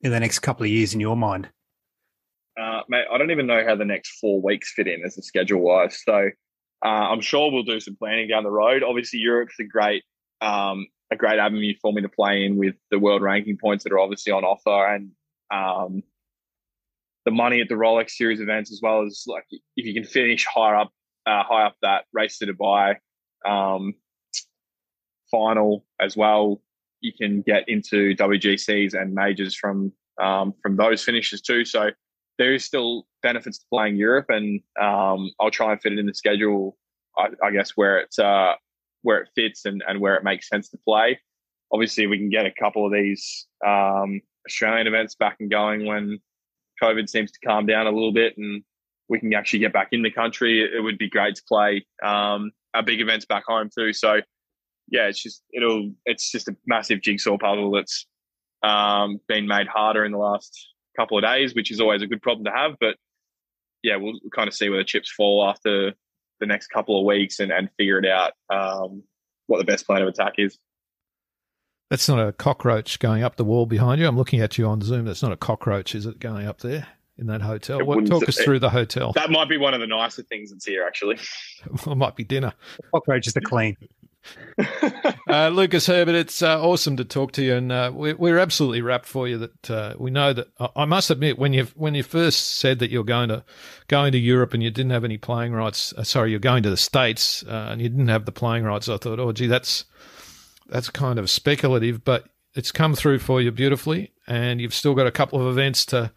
in 0.00 0.10
the 0.10 0.20
next 0.20 0.40
couple 0.40 0.64
of 0.64 0.70
years 0.70 0.94
in 0.94 1.00
your 1.00 1.16
mind? 1.16 1.48
Uh, 2.60 2.82
mate, 2.88 3.04
I 3.12 3.18
don't 3.18 3.30
even 3.30 3.46
know 3.46 3.64
how 3.66 3.76
the 3.76 3.84
next 3.84 4.18
four 4.20 4.40
weeks 4.40 4.72
fit 4.72 4.88
in 4.88 5.02
as 5.04 5.18
a 5.18 5.22
schedule 5.22 5.60
wise. 5.60 6.00
So 6.04 6.30
uh, 6.84 6.88
I'm 6.88 7.20
sure 7.20 7.50
we'll 7.50 7.62
do 7.62 7.80
some 7.80 7.96
planning 7.96 8.28
down 8.28 8.44
the 8.44 8.50
road. 8.50 8.82
Obviously, 8.82 9.18
Europe's 9.20 9.58
a 9.60 9.64
great 9.64 10.02
um, 10.40 10.86
a 11.12 11.16
great 11.16 11.38
avenue 11.38 11.74
for 11.80 11.92
me 11.92 12.02
to 12.02 12.08
play 12.08 12.44
in 12.44 12.56
with 12.56 12.74
the 12.90 12.98
world 12.98 13.22
ranking 13.22 13.56
points 13.56 13.84
that 13.84 13.92
are 13.92 13.98
obviously 13.98 14.32
on 14.32 14.44
offer 14.44 14.94
and 14.94 15.10
um, 15.50 16.02
the 17.24 17.30
money 17.30 17.60
at 17.60 17.68
the 17.68 17.74
Rolex 17.74 18.10
Series 18.10 18.40
events, 18.40 18.72
as 18.72 18.80
well 18.82 19.02
as 19.02 19.24
like 19.26 19.44
if 19.50 19.86
you 19.86 19.94
can 19.94 20.04
finish 20.04 20.46
higher 20.46 20.76
up, 20.76 20.90
uh, 21.26 21.42
high 21.42 21.66
up 21.66 21.76
that 21.82 22.04
race 22.12 22.38
to 22.38 22.46
Dubai 22.46 22.96
um, 23.44 23.94
final 25.30 25.84
as 26.00 26.16
well, 26.16 26.60
you 27.00 27.12
can 27.12 27.42
get 27.42 27.68
into 27.68 28.14
WGCs 28.16 28.94
and 28.94 29.14
majors 29.14 29.54
from 29.54 29.92
um, 30.22 30.54
from 30.62 30.76
those 30.76 31.02
finishes 31.02 31.40
too. 31.40 31.64
So 31.64 31.90
there 32.38 32.54
is 32.54 32.64
still 32.64 33.06
benefits 33.22 33.58
to 33.58 33.64
playing 33.70 33.96
Europe, 33.96 34.26
and 34.28 34.60
um, 34.80 35.30
I'll 35.40 35.50
try 35.50 35.72
and 35.72 35.80
fit 35.80 35.92
it 35.92 35.98
in 35.98 36.06
the 36.06 36.14
schedule. 36.14 36.76
I, 37.16 37.28
I 37.42 37.50
guess 37.50 37.72
where 37.76 37.98
it's 37.98 38.18
uh, 38.18 38.54
where 39.02 39.20
it 39.20 39.28
fits 39.34 39.64
and, 39.66 39.82
and 39.86 40.00
where 40.00 40.16
it 40.16 40.24
makes 40.24 40.48
sense 40.48 40.68
to 40.70 40.78
play. 40.78 41.20
Obviously, 41.72 42.06
we 42.06 42.18
can 42.18 42.30
get 42.30 42.46
a 42.46 42.52
couple 42.52 42.86
of 42.86 42.92
these 42.92 43.46
um, 43.64 44.20
Australian 44.48 44.86
events 44.86 45.14
back 45.14 45.36
and 45.40 45.50
going 45.50 45.86
when 45.86 46.18
COVID 46.82 47.08
seems 47.08 47.30
to 47.32 47.38
calm 47.46 47.66
down 47.66 47.86
a 47.86 47.90
little 47.90 48.12
bit 48.12 48.36
and 48.36 48.62
we 49.08 49.20
can 49.20 49.32
actually 49.34 49.58
get 49.58 49.72
back 49.72 49.88
in 49.92 50.02
the 50.02 50.10
country. 50.10 50.62
It 50.62 50.82
would 50.82 50.98
be 50.98 51.08
great 51.08 51.34
to 51.36 51.42
play 51.46 51.84
um, 52.02 52.50
our 52.72 52.82
big 52.82 53.00
events 53.00 53.26
back 53.26 53.44
home 53.46 53.70
too. 53.76 53.92
So 53.92 54.20
yeah, 54.88 55.08
it's 55.08 55.22
just 55.22 55.42
it'll 55.52 55.92
it's 56.04 56.30
just 56.30 56.48
a 56.48 56.56
massive 56.66 57.00
jigsaw 57.00 57.38
puzzle 57.38 57.70
that's 57.70 58.06
um, 58.62 59.20
been 59.28 59.46
made 59.46 59.66
harder 59.66 60.04
in 60.04 60.12
the 60.12 60.18
last 60.18 60.68
couple 60.96 61.18
of 61.18 61.24
days, 61.24 61.54
which 61.54 61.70
is 61.70 61.80
always 61.80 62.02
a 62.02 62.06
good 62.06 62.22
problem 62.22 62.44
to 62.44 62.50
have. 62.50 62.72
But 62.80 62.96
yeah, 63.82 63.96
we'll 63.96 64.18
kind 64.34 64.48
of 64.48 64.54
see 64.54 64.68
where 64.68 64.78
the 64.78 64.84
chips 64.84 65.10
fall 65.10 65.46
after 65.48 65.92
the 66.40 66.46
next 66.46 66.68
couple 66.68 66.98
of 66.98 67.06
weeks 67.06 67.38
and, 67.40 67.52
and 67.52 67.68
figure 67.76 67.98
it 67.98 68.06
out 68.06 68.32
um, 68.50 69.02
what 69.46 69.58
the 69.58 69.64
best 69.64 69.86
plan 69.86 70.02
of 70.02 70.08
attack 70.08 70.34
is. 70.38 70.58
That's 71.90 72.08
not 72.08 72.26
a 72.26 72.32
cockroach 72.32 72.98
going 72.98 73.22
up 73.22 73.36
the 73.36 73.44
wall 73.44 73.66
behind 73.66 74.00
you. 74.00 74.08
I'm 74.08 74.16
looking 74.16 74.40
at 74.40 74.58
you 74.58 74.66
on 74.66 74.80
Zoom. 74.80 75.04
That's 75.04 75.22
not 75.22 75.32
a 75.32 75.36
cockroach, 75.36 75.94
is 75.94 76.06
it, 76.06 76.18
going 76.18 76.46
up 76.46 76.60
there 76.60 76.86
in 77.18 77.26
that 77.26 77.42
hotel? 77.42 77.84
What, 77.84 78.06
talk 78.06 78.28
us 78.28 78.38
through 78.38 78.58
the 78.58 78.70
hotel. 78.70 79.12
That 79.12 79.30
might 79.30 79.48
be 79.48 79.58
one 79.58 79.74
of 79.74 79.80
the 79.80 79.86
nicer 79.86 80.22
things 80.22 80.50
that's 80.50 80.64
here, 80.64 80.84
actually. 80.86 81.18
it 81.66 81.96
might 81.96 82.16
be 82.16 82.24
dinner. 82.24 82.52
Cockroaches 82.92 83.36
are 83.36 83.42
clean. 83.42 83.76
uh, 85.28 85.48
Lucas 85.48 85.86
Herbert, 85.86 86.14
it's 86.14 86.42
uh, 86.42 86.62
awesome 86.62 86.96
to 86.96 87.04
talk 87.04 87.32
to 87.32 87.42
you, 87.42 87.54
and 87.54 87.72
uh, 87.72 87.90
we're, 87.92 88.16
we're, 88.16 88.38
absolutely 88.38 88.82
rapt 88.82 89.06
for 89.06 89.26
you. 89.26 89.38
That 89.38 89.70
uh, 89.70 89.94
we 89.98 90.10
know 90.10 90.32
that 90.32 90.48
I 90.76 90.84
must 90.84 91.10
admit, 91.10 91.38
when 91.38 91.52
you 91.52 91.64
when 91.74 91.94
you 91.94 92.02
first 92.02 92.56
said 92.58 92.78
that 92.78 92.90
you're 92.90 93.04
going 93.04 93.28
to 93.28 93.44
going 93.88 94.12
to 94.12 94.18
Europe 94.18 94.54
and 94.54 94.62
you 94.62 94.70
didn't 94.70 94.92
have 94.92 95.04
any 95.04 95.18
playing 95.18 95.52
rights, 95.52 95.92
uh, 95.96 96.04
sorry, 96.04 96.30
you're 96.30 96.40
going 96.40 96.62
to 96.62 96.70
the 96.70 96.76
States 96.76 97.44
uh, 97.48 97.68
and 97.70 97.80
you 97.80 97.88
didn't 97.88 98.08
have 98.08 98.26
the 98.26 98.32
playing 98.32 98.64
rights. 98.64 98.88
I 98.88 98.96
thought, 98.96 99.18
oh, 99.18 99.32
gee, 99.32 99.46
that's 99.46 99.84
that's 100.68 100.90
kind 100.90 101.18
of 101.18 101.28
speculative, 101.28 102.04
but 102.04 102.28
it's 102.54 102.72
come 102.72 102.94
through 102.94 103.18
for 103.18 103.40
you 103.40 103.50
beautifully, 103.50 104.12
and 104.26 104.60
you've 104.60 104.74
still 104.74 104.94
got 104.94 105.06
a 105.06 105.12
couple 105.12 105.40
of 105.40 105.48
events 105.48 105.84
to 105.86 106.12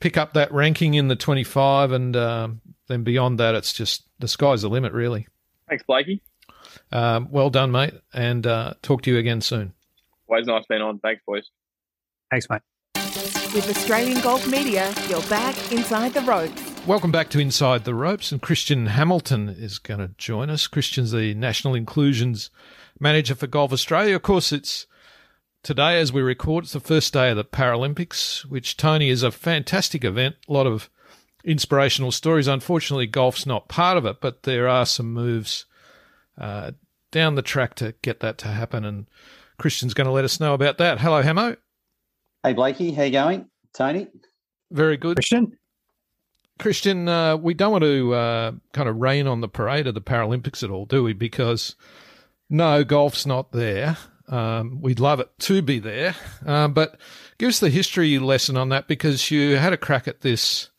pick 0.00 0.16
up 0.16 0.34
that 0.34 0.52
ranking 0.52 0.94
in 0.94 1.08
the 1.08 1.16
25, 1.16 1.92
and 1.92 2.16
um, 2.16 2.60
then 2.88 3.02
beyond 3.02 3.40
that, 3.40 3.54
it's 3.54 3.72
just 3.72 4.04
the 4.18 4.28
sky's 4.28 4.62
the 4.62 4.68
limit, 4.68 4.92
really. 4.92 5.26
Thanks, 5.68 5.84
Blakey. 5.84 6.22
Um, 6.92 7.28
well 7.30 7.50
done, 7.50 7.70
mate, 7.72 7.94
and 8.12 8.46
uh, 8.46 8.74
talk 8.82 9.02
to 9.02 9.10
you 9.10 9.18
again 9.18 9.40
soon. 9.40 9.72
Always 10.28 10.46
nice 10.46 10.64
being 10.68 10.82
on. 10.82 10.98
Thanks, 10.98 11.22
boys. 11.26 11.44
Thanks, 12.30 12.46
mate. 12.50 12.62
With 13.54 13.68
Australian 13.70 14.20
Golf 14.20 14.48
Media, 14.48 14.92
you're 15.08 15.22
back 15.22 15.72
inside 15.72 16.12
the 16.14 16.22
ropes. 16.22 16.74
Welcome 16.86 17.12
back 17.12 17.30
to 17.30 17.38
Inside 17.38 17.84
the 17.84 17.94
Ropes, 17.94 18.32
and 18.32 18.42
Christian 18.42 18.86
Hamilton 18.86 19.48
is 19.48 19.78
going 19.78 20.00
to 20.00 20.10
join 20.18 20.50
us. 20.50 20.66
Christian's 20.66 21.12
the 21.12 21.34
National 21.34 21.74
Inclusions 21.74 22.50
Manager 22.98 23.34
for 23.34 23.46
Golf 23.46 23.72
Australia. 23.72 24.16
Of 24.16 24.22
course, 24.22 24.52
it's 24.52 24.86
today 25.62 26.00
as 26.00 26.12
we 26.12 26.20
record, 26.20 26.64
it's 26.64 26.72
the 26.72 26.80
first 26.80 27.12
day 27.12 27.30
of 27.30 27.36
the 27.36 27.44
Paralympics, 27.44 28.44
which, 28.44 28.76
Tony, 28.76 29.08
is 29.08 29.22
a 29.22 29.30
fantastic 29.30 30.04
event. 30.04 30.36
A 30.48 30.52
lot 30.52 30.66
of 30.66 30.90
inspirational 31.44 32.10
stories. 32.10 32.48
Unfortunately, 32.48 33.06
golf's 33.06 33.46
not 33.46 33.68
part 33.68 33.96
of 33.96 34.04
it, 34.04 34.20
but 34.20 34.42
there 34.42 34.68
are 34.68 34.84
some 34.84 35.12
moves 35.12 35.66
uh, 36.38 36.72
down 37.10 37.34
the 37.34 37.42
track 37.42 37.74
to 37.76 37.94
get 38.02 38.20
that 38.20 38.38
to 38.38 38.48
happen. 38.48 38.84
And 38.84 39.06
Christian's 39.58 39.94
going 39.94 40.06
to 40.06 40.12
let 40.12 40.24
us 40.24 40.40
know 40.40 40.54
about 40.54 40.78
that. 40.78 41.00
Hello, 41.00 41.22
Hamo. 41.22 41.56
Hey, 42.42 42.52
Blakey. 42.52 42.92
How 42.92 43.04
you 43.04 43.12
going? 43.12 43.48
Tony? 43.72 44.08
Very 44.70 44.96
good. 44.96 45.16
Christian? 45.16 45.56
Christian, 46.58 47.08
uh, 47.08 47.36
we 47.36 47.54
don't 47.54 47.72
want 47.72 47.84
to 47.84 48.14
uh, 48.14 48.52
kind 48.72 48.88
of 48.88 48.96
rain 48.96 49.26
on 49.26 49.40
the 49.40 49.48
parade 49.48 49.86
of 49.86 49.94
the 49.94 50.00
Paralympics 50.00 50.62
at 50.62 50.70
all, 50.70 50.84
do 50.86 51.02
we? 51.02 51.12
Because 51.12 51.74
no, 52.48 52.84
golf's 52.84 53.26
not 53.26 53.52
there. 53.52 53.96
Um, 54.28 54.80
we'd 54.80 55.00
love 55.00 55.20
it 55.20 55.30
to 55.40 55.62
be 55.62 55.78
there. 55.78 56.14
Um, 56.46 56.72
but 56.72 56.98
give 57.38 57.48
us 57.48 57.60
the 57.60 57.70
history 57.70 58.18
lesson 58.18 58.56
on 58.56 58.68
that 58.70 58.88
because 58.88 59.30
you 59.30 59.56
had 59.56 59.72
a 59.72 59.76
crack 59.76 60.06
at 60.06 60.20
this 60.20 60.70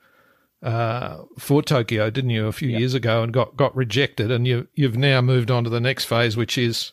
uh, 0.66 1.24
for 1.38 1.62
Tokyo, 1.62 2.10
didn't 2.10 2.32
you, 2.32 2.48
a 2.48 2.52
few 2.52 2.70
yep. 2.70 2.80
years 2.80 2.96
ago, 2.96 3.22
and 3.22 3.32
got, 3.32 3.56
got 3.56 3.76
rejected, 3.76 4.32
and 4.32 4.48
you 4.48 4.68
you've 4.74 4.98
now 4.98 5.22
moved 5.22 5.52
on 5.52 5.64
to 5.64 5.70
the 5.70 5.80
next 5.80 6.06
phase, 6.06 6.36
which 6.36 6.58
is 6.58 6.92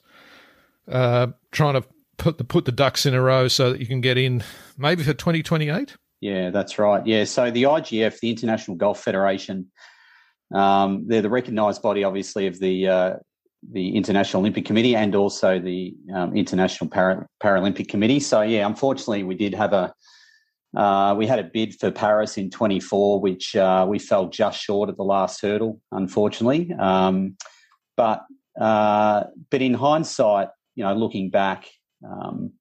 uh, 0.88 1.28
trying 1.52 1.74
to 1.80 1.84
put 2.18 2.36
the 2.36 2.44
put 2.44 2.66
the 2.66 2.72
ducks 2.72 3.06
in 3.06 3.14
a 3.14 3.20
row 3.20 3.48
so 3.48 3.72
that 3.72 3.80
you 3.80 3.86
can 3.86 4.02
get 4.02 4.18
in 4.18 4.44
maybe 4.76 5.02
for 5.02 5.14
twenty 5.14 5.42
twenty 5.42 5.70
eight. 5.70 5.96
Yeah, 6.20 6.50
that's 6.50 6.78
right. 6.78 7.04
Yeah, 7.06 7.24
so 7.24 7.50
the 7.50 7.64
IGF, 7.64 8.20
the 8.20 8.30
International 8.30 8.76
Golf 8.76 9.02
Federation, 9.02 9.72
um, 10.54 11.04
they're 11.08 11.22
the 11.22 11.30
recognised 11.30 11.80
body, 11.82 12.04
obviously, 12.04 12.46
of 12.46 12.58
the 12.58 12.88
uh, 12.88 13.14
the 13.72 13.96
International 13.96 14.40
Olympic 14.40 14.66
Committee 14.66 14.94
and 14.94 15.14
also 15.14 15.58
the 15.58 15.94
um, 16.14 16.36
International 16.36 16.90
Para- 16.90 17.26
Paralympic 17.42 17.88
Committee. 17.88 18.20
So 18.20 18.42
yeah, 18.42 18.66
unfortunately, 18.66 19.22
we 19.22 19.34
did 19.34 19.54
have 19.54 19.72
a 19.72 19.94
uh, 20.76 21.14
we 21.16 21.26
had 21.26 21.38
a 21.38 21.44
bid 21.44 21.78
for 21.78 21.90
Paris 21.90 22.38
in 22.38 22.50
24, 22.50 23.20
which 23.20 23.54
uh, 23.54 23.86
we 23.88 23.98
fell 23.98 24.28
just 24.28 24.60
short 24.60 24.88
at 24.88 24.96
the 24.96 25.04
last 25.04 25.40
hurdle, 25.42 25.80
unfortunately. 25.90 26.72
Um, 26.78 27.36
but 27.96 28.22
uh, 28.58 29.24
but 29.50 29.62
in 29.62 29.74
hindsight, 29.74 30.48
you 30.74 30.84
know, 30.84 30.94
looking 30.94 31.30
back, 31.30 31.66
um, 32.06 32.52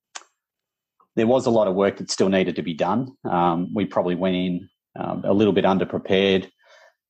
there 1.15 1.27
was 1.27 1.45
a 1.45 1.51
lot 1.51 1.67
of 1.67 1.75
work 1.75 1.97
that 1.97 2.11
still 2.11 2.29
needed 2.29 2.55
to 2.57 2.61
be 2.61 2.73
done. 2.73 3.15
Um, 3.29 3.73
we 3.73 3.85
probably 3.85 4.15
went 4.15 4.35
in 4.35 4.69
um, 4.99 5.23
a 5.25 5.33
little 5.33 5.53
bit 5.53 5.65
underprepared. 5.65 6.49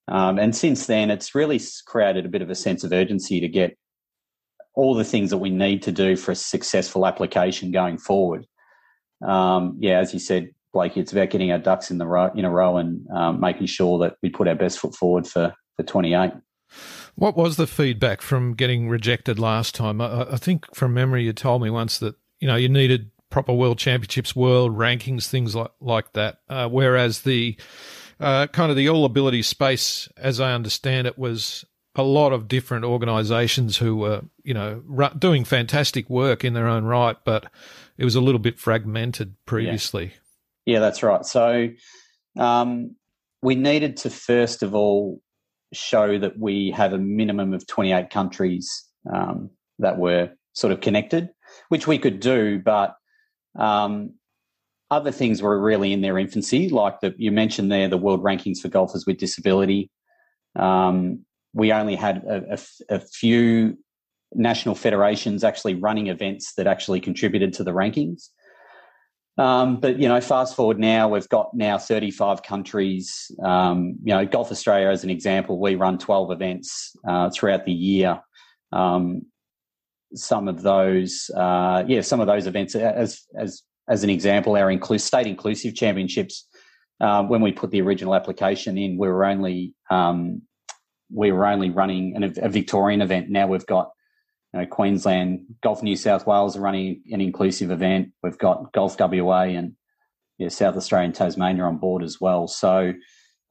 Um, 0.08 0.40
and 0.40 0.56
since 0.56 0.88
then, 0.88 1.10
it's 1.10 1.36
really 1.36 1.60
created 1.86 2.26
a 2.26 2.30
bit 2.30 2.42
of 2.42 2.50
a 2.50 2.56
sense 2.56 2.84
of 2.84 2.92
urgency 2.92 3.40
to 3.40 3.48
get 3.48 3.78
all 4.74 4.96
the 4.96 5.04
things 5.04 5.30
that 5.30 5.38
we 5.38 5.50
need 5.50 5.84
to 5.84 5.92
do 5.92 6.16
for 6.16 6.32
a 6.32 6.36
successful 6.36 7.06
application 7.06 7.72
going 7.72 7.98
forward. 7.98 8.46
Um, 9.26 9.78
yeah, 9.80 10.00
as 10.00 10.14
you 10.14 10.20
said, 10.20 10.50
Blake, 10.74 10.98
it's 10.98 11.12
about 11.12 11.30
getting 11.30 11.52
our 11.52 11.58
ducks 11.58 11.92
in 11.92 11.98
the 11.98 12.08
row 12.08 12.32
in 12.36 12.46
a 12.46 12.50
row 12.50 12.78
and 12.78 13.06
um, 13.12 13.40
making 13.40 13.68
sure 13.68 14.00
that 14.00 14.18
we 14.22 14.30
put 14.30 14.48
our 14.48 14.56
best 14.56 14.80
foot 14.80 14.96
forward 14.96 15.28
for 15.28 15.54
for 15.76 15.84
28. 15.84 16.32
What 17.16 17.36
was 17.36 17.58
the 17.58 17.68
feedback 17.68 18.22
from 18.22 18.54
getting 18.54 18.88
rejected 18.88 19.38
last 19.38 19.76
time? 19.76 20.00
I, 20.00 20.32
I 20.32 20.38
think 20.38 20.74
from 20.74 20.94
memory, 20.94 21.26
you 21.26 21.34
told 21.34 21.62
me 21.62 21.70
once 21.70 22.00
that 22.00 22.16
you 22.40 22.48
know 22.48 22.56
you 22.56 22.70
needed 22.70 23.12
proper 23.30 23.54
world 23.54 23.78
championships, 23.78 24.36
world 24.36 24.78
rankings, 24.78 25.28
things 25.28 25.56
like 25.56 25.72
like 25.80 26.14
that. 26.14 26.40
Uh, 26.48 26.68
whereas 26.68 27.22
the 27.22 27.58
uh, 28.20 28.48
kind 28.48 28.70
of 28.70 28.78
the 28.78 28.88
all 28.88 29.06
ability 29.06 29.42
space, 29.42 30.08
as 30.18 30.40
I 30.40 30.54
understand 30.54 31.08
it, 31.08 31.18
was 31.18 31.66
a 31.96 32.04
lot 32.04 32.32
of 32.32 32.48
different 32.48 32.86
organisations 32.86 33.78
who 33.78 33.98
were, 33.98 34.22
you 34.44 34.54
know, 34.54 34.82
doing 35.18 35.44
fantastic 35.44 36.10
work 36.10 36.46
in 36.46 36.54
their 36.54 36.68
own 36.68 36.86
right, 36.86 37.18
but 37.26 37.52
it 37.98 38.06
was 38.06 38.16
a 38.16 38.22
little 38.22 38.40
bit 38.40 38.60
fragmented 38.60 39.36
previously. 39.46 40.14
Yeah, 40.66 40.80
that's 40.80 41.04
right. 41.04 41.26
So 41.26 41.70
um, 42.38 42.96
we 43.42 43.56
needed 43.56 43.98
to 43.98 44.10
first 44.10 44.64
of 44.64 44.76
all 44.76 45.22
show 45.74 46.20
that 46.20 46.38
we 46.38 46.72
have 46.72 46.94
a 46.94 46.98
minimum 46.98 47.54
of 47.54 47.66
28 47.68 48.10
countries 48.10 48.86
um, 49.12 49.50
that 49.80 49.98
were 49.98 50.32
sort 50.54 50.74
of 50.74 50.82
connected, 50.82 51.30
which 51.70 51.88
we 51.88 51.98
could 51.98 52.20
do, 52.20 52.60
but 52.60 52.96
um, 53.58 54.14
other 54.90 55.12
things 55.12 55.42
were 55.42 55.60
really 55.60 55.94
in 55.94 56.02
their 56.02 56.18
infancy, 56.18 56.70
like 56.70 57.00
the, 57.00 57.16
you 57.18 57.32
mentioned 57.32 57.72
there 57.72 57.88
the 57.88 57.98
world 57.98 58.22
rankings 58.22 58.60
for 58.60 58.68
golfers 58.68 59.06
with 59.06 59.18
disability. 59.18 59.90
Um, 60.58 61.26
we 61.54 61.72
only 61.72 61.96
had 61.96 62.24
a, 62.26 62.54
a, 62.54 62.96
a, 62.96 63.00
few 63.00 63.78
national 64.34 64.76
federations 64.76 65.46
actually 65.46 65.76
running 65.76 66.08
events 66.08 66.54
that 66.56 66.68
actually 66.68 67.00
contributed 67.00 67.54
to 67.54 67.64
the 67.64 67.72
rankings. 67.72 68.30
Um, 69.38 69.80
but 69.80 69.98
you 69.98 70.08
know, 70.08 70.20
fast 70.22 70.56
forward 70.56 70.80
now, 70.80 71.08
we've 71.08 71.30
got 71.30 71.54
now 71.54 71.78
35 71.78 72.44
countries. 72.44 73.32
Um, 73.44 73.96
you 74.04 74.14
know, 74.14 74.26
Golf 74.26 74.52
Australia, 74.52 74.90
as 74.90 75.04
an 75.04 75.10
example, 75.10 75.60
we 75.60 75.76
run 75.76 75.98
12 75.98 76.32
events 76.32 76.96
uh, 77.08 77.30
throughout 77.30 77.66
the 77.66 77.72
year. 77.72 78.22
Um, 78.72 79.24
some 80.14 80.48
of 80.48 80.62
those, 80.62 81.32
uh, 81.36 81.84
yeah, 81.88 82.02
some 82.02 82.20
of 82.20 82.28
those 82.28 82.46
events, 82.48 82.76
as 82.76 83.22
as 83.38 83.64
as 83.90 84.04
an 84.04 84.10
example, 84.10 84.56
our 84.56 84.72
state 84.98 85.28
inclusive 85.28 85.76
championships. 85.76 86.48
Uh, 87.00 87.24
when 87.24 87.42
we 87.42 87.52
put 87.52 87.72
the 87.72 87.82
original 87.82 88.14
application 88.14 88.78
in, 88.78 88.98
we 88.98 89.08
were 89.08 89.26
only 89.26 89.74
um, 89.90 90.42
we 91.14 91.32
were 91.32 91.46
only 91.46 91.70
running 91.70 92.16
an, 92.16 92.24
a 92.42 92.50
Victorian 92.50 93.02
event. 93.02 93.30
Now 93.30 93.48
we've 93.48 93.66
got 93.66 93.92
you 94.54 94.60
know, 94.60 94.66
Queensland, 94.66 95.46
Golf 95.62 95.82
New 95.82 95.96
South 95.96 96.28
Wales 96.28 96.58
are 96.58 96.62
running 96.62 97.02
an 97.12 97.22
inclusive 97.22 97.72
event. 97.72 98.12
We've 98.24 98.38
got 98.38 98.74
Golf 98.74 98.98
WA 99.00 99.44
and 99.44 99.74
yeah, 100.38 100.50
South 100.50 100.76
Australia 100.76 101.06
and 101.06 101.16
Tasmania 101.16 101.64
on 101.64 101.78
board 101.78 102.04
as 102.04 102.20
well. 102.20 102.48
So 102.48 102.94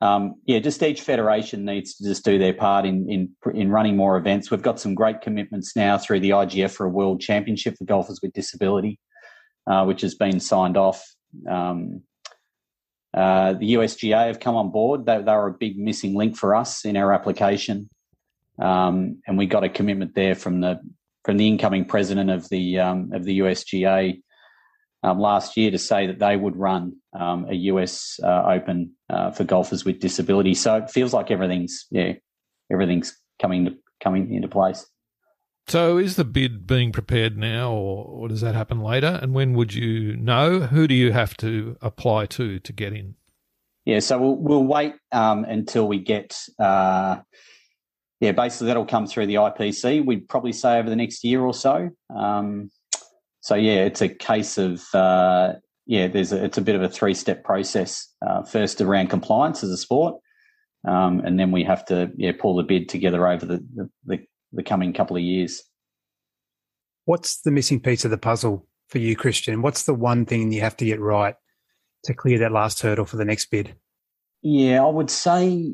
um, 0.02 0.36
yeah, 0.46 0.60
just 0.60 0.82
each 0.82 1.02
federation 1.02 1.64
needs 1.64 1.94
to 1.96 2.04
just 2.04 2.24
do 2.24 2.38
their 2.38 2.54
part 2.54 2.86
in, 2.86 3.08
in 3.10 3.30
in 3.54 3.70
running 3.70 3.96
more 3.96 4.16
events. 4.16 4.50
We've 4.50 4.62
got 4.62 4.80
some 4.80 4.94
great 4.94 5.20
commitments 5.20 5.76
now 5.76 5.98
through 5.98 6.20
the 6.20 6.30
IGF 6.30 6.70
for 6.70 6.86
a 6.86 6.90
World 6.90 7.20
Championship 7.20 7.76
for 7.76 7.84
golfers 7.84 8.20
with 8.22 8.32
disability, 8.32 8.98
uh, 9.66 9.84
which 9.84 10.00
has 10.00 10.14
been 10.14 10.40
signed 10.40 10.78
off. 10.78 11.04
Um, 11.48 12.02
uh, 13.12 13.54
the 13.54 13.74
USGA 13.74 14.28
have 14.28 14.40
come 14.40 14.56
on 14.56 14.70
board. 14.70 15.04
They, 15.04 15.18
they 15.18 15.32
were 15.32 15.48
a 15.48 15.52
big 15.52 15.76
missing 15.76 16.14
link 16.14 16.36
for 16.36 16.54
us 16.54 16.84
in 16.84 16.96
our 16.96 17.12
application, 17.12 17.90
um, 18.58 19.22
and 19.26 19.38
we 19.38 19.46
got 19.46 19.64
a 19.64 19.68
commitment 19.68 20.14
there 20.14 20.34
from 20.34 20.60
the 20.60 20.80
from 21.24 21.36
the 21.36 21.46
incoming 21.46 21.84
president 21.84 22.30
of 22.30 22.48
the 22.48 22.78
um, 22.78 23.12
of 23.12 23.24
the 23.24 23.40
USGA 23.40 24.22
um, 25.02 25.18
last 25.18 25.56
year 25.56 25.70
to 25.70 25.78
say 25.78 26.06
that 26.06 26.18
they 26.18 26.36
would 26.36 26.56
run 26.56 26.96
um, 27.18 27.46
a 27.48 27.54
US 27.54 28.20
uh, 28.22 28.44
Open 28.46 28.92
uh, 29.08 29.30
for 29.30 29.44
golfers 29.44 29.84
with 29.84 30.00
disability. 30.00 30.54
So 30.54 30.76
it 30.76 30.90
feels 30.90 31.12
like 31.12 31.30
everything's 31.30 31.86
yeah 31.90 32.14
everything's 32.72 33.16
coming 33.40 33.66
to, 33.66 33.76
coming 34.02 34.32
into 34.32 34.48
place. 34.48 34.86
So 35.68 35.98
is 35.98 36.16
the 36.16 36.24
bid 36.24 36.66
being 36.66 36.90
prepared 36.90 37.36
now, 37.36 37.70
or, 37.70 38.04
or 38.04 38.28
does 38.28 38.40
that 38.40 38.54
happen 38.54 38.80
later? 38.80 39.20
And 39.22 39.34
when 39.34 39.54
would 39.54 39.72
you 39.72 40.16
know? 40.16 40.60
Who 40.60 40.88
do 40.88 40.94
you 40.94 41.12
have 41.12 41.36
to 41.38 41.76
apply 41.80 42.26
to 42.26 42.58
to 42.58 42.72
get 42.72 42.92
in? 42.92 43.14
Yeah, 43.84 44.00
so 44.00 44.18
we'll, 44.18 44.36
we'll 44.36 44.64
wait 44.64 44.94
um, 45.12 45.44
until 45.44 45.86
we 45.88 45.98
get. 45.98 46.38
Uh, 46.58 47.20
yeah, 48.20 48.32
basically 48.32 48.66
that'll 48.66 48.84
come 48.84 49.06
through 49.06 49.26
the 49.26 49.36
IPC. 49.36 50.04
We'd 50.04 50.28
probably 50.28 50.52
say 50.52 50.78
over 50.78 50.90
the 50.90 50.96
next 50.96 51.24
year 51.24 51.40
or 51.40 51.54
so. 51.54 51.90
Um, 52.14 52.70
so 53.40 53.54
yeah, 53.54 53.84
it's 53.84 54.02
a 54.02 54.08
case 54.08 54.58
of 54.58 54.84
uh, 54.94 55.54
yeah, 55.86 56.06
there's 56.06 56.32
a, 56.32 56.44
it's 56.44 56.58
a 56.58 56.62
bit 56.62 56.76
of 56.76 56.82
a 56.82 56.88
three 56.88 57.14
step 57.14 57.42
process. 57.42 58.06
Uh, 58.26 58.42
first 58.42 58.80
around 58.80 59.08
compliance 59.08 59.64
as 59.64 59.70
a 59.70 59.76
sport, 59.78 60.16
um, 60.86 61.20
and 61.20 61.40
then 61.40 61.50
we 61.50 61.64
have 61.64 61.84
to 61.86 62.12
yeah 62.16 62.32
pull 62.38 62.54
the 62.56 62.62
bid 62.62 62.88
together 62.88 63.26
over 63.26 63.46
the, 63.46 63.64
the, 63.74 63.90
the, 64.04 64.18
the 64.52 64.62
coming 64.62 64.92
couple 64.92 65.16
of 65.16 65.22
years. 65.22 65.62
What's 67.06 67.40
the 67.40 67.50
missing 67.50 67.80
piece 67.80 68.04
of 68.04 68.10
the 68.10 68.18
puzzle 68.18 68.66
for 68.88 68.98
you, 68.98 69.16
Christian? 69.16 69.62
What's 69.62 69.84
the 69.84 69.94
one 69.94 70.26
thing 70.26 70.52
you 70.52 70.60
have 70.60 70.76
to 70.76 70.84
get 70.84 71.00
right 71.00 71.34
to 72.04 72.14
clear 72.14 72.38
that 72.40 72.52
last 72.52 72.82
hurdle 72.82 73.06
for 73.06 73.16
the 73.16 73.24
next 73.24 73.46
bid? 73.46 73.74
Yeah, 74.42 74.84
I 74.84 74.88
would 74.88 75.10
say 75.10 75.72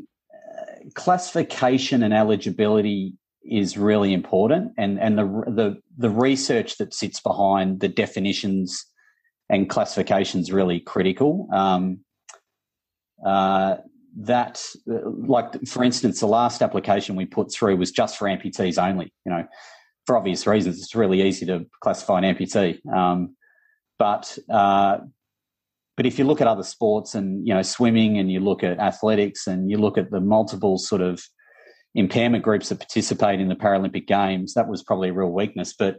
classification 0.96 2.02
and 2.02 2.12
eligibility 2.12 3.14
is 3.44 3.76
really 3.76 4.12
important, 4.12 4.72
and 4.76 4.98
and 4.98 5.16
the 5.16 5.24
the 5.46 5.76
the 5.96 6.10
research 6.10 6.78
that 6.78 6.92
sits 6.92 7.20
behind 7.20 7.80
the 7.80 7.88
definitions 7.88 8.84
and 9.48 9.70
classifications 9.70 10.50
really 10.50 10.80
critical. 10.80 11.48
Um, 11.52 12.00
uh, 13.24 13.76
that, 14.18 14.64
like 14.86 15.66
for 15.66 15.84
instance, 15.84 16.20
the 16.20 16.26
last 16.26 16.62
application 16.62 17.16
we 17.16 17.26
put 17.26 17.52
through 17.52 17.76
was 17.76 17.92
just 17.92 18.16
for 18.16 18.26
amputees 18.26 18.82
only. 18.82 19.12
You 19.24 19.32
know, 19.32 19.46
for 20.06 20.16
obvious 20.16 20.46
reasons, 20.46 20.80
it's 20.80 20.94
really 20.94 21.22
easy 21.22 21.46
to 21.46 21.66
classify 21.80 22.18
an 22.18 22.24
amputee. 22.24 22.84
Um, 22.92 23.36
but 23.98 24.36
uh, 24.50 24.98
but 25.96 26.06
if 26.06 26.18
you 26.18 26.24
look 26.24 26.40
at 26.40 26.46
other 26.46 26.62
sports 26.62 27.14
and 27.14 27.46
you 27.46 27.54
know 27.54 27.62
swimming, 27.62 28.18
and 28.18 28.30
you 28.30 28.40
look 28.40 28.62
at 28.62 28.78
athletics, 28.78 29.46
and 29.46 29.70
you 29.70 29.78
look 29.78 29.98
at 29.98 30.10
the 30.10 30.20
multiple 30.20 30.78
sort 30.78 31.00
of 31.00 31.22
impairment 31.94 32.44
groups 32.44 32.68
that 32.68 32.78
participate 32.78 33.40
in 33.40 33.48
the 33.48 33.54
Paralympic 33.54 34.06
Games, 34.06 34.54
that 34.54 34.68
was 34.68 34.82
probably 34.82 35.08
a 35.08 35.14
real 35.14 35.30
weakness. 35.30 35.74
But 35.76 35.96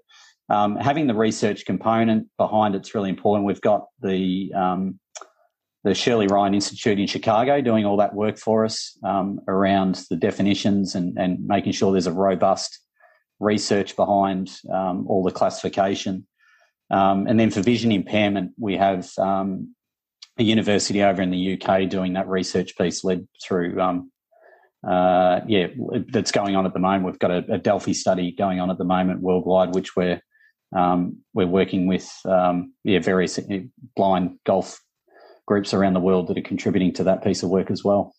um, 0.50 0.76
having 0.78 1.08
the 1.08 1.16
research 1.16 1.66
component 1.66 2.28
behind 2.38 2.76
it's 2.76 2.96
really 2.96 3.10
important. 3.10 3.46
We've 3.46 3.62
got 3.62 3.86
the 4.02 4.52
um, 4.56 5.00
the 5.84 5.96
Shirley 5.96 6.28
Ryan 6.28 6.54
Institute 6.54 7.00
in 7.00 7.08
Chicago 7.08 7.62
doing 7.62 7.86
all 7.86 7.98
that 7.98 8.14
work 8.14 8.38
for 8.38 8.66
us 8.66 8.98
um, 9.04 9.40
around 9.48 10.04
the 10.10 10.16
definitions 10.16 10.96
and, 10.96 11.18
and 11.18 11.46
making 11.46 11.72
sure 11.72 11.92
there's 11.92 12.08
a 12.08 12.12
robust 12.12 12.80
research 13.40 13.96
behind 13.96 14.52
um, 14.74 15.06
all 15.08 15.24
the 15.24 15.32
classification. 15.32 16.28
Um, 16.90 17.28
and 17.28 17.40
then 17.40 17.52
for 17.52 17.62
vision 17.62 17.92
impairment, 17.92 18.52
we 18.58 18.76
have 18.78 19.10
um, 19.18 19.76
a 20.38 20.44
university 20.44 21.04
over 21.04 21.22
in 21.22 21.32
the 21.32 21.60
UK 21.60 21.90
doing 21.90 22.14
that 22.14 22.28
research 22.28 22.78
piece 22.78 23.04
led 23.04 23.28
through 23.44 23.80
uh, 24.88 25.42
yeah, 25.48 25.68
that's 26.10 26.32
going 26.32 26.56
on 26.56 26.66
at 26.66 26.74
the 26.74 26.80
moment. 26.80 27.06
We've 27.06 27.20
got 27.20 27.32
a, 27.32 27.54
a, 27.54 27.58
Delphi 27.58 27.94
study 27.94 28.32
going 28.32 28.60
on 28.60 28.70
at 28.70 28.78
the 28.78 28.84
moment 28.84 29.22
worldwide, 29.22 29.74
which 29.74 29.96
we're 29.96 30.22
um, 30.76 31.18
we're 31.34 31.48
working 31.48 31.88
with 31.88 32.10
um, 32.26 32.74
yeah 32.84 33.00
various 33.00 33.40
uh, 33.40 33.60
blind 33.96 34.38
golf 34.46 34.80
groups 35.46 35.74
around 35.74 35.94
the 35.94 36.00
world 36.00 36.28
that 36.28 36.38
are 36.38 36.42
contributing 36.42 36.94
to 36.94 37.04
that 37.06 37.24
piece 37.24 37.42
of 37.42 37.50
work 37.50 37.72
as 37.72 37.84
well. 37.84 38.14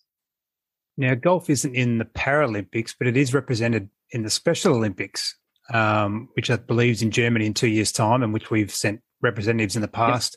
Now, 0.97 1.15
golf 1.15 1.49
isn't 1.49 1.75
in 1.75 1.99
the 1.99 2.05
Paralympics, 2.05 2.95
but 2.99 3.07
it 3.07 3.17
is 3.17 3.33
represented 3.33 3.89
in 4.11 4.23
the 4.23 4.31
Special 4.31 4.75
Olympics, 4.75 5.39
um, 5.73 6.29
which 6.35 6.51
I 6.51 6.57
believe 6.57 6.93
is 6.93 7.03
in 7.03 7.13
Germany 7.13 7.47
in 7.47 7.55
two 7.55 7.69
years' 7.69 7.93
time, 7.93 8.23
and 8.23 8.33
which 8.33 8.51
we've 8.51 8.73
sent 8.73 9.01
representatives 9.23 9.77
in 9.77 9.83
the 9.83 9.89
past. 9.89 10.37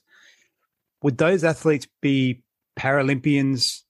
Would 1.03 1.17
those 1.17 1.43
athletes 1.43 1.87
be 2.01 2.43
Paralympians 2.77 3.81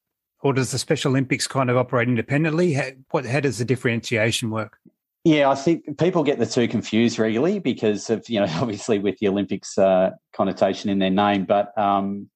or 0.41 0.53
does 0.53 0.71
the 0.71 0.79
Special 0.79 1.11
Olympics 1.11 1.47
kind 1.47 1.69
of 1.69 1.77
operate 1.77 2.07
independently? 2.07 2.73
How, 2.73 2.89
what, 3.11 3.25
how 3.25 3.39
does 3.39 3.57
the 3.57 3.65
differentiation 3.65 4.49
work? 4.49 4.77
Yeah, 5.23 5.49
I 5.49 5.55
think 5.55 5.99
people 5.99 6.23
get 6.23 6.39
the 6.39 6.47
two 6.47 6.67
confused 6.67 7.19
regularly 7.19 7.59
because 7.59 8.09
of 8.09 8.27
you 8.27 8.39
know 8.39 8.47
obviously 8.55 8.97
with 8.99 9.17
the 9.19 9.27
Olympics 9.27 9.77
uh, 9.77 10.11
connotation 10.33 10.89
in 10.89 10.99
their 10.99 11.11
name, 11.11 11.45
but 11.45 11.77
um, 11.77 12.29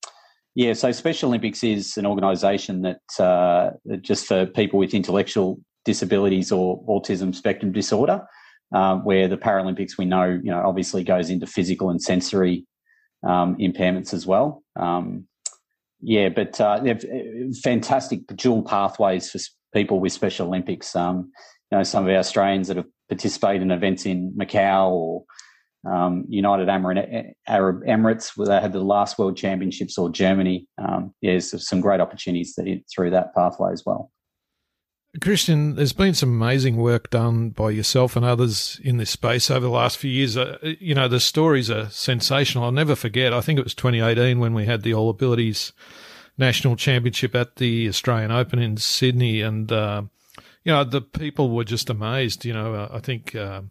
yeah, 0.54 0.74
so 0.74 0.92
Special 0.92 1.30
Olympics 1.30 1.64
is 1.64 1.98
an 1.98 2.06
organisation 2.06 2.84
that 2.84 3.02
uh, 3.20 3.72
just 4.02 4.28
for 4.28 4.46
people 4.46 4.80
with 4.80 4.94
intellectual 4.94 5.60
disabilities 5.84 6.52
or 6.52 6.84
autism 6.86 7.34
spectrum 7.34 7.72
disorder, 7.72 8.22
uh, 8.74 8.96
where 8.98 9.28
the 9.28 9.38
Paralympics 9.38 9.98
we 9.98 10.06
know 10.06 10.26
you 10.26 10.52
know 10.52 10.62
obviously 10.64 11.04
goes 11.04 11.32
into 11.32 11.48
physical 11.48 11.90
and 11.90 12.02
sensory 12.02 12.66
um, 13.24 13.56
impairments 13.58 14.14
as 14.14 14.26
well. 14.26 14.64
Um, 14.76 15.28
yeah, 16.02 16.30
but 16.30 16.60
uh, 16.62 16.84
fantastic 17.64 18.28
dual 18.36 18.64
pathways 18.64 19.32
for 19.32 19.40
people 19.74 20.00
with 20.00 20.14
Special 20.14 20.48
Olympics. 20.48 20.96
Um, 20.96 21.32
you 21.72 21.78
know, 21.78 21.84
some 21.84 22.04
of 22.04 22.10
our 22.10 22.18
Australians 22.18 22.68
that 22.68 22.78
have 22.78 22.86
participated 23.10 23.62
in 23.62 23.72
events 23.72 24.06
in 24.06 24.34
Macau 24.34 24.90
or 24.90 25.24
um, 25.90 26.26
United 26.30 26.70
Arab 26.70 27.84
Emirates, 27.86 28.32
where 28.36 28.48
they 28.48 28.60
had 28.60 28.74
the 28.74 28.80
last 28.80 29.18
World 29.18 29.38
Championships, 29.38 29.98
or 29.98 30.10
Germany. 30.10 30.68
Um, 30.78 31.14
yeah, 31.22 31.32
there's 31.32 31.68
some 31.68 31.82
great 31.82 32.02
opportunities 32.02 32.56
that, 32.56 32.82
through 32.94 33.12
that 33.12 33.34
pathway 33.36 33.72
as 33.72 33.84
well. 33.86 34.12
Christian, 35.22 35.76
there's 35.76 35.94
been 35.94 36.14
some 36.14 36.30
amazing 36.30 36.78
work 36.78 37.10
done 37.10 37.50
by 37.50 37.70
yourself 37.70 38.16
and 38.16 38.26
others 38.26 38.80
in 38.84 38.98
this 38.98 39.10
space 39.10 39.50
over 39.50 39.62
the 39.62 39.70
last 39.70 39.98
few 39.98 40.12
years. 40.12 40.36
Uh, 40.36 40.58
you 40.80 40.96
know, 40.96 41.08
the 41.08 41.20
stories 41.20 41.70
are 41.70 41.90
sensational. 41.90 42.64
I'll 42.64 42.72
never 42.72 42.96
forget. 42.96 43.34
I 43.34 43.42
think 43.42 43.60
it 43.60 43.64
was 43.64 43.76
2018 43.76 44.40
when 44.40 44.54
we 44.54 44.66
had 44.66 44.82
the 44.82 44.94
All 44.94 45.10
Abilities 45.10 45.74
National 46.38 46.76
Championship 46.76 47.36
at 47.36 47.58
the 47.58 47.88
Australian 47.88 48.32
Open 48.32 48.60
in 48.60 48.78
Sydney, 48.78 49.42
and 49.42 49.72
uh, 49.72 50.04
you 50.64 50.72
know, 50.72 50.84
the 50.84 51.02
people 51.02 51.50
were 51.50 51.64
just 51.64 51.90
amazed. 51.90 52.44
You 52.44 52.54
know, 52.54 52.74
uh, 52.74 52.90
I 52.92 53.00
think 53.00 53.36
uh, 53.36 53.62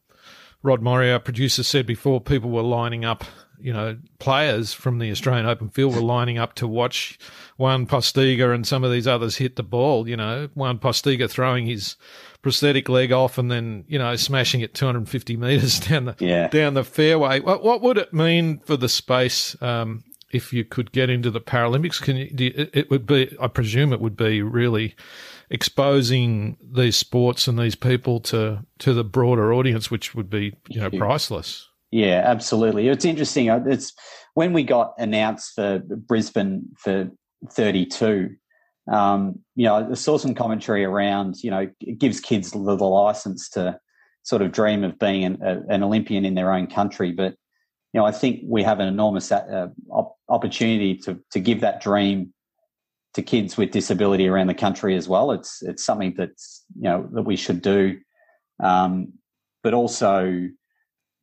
Rod 0.62 0.80
Murray, 0.80 1.12
our 1.12 1.18
producer, 1.18 1.62
said 1.62 1.86
before 1.86 2.20
people 2.20 2.50
were 2.50 2.62
lining 2.62 3.04
up. 3.04 3.24
You 3.60 3.72
know, 3.72 3.98
players 4.18 4.72
from 4.72 4.98
the 4.98 5.10
Australian 5.10 5.46
Open 5.46 5.68
field 5.68 5.94
were 5.94 6.00
lining 6.00 6.38
up 6.38 6.54
to 6.56 6.68
watch 6.68 7.18
Juan 7.56 7.86
Postigo 7.86 8.54
and 8.54 8.66
some 8.66 8.84
of 8.84 8.90
these 8.90 9.06
others 9.06 9.36
hit 9.36 9.56
the 9.56 9.62
ball. 9.62 10.08
You 10.08 10.16
know, 10.16 10.48
Juan 10.54 10.78
Postigo 10.78 11.30
throwing 11.30 11.66
his 11.66 11.96
prosthetic 12.42 12.90
leg 12.90 13.10
off 13.10 13.38
and 13.38 13.50
then 13.50 13.84
you 13.88 13.98
know 13.98 14.14
smashing 14.16 14.60
it 14.60 14.74
250 14.74 15.36
meters 15.38 15.80
down 15.88 16.04
the 16.04 16.14
yeah. 16.18 16.48
down 16.48 16.74
the 16.74 16.84
fairway. 16.84 17.40
What 17.40 17.64
what 17.64 17.80
would 17.82 17.98
it 17.98 18.12
mean 18.12 18.58
for 18.60 18.76
the 18.76 18.88
space 18.88 19.60
um, 19.62 20.04
if 20.30 20.52
you 20.52 20.64
could 20.64 20.92
get 20.92 21.08
into 21.08 21.30
the 21.30 21.40
Paralympics? 21.40 22.02
Can 22.02 22.16
you, 22.16 22.28
it 22.72 22.90
would 22.90 23.06
be? 23.06 23.34
I 23.40 23.48
presume 23.48 23.92
it 23.92 24.00
would 24.00 24.16
be 24.16 24.42
really 24.42 24.94
exposing 25.50 26.56
these 26.60 26.96
sports 26.96 27.46
and 27.48 27.58
these 27.58 27.76
people 27.76 28.20
to 28.20 28.64
to 28.78 28.92
the 28.92 29.04
broader 29.04 29.54
audience, 29.54 29.90
which 29.90 30.14
would 30.14 30.28
be 30.28 30.54
you 30.68 30.80
know 30.80 30.90
priceless. 30.90 31.68
Yeah, 31.94 32.22
absolutely. 32.24 32.88
It's 32.88 33.04
interesting. 33.04 33.50
Uh, 33.50 33.60
it's 33.68 33.92
when 34.34 34.52
we 34.52 34.64
got 34.64 34.94
announced 34.98 35.52
for 35.54 35.78
Brisbane 35.78 36.64
for 36.76 37.08
32 37.52 38.30
um, 38.90 39.38
you 39.54 39.64
know, 39.64 39.90
I 39.90 39.94
saw 39.94 40.18
some 40.18 40.34
commentary 40.34 40.84
around, 40.84 41.36
you 41.42 41.50
know, 41.50 41.68
it 41.80 41.98
gives 41.98 42.20
kids 42.20 42.50
the, 42.50 42.58
license 42.58 43.48
to 43.50 43.78
sort 44.24 44.42
of 44.42 44.52
dream 44.52 44.84
of 44.84 44.98
being 44.98 45.24
an, 45.24 45.38
a, 45.42 45.60
an, 45.72 45.82
Olympian 45.82 46.24
in 46.24 46.34
their 46.34 46.52
own 46.52 46.66
country. 46.66 47.12
But, 47.12 47.34
you 47.92 48.00
know, 48.00 48.04
I 48.04 48.12
think 48.12 48.42
we 48.44 48.62
have 48.62 48.80
an 48.80 48.88
enormous 48.88 49.32
uh, 49.32 49.68
op- 49.90 50.16
opportunity 50.28 50.96
to, 50.98 51.18
to 51.30 51.40
give 51.40 51.60
that 51.62 51.80
dream 51.80 52.34
to 53.14 53.22
kids 53.22 53.56
with 53.56 53.70
disability 53.70 54.28
around 54.28 54.48
the 54.48 54.54
country 54.54 54.96
as 54.96 55.08
well. 55.08 55.30
It's, 55.30 55.62
it's 55.62 55.84
something 55.84 56.14
that's, 56.18 56.64
you 56.76 56.88
know, 56.90 57.08
that 57.12 57.22
we 57.22 57.36
should 57.36 57.62
do. 57.62 57.98
Um, 58.62 59.14
but 59.62 59.72
also, 59.72 60.48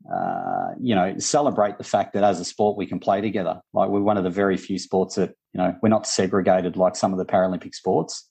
uh, 0.10 0.72
you 0.80 0.96
know, 0.96 1.18
celebrate 1.20 1.78
the 1.78 1.84
fact 1.84 2.14
that 2.14 2.24
as 2.24 2.40
a 2.40 2.46
sport 2.46 2.78
we 2.78 2.88
can 2.88 3.00
play 3.00 3.22
together. 3.22 3.62
Like 3.74 3.90
we're 3.90 4.02
one 4.02 4.18
of 4.18 4.24
the 4.24 4.30
very 4.30 4.58
few 4.58 4.80
sports 4.80 5.16
that 5.16 5.36
you 5.54 5.60
know 5.60 5.76
we're 5.82 5.90
not 5.90 6.08
segregated 6.08 6.76
like 6.76 6.96
some 6.96 7.12
of 7.12 7.20
the 7.20 7.26
Paralympic 7.26 7.76
sports, 7.76 8.28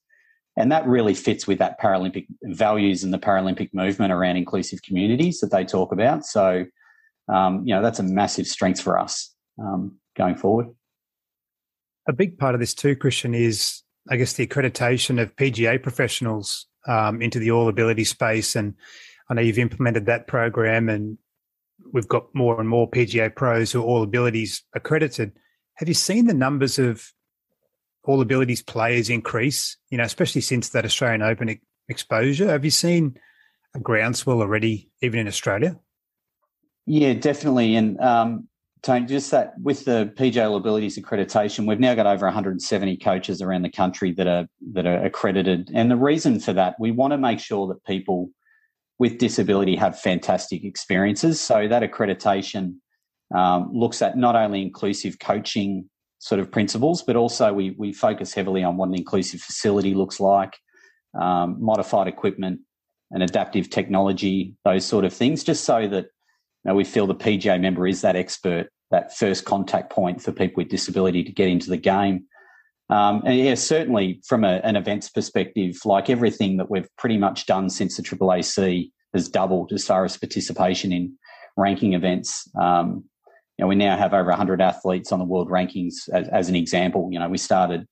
and 0.56 0.72
that 0.72 0.86
really 0.86 1.14
fits 1.14 1.46
with 1.46 1.58
that 1.58 1.80
Paralympic 1.80 2.26
values 2.42 3.04
and 3.04 3.12
the 3.12 3.18
Paralympic 3.18 3.72
movement 3.72 4.12
around 4.12 4.36
inclusive 4.36 4.82
communities 4.82 5.40
that 5.40 5.52
they 5.52 5.64
talk 5.64 5.92
about. 5.92 6.24
So, 6.24 6.66
um, 7.32 7.62
you 7.64 7.74
know, 7.74 7.82
that's 7.82 8.00
a 8.00 8.04
massive 8.04 8.46
strength 8.46 8.80
for 8.80 8.98
us 8.98 9.32
um, 9.58 9.96
going 10.16 10.34
forward. 10.34 10.66
A 12.08 12.12
big 12.12 12.36
part 12.36 12.54
of 12.54 12.60
this 12.60 12.74
too, 12.74 12.96
Christian, 12.96 13.34
is 13.34 13.82
I 14.10 14.16
guess 14.16 14.32
the 14.32 14.46
accreditation 14.46 15.22
of 15.22 15.36
PGA 15.36 15.80
professionals 15.80 16.66
um, 16.88 17.22
into 17.22 17.38
the 17.38 17.52
all 17.52 17.68
ability 17.68 18.04
space 18.04 18.56
and. 18.56 18.74
I 19.28 19.34
know 19.34 19.42
you've 19.42 19.60
implemented 19.60 20.06
that 20.06 20.26
program 20.26 20.88
and 20.88 21.16
we've 21.92 22.08
got 22.08 22.34
more 22.34 22.60
and 22.60 22.68
more 22.68 22.90
PGA 22.90 23.34
pros 23.34 23.72
who 23.72 23.80
are 23.80 23.84
all 23.84 24.02
abilities 24.02 24.62
accredited. 24.74 25.32
Have 25.74 25.88
you 25.88 25.94
seen 25.94 26.26
the 26.26 26.34
numbers 26.34 26.78
of 26.78 27.12
all 28.04 28.20
abilities 28.20 28.62
players 28.62 29.10
increase? 29.10 29.76
You 29.90 29.98
know, 29.98 30.04
especially 30.04 30.40
since 30.40 30.70
that 30.70 30.84
Australian 30.84 31.22
Open 31.22 31.58
exposure. 31.88 32.48
Have 32.48 32.64
you 32.64 32.70
seen 32.70 33.18
a 33.74 33.80
groundswell 33.80 34.40
already, 34.40 34.90
even 35.02 35.20
in 35.20 35.28
Australia? 35.28 35.78
Yeah, 36.86 37.14
definitely. 37.14 37.76
And 37.76 38.00
um, 38.00 38.48
Tony, 38.82 39.06
just 39.06 39.30
that 39.32 39.54
with 39.60 39.84
the 39.84 40.12
PGA 40.16 40.48
All 40.48 40.56
Abilities 40.56 40.98
accreditation, 40.98 41.66
we've 41.66 41.80
now 41.80 41.94
got 41.94 42.06
over 42.06 42.26
170 42.26 42.96
coaches 42.98 43.42
around 43.42 43.62
the 43.62 43.70
country 43.70 44.12
that 44.12 44.26
are 44.26 44.46
that 44.72 44.86
are 44.86 45.04
accredited. 45.04 45.70
And 45.74 45.90
the 45.90 45.96
reason 45.96 46.40
for 46.40 46.52
that, 46.54 46.76
we 46.80 46.90
want 46.90 47.12
to 47.12 47.18
make 47.18 47.40
sure 47.40 47.68
that 47.68 47.84
people 47.84 48.30
with 49.00 49.16
disability 49.16 49.74
have 49.76 49.98
fantastic 49.98 50.62
experiences. 50.62 51.40
So 51.40 51.66
that 51.66 51.82
accreditation 51.82 52.74
um, 53.34 53.70
looks 53.72 54.02
at 54.02 54.18
not 54.18 54.36
only 54.36 54.60
inclusive 54.60 55.18
coaching 55.18 55.88
sort 56.18 56.38
of 56.38 56.52
principles, 56.52 57.02
but 57.02 57.16
also 57.16 57.50
we 57.54 57.74
we 57.78 57.94
focus 57.94 58.34
heavily 58.34 58.62
on 58.62 58.76
what 58.76 58.90
an 58.90 58.94
inclusive 58.94 59.40
facility 59.40 59.94
looks 59.94 60.20
like, 60.20 60.54
um, 61.18 61.56
modified 61.58 62.08
equipment, 62.08 62.60
and 63.10 63.22
adaptive 63.22 63.70
technology, 63.70 64.54
those 64.66 64.84
sort 64.84 65.06
of 65.06 65.14
things, 65.14 65.42
just 65.42 65.64
so 65.64 65.88
that 65.88 66.04
you 66.04 66.66
know, 66.66 66.74
we 66.74 66.84
feel 66.84 67.06
the 67.06 67.14
PGA 67.14 67.58
member 67.58 67.86
is 67.86 68.02
that 68.02 68.16
expert, 68.16 68.68
that 68.90 69.16
first 69.16 69.46
contact 69.46 69.90
point 69.90 70.20
for 70.20 70.30
people 70.30 70.60
with 70.60 70.68
disability 70.68 71.24
to 71.24 71.32
get 71.32 71.48
into 71.48 71.70
the 71.70 71.78
game. 71.78 72.26
Um, 72.90 73.22
and 73.24 73.38
yeah, 73.38 73.54
certainly 73.54 74.20
from 74.26 74.44
a, 74.44 74.60
an 74.64 74.76
events 74.76 75.08
perspective, 75.08 75.76
like 75.84 76.10
everything 76.10 76.56
that 76.56 76.70
we've 76.70 76.88
pretty 76.98 77.18
much 77.18 77.46
done 77.46 77.70
since 77.70 77.96
the 77.96 78.02
AAAC 78.02 78.90
has 79.14 79.28
doubled 79.28 79.72
as 79.72 79.86
far 79.86 80.04
as 80.04 80.16
participation 80.16 80.92
in 80.92 81.16
ranking 81.56 81.94
events. 81.94 82.48
Um, 82.60 83.04
you 83.56 83.64
know, 83.64 83.68
we 83.68 83.76
now 83.76 83.96
have 83.96 84.12
over 84.12 84.30
100 84.30 84.60
athletes 84.60 85.12
on 85.12 85.18
the 85.18 85.24
world 85.24 85.50
rankings 85.50 86.08
as, 86.12 86.28
as, 86.28 86.48
an 86.48 86.56
example. 86.56 87.08
You 87.12 87.18
know, 87.18 87.28
we 87.28 87.38
started 87.38 87.86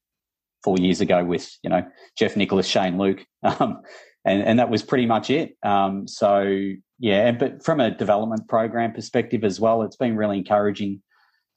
four 0.65 0.79
years 0.79 1.01
ago 1.01 1.25
with, 1.25 1.49
you 1.63 1.71
know, 1.71 1.83
Jeff 2.19 2.37
Nicholas, 2.37 2.67
Shane 2.67 2.99
Luke, 2.99 3.25
um, 3.43 3.83
and, 4.25 4.43
and 4.43 4.59
that 4.59 4.71
was 4.71 4.83
pretty 4.83 5.07
much 5.07 5.31
it. 5.31 5.57
Um, 5.63 6.09
so, 6.09 6.73
yeah, 6.99 7.31
but 7.33 7.65
from 7.65 7.79
a 7.81 7.91
development 7.91 8.49
program 8.49 8.93
perspective 8.93 9.45
as 9.45 9.61
well, 9.61 9.83
it's 9.83 9.97
been 9.97 10.17
really 10.17 10.39
encouraging 10.39 11.03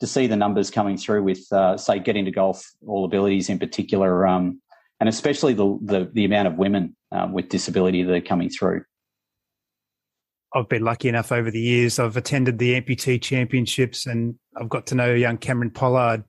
to 0.01 0.07
see 0.07 0.25
the 0.25 0.35
numbers 0.35 0.71
coming 0.71 0.97
through 0.97 1.23
with, 1.23 1.45
uh, 1.53 1.77
say, 1.77 1.99
getting 1.99 2.25
to 2.25 2.31
golf 2.31 2.67
all 2.87 3.05
abilities 3.05 3.49
in 3.49 3.59
particular, 3.59 4.25
um, 4.25 4.59
and 4.99 5.07
especially 5.07 5.53
the, 5.53 5.77
the, 5.83 6.09
the 6.13 6.25
amount 6.25 6.47
of 6.47 6.55
women 6.55 6.95
um, 7.11 7.33
with 7.33 7.49
disability 7.49 8.01
that 8.01 8.13
are 8.13 8.19
coming 8.19 8.49
through. 8.49 8.83
I've 10.55 10.67
been 10.67 10.83
lucky 10.83 11.07
enough 11.07 11.31
over 11.31 11.51
the 11.51 11.61
years. 11.61 11.99
I've 11.99 12.17
attended 12.17 12.57
the 12.57 12.81
amputee 12.81 13.21
championships, 13.21 14.07
and 14.07 14.35
I've 14.59 14.69
got 14.69 14.87
to 14.87 14.95
know 14.95 15.13
young 15.13 15.37
Cameron 15.37 15.69
Pollard 15.69 16.23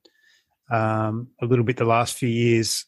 um, 0.71 1.29
a 1.41 1.47
little 1.47 1.65
bit 1.65 1.79
the 1.79 1.87
last 1.87 2.19
few 2.19 2.29
years. 2.29 2.85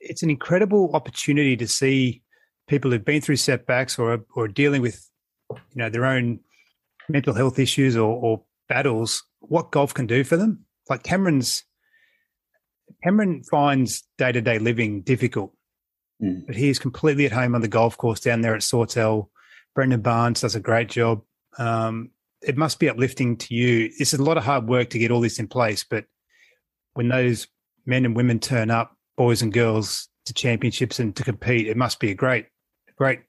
It's 0.00 0.22
an 0.22 0.30
incredible 0.30 0.90
opportunity 0.94 1.58
to 1.58 1.68
see 1.68 2.22
people 2.68 2.90
who've 2.90 3.04
been 3.04 3.20
through 3.20 3.36
setbacks 3.36 3.98
or 3.98 4.24
or 4.34 4.48
dealing 4.48 4.80
with 4.80 5.08
you 5.50 5.58
know 5.76 5.90
their 5.90 6.06
own 6.06 6.40
mental 7.08 7.34
health 7.34 7.58
issues 7.58 7.96
or, 7.96 8.10
or 8.10 8.42
battles 8.68 9.22
what 9.40 9.70
golf 9.70 9.94
can 9.94 10.06
do 10.06 10.24
for 10.24 10.36
them. 10.36 10.64
Like 10.88 11.02
Cameron's, 11.02 11.64
Cameron 13.04 13.42
finds 13.50 14.04
day 14.16 14.32
to 14.32 14.40
day 14.40 14.58
living 14.58 15.02
difficult, 15.02 15.52
mm. 16.22 16.46
but 16.46 16.56
he 16.56 16.68
is 16.68 16.78
completely 16.78 17.26
at 17.26 17.32
home 17.32 17.54
on 17.54 17.60
the 17.60 17.68
golf 17.68 17.96
course 17.96 18.20
down 18.20 18.40
there 18.40 18.54
at 18.54 18.62
Sawtell. 18.62 19.30
Brendan 19.74 20.00
Barnes 20.00 20.40
does 20.40 20.54
a 20.54 20.60
great 20.60 20.88
job. 20.88 21.22
Um, 21.58 22.10
it 22.40 22.56
must 22.56 22.78
be 22.78 22.88
uplifting 22.88 23.36
to 23.36 23.54
you. 23.54 23.90
It's 23.98 24.14
a 24.14 24.22
lot 24.22 24.36
of 24.36 24.44
hard 24.44 24.68
work 24.68 24.90
to 24.90 24.98
get 24.98 25.10
all 25.10 25.20
this 25.20 25.38
in 25.38 25.48
place, 25.48 25.84
but 25.88 26.04
when 26.94 27.08
those 27.08 27.46
men 27.86 28.04
and 28.04 28.16
women 28.16 28.38
turn 28.38 28.70
up, 28.70 28.96
boys 29.16 29.42
and 29.42 29.52
girls, 29.52 30.08
to 30.26 30.34
championships 30.34 31.00
and 31.00 31.16
to 31.16 31.24
compete, 31.24 31.66
it 31.66 31.76
must 31.76 32.00
be 32.00 32.10
a 32.10 32.14
great, 32.14 32.46
great 32.96 33.20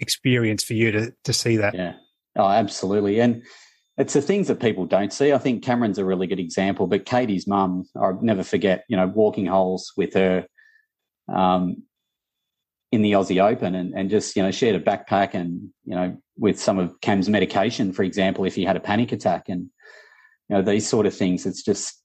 experience 0.00 0.64
for 0.64 0.74
you 0.74 0.92
to 0.92 1.14
to 1.24 1.32
see 1.32 1.56
that. 1.56 1.74
Yeah. 1.74 1.94
Oh, 2.36 2.48
absolutely. 2.48 3.20
And 3.20 3.42
it's 3.98 4.14
the 4.14 4.22
things 4.22 4.48
that 4.48 4.60
people 4.60 4.86
don't 4.86 5.12
see. 5.12 5.32
I 5.32 5.38
think 5.38 5.62
Cameron's 5.62 5.98
a 5.98 6.04
really 6.04 6.26
good 6.26 6.40
example, 6.40 6.86
but 6.86 7.04
Katie's 7.04 7.46
mum, 7.46 7.84
I'll 7.96 8.18
never 8.22 8.42
forget, 8.42 8.84
you 8.88 8.96
know, 8.96 9.06
walking 9.06 9.46
holes 9.46 9.92
with 9.96 10.14
her 10.14 10.46
um, 11.32 11.82
in 12.90 13.02
the 13.02 13.12
Aussie 13.12 13.42
Open 13.42 13.74
and, 13.74 13.92
and 13.94 14.08
just, 14.08 14.34
you 14.34 14.42
know, 14.42 14.50
shared 14.50 14.76
a 14.76 14.80
backpack 14.80 15.34
and, 15.34 15.68
you 15.84 15.94
know, 15.94 16.16
with 16.38 16.58
some 16.58 16.78
of 16.78 17.00
Cam's 17.02 17.28
medication, 17.28 17.92
for 17.92 18.02
example, 18.02 18.44
if 18.46 18.54
he 18.54 18.64
had 18.64 18.76
a 18.76 18.80
panic 18.80 19.12
attack 19.12 19.48
and, 19.48 19.68
you 20.48 20.56
know, 20.56 20.62
these 20.62 20.88
sort 20.88 21.04
of 21.04 21.14
things. 21.14 21.44
It's 21.44 21.62
just, 21.62 22.02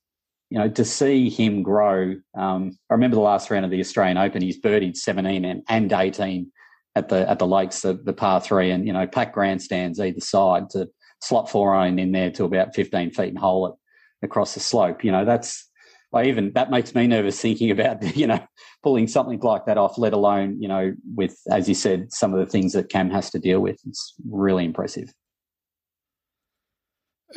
you 0.49 0.59
know, 0.59 0.69
to 0.69 0.83
see 0.83 1.29
him 1.29 1.63
grow. 1.63 2.15
Um, 2.37 2.77
I 2.89 2.93
remember 2.93 3.15
the 3.15 3.21
last 3.21 3.49
round 3.49 3.63
of 3.63 3.71
the 3.71 3.79
Australian 3.79 4.17
Open, 4.17 4.41
he's 4.41 4.59
birdied 4.59 4.97
17 4.97 5.45
and, 5.45 5.63
and 5.69 5.91
18 5.91 6.51
at 6.95 7.09
the 7.09 7.29
at 7.29 7.39
the 7.39 7.47
lakes, 7.47 7.81
the, 7.81 7.93
the 7.93 8.13
par 8.13 8.41
three, 8.41 8.71
and, 8.71 8.85
you 8.85 8.91
know, 8.91 9.07
packed 9.07 9.33
grandstands 9.33 9.99
either 9.99 10.19
side 10.19 10.69
to 10.71 10.89
slot 11.21 11.49
four 11.49 11.75
iron 11.75 11.99
in 11.99 12.11
there 12.11 12.31
to 12.31 12.45
about 12.45 12.75
15 12.75 13.11
feet 13.11 13.29
and 13.29 13.37
hole 13.37 13.67
it 13.67 14.25
across 14.25 14.53
the 14.53 14.59
slope. 14.59 15.03
You 15.03 15.11
know, 15.11 15.25
that's, 15.25 15.69
I 16.13 16.25
even, 16.25 16.53
that 16.53 16.71
makes 16.71 16.95
me 16.95 17.07
nervous 17.07 17.39
thinking 17.39 17.71
about, 17.71 18.15
you 18.15 18.27
know, 18.27 18.39
pulling 18.83 19.07
something 19.07 19.39
like 19.39 19.65
that 19.65 19.77
off, 19.77 19.97
let 19.97 20.13
alone, 20.13 20.61
you 20.61 20.67
know, 20.67 20.93
with, 21.15 21.37
as 21.51 21.67
you 21.67 21.75
said, 21.75 22.11
some 22.13 22.33
of 22.33 22.39
the 22.39 22.51
things 22.51 22.73
that 22.73 22.89
Cam 22.89 23.09
has 23.09 23.29
to 23.31 23.39
deal 23.39 23.59
with. 23.59 23.79
It's 23.85 24.13
really 24.29 24.65
impressive. 24.65 25.13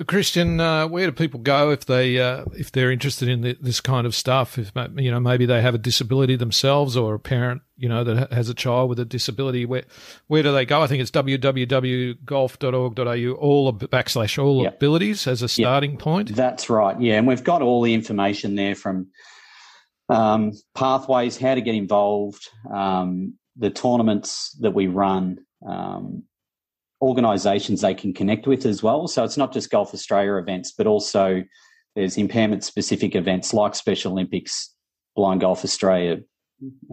Christian, 0.06 0.60
uh, 0.60 0.86
where 0.86 1.06
do 1.06 1.12
people 1.12 1.40
go 1.40 1.70
if 1.70 1.86
they 1.86 2.20
uh, 2.20 2.44
if 2.56 2.70
they're 2.70 2.92
interested 2.92 3.28
in 3.28 3.40
the, 3.40 3.58
this 3.60 3.80
kind 3.80 4.06
of 4.06 4.14
stuff? 4.14 4.56
If 4.56 4.70
you 4.96 5.10
know 5.10 5.18
maybe 5.18 5.46
they 5.46 5.60
have 5.62 5.74
a 5.74 5.78
disability 5.78 6.36
themselves 6.36 6.96
or 6.96 7.14
a 7.14 7.18
parent 7.18 7.62
you 7.76 7.88
know 7.88 8.04
that 8.04 8.32
has 8.32 8.48
a 8.48 8.54
child 8.54 8.88
with 8.88 9.00
a 9.00 9.04
disability, 9.04 9.66
where 9.66 9.82
where 10.28 10.44
do 10.44 10.52
they 10.52 10.64
go? 10.64 10.80
I 10.80 10.86
think 10.86 11.02
it's 11.02 11.10
www.golf.org.au 11.10 13.32
all 13.32 13.72
backslash 13.72 14.40
all 14.42 14.62
yep. 14.62 14.76
abilities 14.76 15.26
as 15.26 15.42
a 15.42 15.48
starting 15.48 15.90
yep. 15.92 16.00
point. 16.00 16.36
That's 16.36 16.70
right. 16.70 17.00
Yeah, 17.00 17.18
and 17.18 17.26
we've 17.26 17.42
got 17.42 17.60
all 17.60 17.82
the 17.82 17.92
information 17.92 18.54
there 18.54 18.76
from 18.76 19.08
um, 20.08 20.52
pathways, 20.74 21.36
how 21.36 21.56
to 21.56 21.60
get 21.60 21.74
involved. 21.74 22.48
Um, 22.72 23.34
the 23.56 23.70
tournaments 23.70 24.56
that 24.60 24.70
we 24.70 24.86
run, 24.86 25.38
um, 25.66 26.22
organisations 27.02 27.80
they 27.80 27.94
can 27.94 28.12
connect 28.12 28.46
with 28.46 28.66
as 28.66 28.82
well. 28.82 29.08
So 29.08 29.24
it's 29.24 29.36
not 29.36 29.52
just 29.52 29.70
Golf 29.70 29.94
Australia 29.94 30.36
events, 30.36 30.72
but 30.76 30.86
also 30.86 31.42
there's 31.96 32.16
impairment 32.16 32.64
specific 32.64 33.14
events 33.14 33.52
like 33.52 33.74
Special 33.74 34.12
Olympics, 34.12 34.74
Blind 35.16 35.40
Golf 35.40 35.64
Australia, 35.64 36.18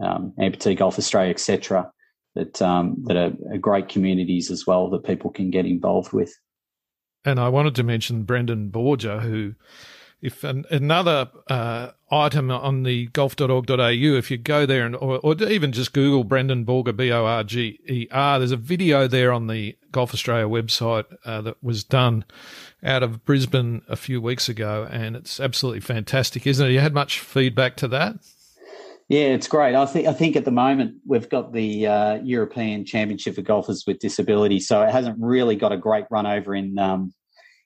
um, 0.02 0.32
Amputee 0.38 0.76
Golf 0.76 0.98
Australia, 0.98 1.30
etc. 1.30 1.90
That 2.34 2.60
um, 2.62 2.96
that 3.04 3.16
are, 3.16 3.32
are 3.52 3.58
great 3.58 3.88
communities 3.88 4.50
as 4.50 4.66
well 4.66 4.90
that 4.90 5.04
people 5.04 5.30
can 5.30 5.50
get 5.50 5.66
involved 5.66 6.12
with. 6.12 6.34
And 7.24 7.38
I 7.40 7.48
wanted 7.48 7.74
to 7.76 7.82
mention 7.82 8.22
Brendan 8.22 8.70
Borger, 8.70 9.20
who 9.20 9.54
if 10.20 10.42
an, 10.42 10.64
another 10.70 11.30
uh, 11.48 11.90
item 12.10 12.50
on 12.50 12.82
the 12.82 13.06
golf.org.au, 13.08 13.88
if 13.88 14.30
you 14.30 14.36
go 14.36 14.66
there 14.66 14.84
and 14.84 14.96
or, 14.96 15.18
or 15.18 15.40
even 15.44 15.70
just 15.72 15.92
Google 15.92 16.24
Brendan 16.24 16.64
Borger, 16.64 16.96
B 16.96 17.12
O 17.12 17.24
R 17.24 17.44
G 17.44 17.78
E 17.88 18.08
R, 18.10 18.38
there's 18.38 18.50
a 18.50 18.56
video 18.56 19.06
there 19.06 19.32
on 19.32 19.46
the 19.46 19.76
Golf 19.92 20.12
Australia 20.12 20.46
website 20.46 21.04
uh, 21.24 21.40
that 21.42 21.62
was 21.62 21.84
done 21.84 22.24
out 22.82 23.02
of 23.02 23.24
Brisbane 23.24 23.82
a 23.88 23.96
few 23.96 24.20
weeks 24.20 24.48
ago, 24.48 24.88
and 24.90 25.14
it's 25.14 25.38
absolutely 25.38 25.80
fantastic, 25.80 26.46
isn't 26.46 26.66
it? 26.66 26.72
You 26.72 26.80
had 26.80 26.94
much 26.94 27.20
feedback 27.20 27.76
to 27.76 27.88
that? 27.88 28.16
Yeah, 29.08 29.28
it's 29.28 29.48
great. 29.48 29.74
I 29.74 29.86
think 29.86 30.06
I 30.06 30.12
think 30.12 30.36
at 30.36 30.44
the 30.44 30.50
moment 30.50 30.96
we've 31.06 31.28
got 31.28 31.52
the 31.52 31.86
uh, 31.86 32.14
European 32.22 32.84
Championship 32.84 33.36
for 33.36 33.42
golfers 33.42 33.84
with 33.86 34.00
disability, 34.00 34.58
so 34.60 34.82
it 34.82 34.90
hasn't 34.90 35.16
really 35.20 35.56
got 35.56 35.72
a 35.72 35.78
great 35.78 36.04
run 36.10 36.26
over 36.26 36.54
in 36.54 36.78
um, 36.78 37.14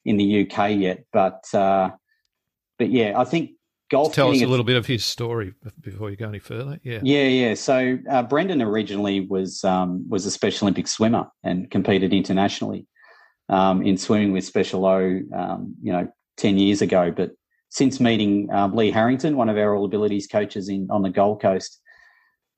in 0.04 0.18
the 0.18 0.42
UK 0.42 0.70
yet, 0.72 1.04
but 1.12 1.42
uh, 1.54 1.90
but 2.78 2.90
yeah, 2.90 3.18
I 3.18 3.24
think 3.24 3.52
golf. 3.92 4.12
Tell 4.12 4.30
us 4.30 4.42
a 4.42 4.46
little 4.46 4.64
bit 4.64 4.76
of 4.76 4.86
his 4.86 5.04
story 5.04 5.54
before 5.80 6.10
you 6.10 6.16
go 6.16 6.28
any 6.28 6.40
further. 6.40 6.80
Yeah, 6.82 7.00
yeah, 7.02 7.28
yeah. 7.28 7.54
So 7.54 7.98
uh, 8.10 8.22
Brendan 8.24 8.62
originally 8.62 9.20
was 9.20 9.62
um, 9.62 10.08
was 10.08 10.26
a 10.26 10.30
Special 10.30 10.66
Olympic 10.66 10.88
swimmer 10.88 11.26
and 11.44 11.70
competed 11.70 12.12
internationally 12.12 12.86
um, 13.48 13.82
in 13.82 13.96
swimming 13.96 14.32
with 14.32 14.44
Special 14.44 14.84
O, 14.84 15.20
um, 15.36 15.74
you 15.82 15.92
know, 15.92 16.08
ten 16.36 16.58
years 16.58 16.82
ago. 16.82 17.12
But 17.12 17.32
since 17.68 18.00
meeting 18.00 18.48
um, 18.52 18.74
Lee 18.74 18.90
Harrington, 18.90 19.36
one 19.36 19.48
of 19.48 19.56
our 19.56 19.76
All 19.76 19.84
Abilities 19.84 20.26
coaches 20.26 20.68
in 20.68 20.88
on 20.90 21.02
the 21.02 21.10
Gold 21.10 21.40
Coast, 21.40 21.80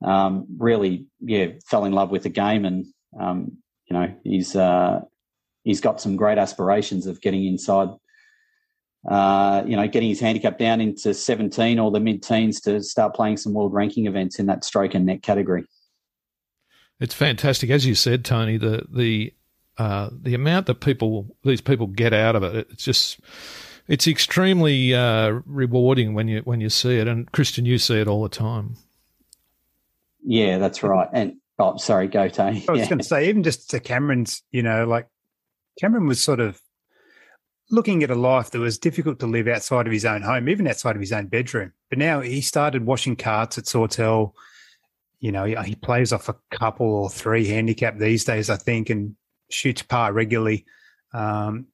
um, 0.04 0.46
really, 0.56 1.06
yeah, 1.20 1.48
fell 1.68 1.84
in 1.84 1.92
love 1.92 2.10
with 2.10 2.22
the 2.22 2.30
game, 2.30 2.64
and 2.64 2.86
um, 3.20 3.58
you 3.90 3.96
know, 3.96 4.14
he's 4.22 4.56
uh, 4.56 5.00
he's 5.64 5.80
got 5.80 6.00
some 6.00 6.16
great 6.16 6.38
aspirations 6.38 7.06
of 7.06 7.20
getting 7.20 7.44
inside 7.44 7.88
uh, 9.08 9.62
you 9.66 9.76
know, 9.76 9.86
getting 9.86 10.08
his 10.08 10.20
handicap 10.20 10.58
down 10.58 10.80
into 10.80 11.12
17 11.12 11.78
or 11.78 11.90
the 11.90 12.00
mid 12.00 12.22
teens 12.22 12.60
to 12.62 12.82
start 12.82 13.14
playing 13.14 13.36
some 13.36 13.52
world 13.52 13.72
ranking 13.72 14.06
events 14.06 14.38
in 14.38 14.46
that 14.46 14.64
stroke 14.64 14.94
and 14.94 15.06
net 15.06 15.22
category. 15.22 15.64
It's 17.00 17.14
fantastic, 17.14 17.70
as 17.70 17.84
you 17.84 17.94
said, 17.94 18.24
Tony. 18.24 18.56
The 18.56 18.86
the 18.88 19.34
uh, 19.76 20.10
the 20.12 20.34
amount 20.34 20.66
that 20.66 20.80
people 20.80 21.36
these 21.42 21.60
people 21.60 21.86
get 21.86 22.12
out 22.12 22.36
of 22.36 22.42
it, 22.42 22.68
it's 22.70 22.84
just 22.84 23.20
it's 23.88 24.06
extremely 24.06 24.94
uh, 24.94 25.40
rewarding 25.44 26.14
when 26.14 26.28
you 26.28 26.40
when 26.40 26.60
you 26.60 26.70
see 26.70 26.98
it. 26.98 27.08
And 27.08 27.30
Christian, 27.32 27.66
you 27.66 27.78
see 27.78 28.00
it 28.00 28.08
all 28.08 28.22
the 28.22 28.28
time. 28.28 28.76
Yeah, 30.24 30.58
that's 30.58 30.82
right. 30.82 31.08
And 31.12 31.36
oh, 31.58 31.76
sorry, 31.76 32.08
go 32.08 32.28
Tony. 32.28 32.64
I 32.68 32.72
was 32.72 32.80
yeah. 32.82 32.88
going 32.88 32.98
to 32.98 33.04
say, 33.04 33.28
even 33.28 33.42
just 33.42 33.70
to 33.70 33.80
Cameron's, 33.80 34.42
you 34.52 34.62
know, 34.62 34.86
like 34.86 35.08
Cameron 35.80 36.06
was 36.06 36.22
sort 36.22 36.40
of 36.40 36.60
looking 37.70 38.02
at 38.02 38.10
a 38.10 38.14
life 38.14 38.50
that 38.50 38.58
was 38.58 38.78
difficult 38.78 39.18
to 39.20 39.26
live 39.26 39.48
outside 39.48 39.86
of 39.86 39.92
his 39.92 40.04
own 40.04 40.22
home, 40.22 40.48
even 40.48 40.66
outside 40.66 40.96
of 40.96 41.00
his 41.00 41.12
own 41.12 41.26
bedroom. 41.26 41.72
But 41.88 41.98
now 41.98 42.20
he 42.20 42.40
started 42.40 42.86
washing 42.86 43.16
carts 43.16 43.58
at 43.58 43.66
Sawtell. 43.66 44.34
You 45.20 45.32
know, 45.32 45.44
he 45.44 45.74
plays 45.74 46.12
off 46.12 46.28
a 46.28 46.36
couple 46.50 46.86
or 46.86 47.10
three 47.10 47.46
handicap 47.46 47.98
these 47.98 48.24
days, 48.24 48.50
I 48.50 48.56
think, 48.56 48.90
and 48.90 49.16
shoots 49.50 49.82
par 49.82 50.12
regularly. 50.12 50.66
Um, 51.12 51.66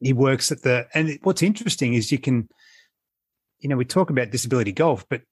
he 0.00 0.12
works 0.12 0.50
at 0.52 0.62
the, 0.62 0.86
and 0.94 1.18
what's 1.22 1.42
interesting 1.42 1.94
is 1.94 2.12
you 2.12 2.18
can, 2.18 2.48
you 3.60 3.68
know, 3.68 3.76
we 3.76 3.84
talk 3.84 4.10
about 4.10 4.30
disability 4.30 4.72
golf, 4.72 5.04
but 5.08 5.22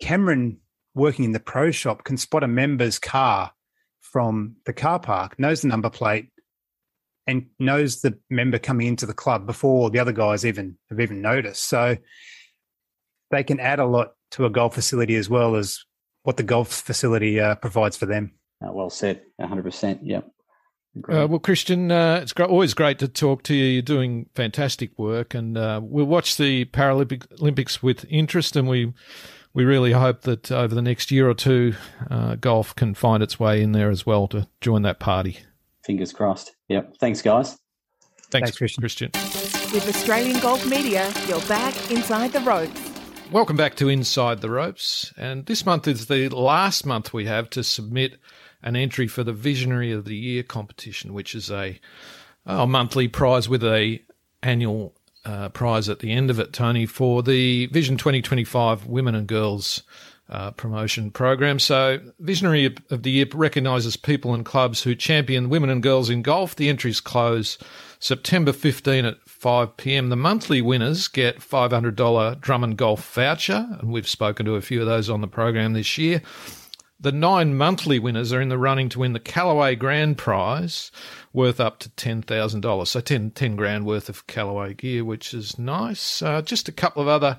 Cameron 0.00 0.58
working 0.94 1.24
in 1.24 1.32
the 1.32 1.40
pro 1.40 1.70
shop 1.70 2.04
can 2.04 2.16
spot 2.16 2.42
a 2.42 2.48
member's 2.48 2.98
car 2.98 3.52
from 4.00 4.56
the 4.66 4.72
car 4.72 4.98
park, 4.98 5.38
knows 5.38 5.62
the 5.62 5.68
number 5.68 5.90
plate, 5.90 6.28
and 7.26 7.46
knows 7.58 8.00
the 8.00 8.18
member 8.30 8.58
coming 8.58 8.86
into 8.86 9.06
the 9.06 9.14
club 9.14 9.46
before 9.46 9.90
the 9.90 9.98
other 9.98 10.12
guys 10.12 10.44
even 10.44 10.76
have 10.90 11.00
even 11.00 11.22
noticed. 11.22 11.64
So 11.64 11.96
they 13.30 13.44
can 13.44 13.60
add 13.60 13.78
a 13.78 13.86
lot 13.86 14.12
to 14.32 14.46
a 14.46 14.50
golf 14.50 14.74
facility 14.74 15.16
as 15.16 15.28
well 15.28 15.56
as 15.56 15.84
what 16.22 16.36
the 16.36 16.42
golf 16.42 16.68
facility 16.68 17.40
uh, 17.40 17.54
provides 17.56 17.96
for 17.96 18.06
them. 18.06 18.32
Uh, 18.64 18.72
well 18.72 18.90
said, 18.90 19.22
100%. 19.40 20.00
Yeah. 20.02 20.20
Uh, 21.08 21.26
well, 21.28 21.40
Christian, 21.40 21.90
uh, 21.90 22.20
it's 22.22 22.32
great, 22.32 22.48
always 22.48 22.72
great 22.72 23.00
to 23.00 23.08
talk 23.08 23.42
to 23.44 23.54
you. 23.54 23.64
You're 23.64 23.82
doing 23.82 24.28
fantastic 24.36 24.96
work, 24.96 25.34
and 25.34 25.58
uh, 25.58 25.80
we'll 25.82 26.06
watch 26.06 26.36
the 26.36 26.66
Paralympic 26.66 27.26
Olympics 27.40 27.82
with 27.82 28.06
interest. 28.08 28.54
And 28.54 28.68
we 28.68 28.92
we 29.52 29.64
really 29.64 29.90
hope 29.90 30.22
that 30.22 30.52
over 30.52 30.72
the 30.72 30.82
next 30.82 31.10
year 31.10 31.28
or 31.28 31.34
two, 31.34 31.74
uh, 32.08 32.36
golf 32.36 32.76
can 32.76 32.94
find 32.94 33.24
its 33.24 33.40
way 33.40 33.60
in 33.60 33.72
there 33.72 33.90
as 33.90 34.06
well 34.06 34.28
to 34.28 34.46
join 34.60 34.82
that 34.82 35.00
party. 35.00 35.38
Fingers 35.84 36.12
crossed. 36.12 36.56
Yep. 36.68 36.96
Thanks, 36.98 37.22
guys. 37.22 37.58
Thanks, 38.30 38.50
Thanks 38.50 38.56
Christian. 38.56 38.82
Christian. 38.82 39.10
With 39.72 39.88
Australian 39.88 40.40
Golf 40.40 40.66
Media, 40.66 41.12
you're 41.26 41.40
back 41.42 41.90
inside 41.90 42.32
the 42.32 42.40
ropes. 42.40 42.80
Welcome 43.30 43.56
back 43.56 43.74
to 43.76 43.88
Inside 43.88 44.40
the 44.40 44.50
Ropes. 44.50 45.12
And 45.16 45.46
this 45.46 45.66
month 45.66 45.88
is 45.88 46.06
the 46.06 46.28
last 46.28 46.86
month 46.86 47.12
we 47.12 47.24
have 47.24 47.50
to 47.50 47.64
submit 47.64 48.18
an 48.62 48.76
entry 48.76 49.08
for 49.08 49.24
the 49.24 49.32
Visionary 49.32 49.92
of 49.92 50.04
the 50.04 50.16
Year 50.16 50.42
competition, 50.42 51.12
which 51.12 51.34
is 51.34 51.50
a, 51.50 51.80
a 52.46 52.66
monthly 52.66 53.08
prize 53.08 53.48
with 53.48 53.64
a 53.64 54.00
annual 54.42 54.94
uh, 55.24 55.48
prize 55.48 55.88
at 55.88 56.00
the 56.00 56.12
end 56.12 56.30
of 56.30 56.38
it, 56.38 56.52
Tony, 56.52 56.86
for 56.86 57.22
the 57.22 57.66
Vision 57.66 57.96
2025 57.96 58.86
Women 58.86 59.14
and 59.14 59.26
Girls 59.26 59.82
uh, 60.28 60.50
promotion 60.52 61.10
program. 61.10 61.58
So, 61.58 62.00
Visionary 62.18 62.74
of 62.90 63.02
the 63.02 63.10
Year 63.10 63.26
recognises 63.32 63.96
people 63.96 64.34
and 64.34 64.44
clubs 64.44 64.82
who 64.82 64.94
champion 64.94 65.50
women 65.50 65.70
and 65.70 65.82
girls 65.82 66.08
in 66.08 66.22
golf. 66.22 66.56
The 66.56 66.68
entries 66.68 67.00
close 67.00 67.58
September 67.98 68.52
15 68.52 69.04
at 69.04 69.20
5 69.26 69.76
pm. 69.76 70.08
The 70.08 70.16
monthly 70.16 70.62
winners 70.62 71.08
get 71.08 71.40
$500 71.40 72.40
Drummond 72.40 72.78
Golf 72.78 73.14
voucher, 73.14 73.66
and 73.80 73.92
we've 73.92 74.08
spoken 74.08 74.46
to 74.46 74.54
a 74.54 74.62
few 74.62 74.80
of 74.80 74.86
those 74.86 75.10
on 75.10 75.20
the 75.20 75.28
program 75.28 75.74
this 75.74 75.98
year. 75.98 76.22
The 77.00 77.12
nine 77.12 77.54
monthly 77.54 77.98
winners 77.98 78.32
are 78.32 78.40
in 78.40 78.48
the 78.48 78.56
running 78.56 78.88
to 78.90 79.00
win 79.00 79.12
the 79.12 79.20
Callaway 79.20 79.74
Grand 79.74 80.16
Prize, 80.16 80.90
worth 81.34 81.60
up 81.60 81.78
to 81.80 81.90
$10,000. 81.90 82.86
So 82.86 83.00
10, 83.00 83.32
10 83.32 83.56
grand 83.56 83.84
worth 83.84 84.08
of 84.08 84.26
Callaway 84.26 84.72
gear, 84.72 85.04
which 85.04 85.34
is 85.34 85.58
nice. 85.58 86.22
Uh, 86.22 86.40
just 86.40 86.66
a 86.66 86.72
couple 86.72 87.02
of 87.02 87.08
other 87.08 87.38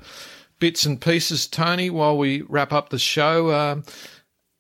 bits 0.60 0.86
and 0.86 1.00
pieces, 1.00 1.48
Tony, 1.48 1.90
while 1.90 2.18
we 2.18 2.42
wrap 2.44 2.74
up 2.74 2.90
the 2.90 3.00
show. 3.00 3.54
Um, 3.54 3.84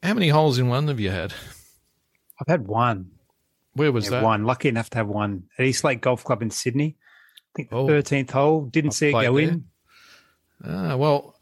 how 0.03 0.13
many 0.13 0.29
holes 0.29 0.59
in 0.59 0.67
one 0.67 0.87
have 0.87 0.99
you 0.99 1.11
had? 1.11 1.33
I've 2.39 2.47
had 2.47 2.67
one. 2.67 3.11
Where 3.73 3.91
was 3.91 4.09
that? 4.09 4.23
One. 4.23 4.45
Lucky 4.45 4.69
enough 4.69 4.89
to 4.91 4.97
have 4.97 5.07
one 5.07 5.43
at 5.57 5.65
Eastlake 5.65 6.01
Golf 6.01 6.23
Club 6.23 6.41
in 6.41 6.49
Sydney. 6.49 6.95
I 6.99 7.51
think 7.55 7.69
the 7.69 7.77
oh, 7.77 7.87
13th 7.87 8.31
hole. 8.31 8.65
Didn't 8.65 8.89
I've 8.89 8.95
see 8.95 9.09
it 9.09 9.11
go 9.11 9.35
there. 9.35 9.49
in. 9.49 9.65
Ah, 10.63 10.95
well, 10.95 11.37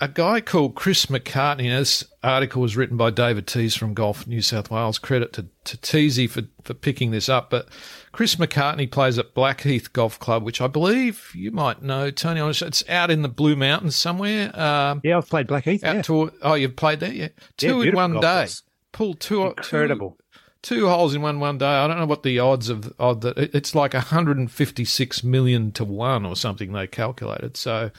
a 0.00 0.08
guy 0.08 0.40
called 0.40 0.74
Chris 0.74 1.06
McCartney. 1.06 1.68
This 1.68 2.04
article 2.22 2.62
was 2.62 2.76
written 2.76 2.96
by 2.96 3.10
David 3.10 3.46
Tees 3.46 3.76
from 3.76 3.92
Golf 3.92 4.26
New 4.26 4.40
South 4.40 4.70
Wales. 4.70 4.98
Credit 4.98 5.32
to, 5.34 5.46
to 5.64 5.76
Teesy 5.76 6.28
for, 6.28 6.42
for 6.64 6.72
picking 6.72 7.10
this 7.10 7.28
up. 7.28 7.50
But 7.50 7.68
Chris 8.12 8.36
McCartney 8.36 8.90
plays 8.90 9.18
at 9.18 9.34
Blackheath 9.34 9.92
Golf 9.92 10.18
Club, 10.18 10.42
which 10.42 10.60
I 10.60 10.68
believe 10.68 11.30
you 11.34 11.50
might 11.50 11.82
know, 11.82 12.10
Tony. 12.10 12.40
It's 12.40 12.88
out 12.88 13.10
in 13.10 13.20
the 13.20 13.28
Blue 13.28 13.56
Mountains 13.56 13.94
somewhere. 13.94 14.58
Um, 14.58 15.02
yeah, 15.04 15.18
I've 15.18 15.28
played 15.28 15.46
Blackheath. 15.46 15.84
Out 15.84 15.96
yeah. 15.96 16.02
to, 16.02 16.32
oh, 16.42 16.54
you've 16.54 16.76
played 16.76 17.00
there? 17.00 17.12
Yeah. 17.12 17.28
Two 17.58 17.82
yeah, 17.82 17.90
in 17.90 17.94
one 17.94 18.20
day. 18.20 18.48
Two. 18.92 19.14
Incredible. 19.42 20.16
Two, 20.62 20.76
two 20.76 20.88
holes 20.88 21.14
in 21.14 21.20
one 21.20 21.40
one 21.40 21.58
day. 21.58 21.66
I 21.66 21.86
don't 21.86 21.98
know 21.98 22.06
what 22.06 22.22
the 22.22 22.38
odds 22.38 22.70
of 22.70 22.92
odd 22.98 23.20
that 23.20 23.36
it's 23.36 23.74
like 23.74 23.92
156 23.92 25.24
million 25.24 25.72
to 25.72 25.84
one 25.84 26.24
or 26.24 26.36
something 26.36 26.72
they 26.72 26.86
calculated. 26.86 27.56
So 27.56 27.90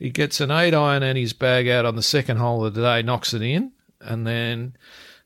he 0.00 0.10
gets 0.10 0.40
an 0.40 0.50
eight 0.50 0.74
iron 0.74 1.02
and 1.02 1.16
his 1.16 1.34
bag 1.34 1.68
out 1.68 1.84
on 1.84 1.94
the 1.94 2.02
second 2.02 2.38
hole 2.38 2.64
of 2.64 2.74
the 2.74 2.80
day, 2.80 3.02
knocks 3.02 3.34
it 3.34 3.42
in, 3.42 3.70
and 4.00 4.26
then 4.26 4.74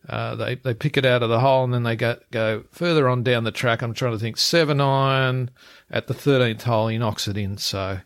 uh, 0.09 0.35
they 0.35 0.57
they 0.57 0.75
pick 0.75 0.97
it 0.97 1.07
out 1.07 1.23
of 1.23 1.31
the 1.31 1.41
hole, 1.41 1.65
and 1.65 1.73
then 1.73 1.85
they 1.85 1.95
go 1.95 2.19
go 2.33 2.65
further 2.73 3.09
on 3.09 3.23
down 3.23 3.45
the 3.45 3.53
track. 3.53 3.81
I'm 3.83 3.95
trying 3.95 4.13
to 4.13 4.19
think 4.19 4.37
seven 4.37 4.81
iron 4.81 5.51
at 5.91 6.09
the 6.09 6.15
thirteenth 6.15 6.65
hole, 6.65 6.89
he 6.89 6.99
knocks 6.99 7.29
it 7.29 7.39
in. 7.39 7.57
So. 7.57 8.01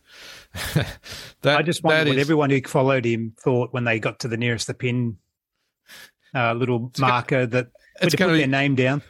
that, 1.43 1.59
I 1.59 1.63
just 1.63 1.85
wonder 1.85 2.11
what 2.11 2.17
is, 2.17 2.21
everyone 2.21 2.51
who 2.51 2.61
followed 2.63 3.05
him 3.05 3.35
thought 3.39 3.73
when 3.73 3.85
they 3.85 4.01
got 4.01 4.21
to 4.21 4.29
the 4.29 4.37
nearest 4.39 4.67
the 4.67 4.75
pin 4.75 5.19
uh, 6.35 6.55
little 6.55 6.91
marker 6.99 7.47
that 7.47 7.69
it's 8.01 8.15
going 8.15 8.29
to 8.31 8.35
put 8.35 8.39
their 8.39 8.47
name 8.47 8.75
down. 8.75 9.03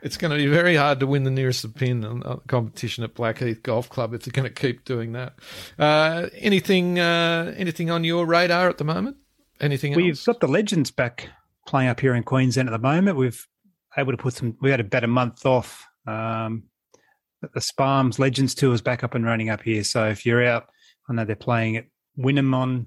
It's 0.00 0.16
going 0.16 0.30
to 0.30 0.36
be 0.36 0.46
very 0.46 0.76
hard 0.76 1.00
to 1.00 1.06
win 1.06 1.24
the 1.24 1.30
nearest 1.30 1.74
pin 1.74 2.04
on 2.04 2.20
the 2.20 2.36
competition 2.46 3.04
at 3.04 3.14
Blackheath 3.14 3.62
Golf 3.62 3.88
Club 3.88 4.14
if 4.14 4.22
they're 4.22 4.32
going 4.32 4.52
to 4.52 4.54
keep 4.60 4.84
doing 4.84 5.12
that. 5.12 5.34
Uh, 5.78 6.28
anything, 6.38 6.98
uh, 6.98 7.52
anything 7.56 7.90
on 7.90 8.04
your 8.04 8.26
radar 8.26 8.68
at 8.68 8.78
the 8.78 8.84
moment? 8.84 9.16
Anything? 9.60 9.94
We've 9.94 10.22
got 10.24 10.40
the 10.40 10.48
legends 10.48 10.90
back 10.90 11.28
playing 11.66 11.88
up 11.88 12.00
here 12.00 12.14
in 12.14 12.22
Queensland 12.22 12.68
at 12.68 12.72
the 12.72 12.78
moment. 12.78 13.16
We've 13.16 13.46
able 13.96 14.12
to 14.12 14.18
put 14.18 14.34
some. 14.34 14.56
We 14.60 14.70
had 14.70 14.80
about 14.80 15.04
a 15.04 15.08
month 15.08 15.44
off. 15.46 15.86
Um, 16.06 16.64
the 17.40 17.60
Sparms 17.60 18.18
Legends 18.18 18.54
Tour 18.54 18.72
is 18.72 18.80
back 18.80 19.02
up 19.02 19.14
and 19.14 19.24
running 19.24 19.50
up 19.50 19.62
here. 19.62 19.84
So 19.84 20.08
if 20.08 20.24
you're 20.24 20.44
out, 20.44 20.68
I 21.08 21.12
know 21.12 21.24
they're 21.24 21.36
playing 21.36 21.76
at 21.76 21.86
Wynnum 22.18 22.54
on 22.54 22.86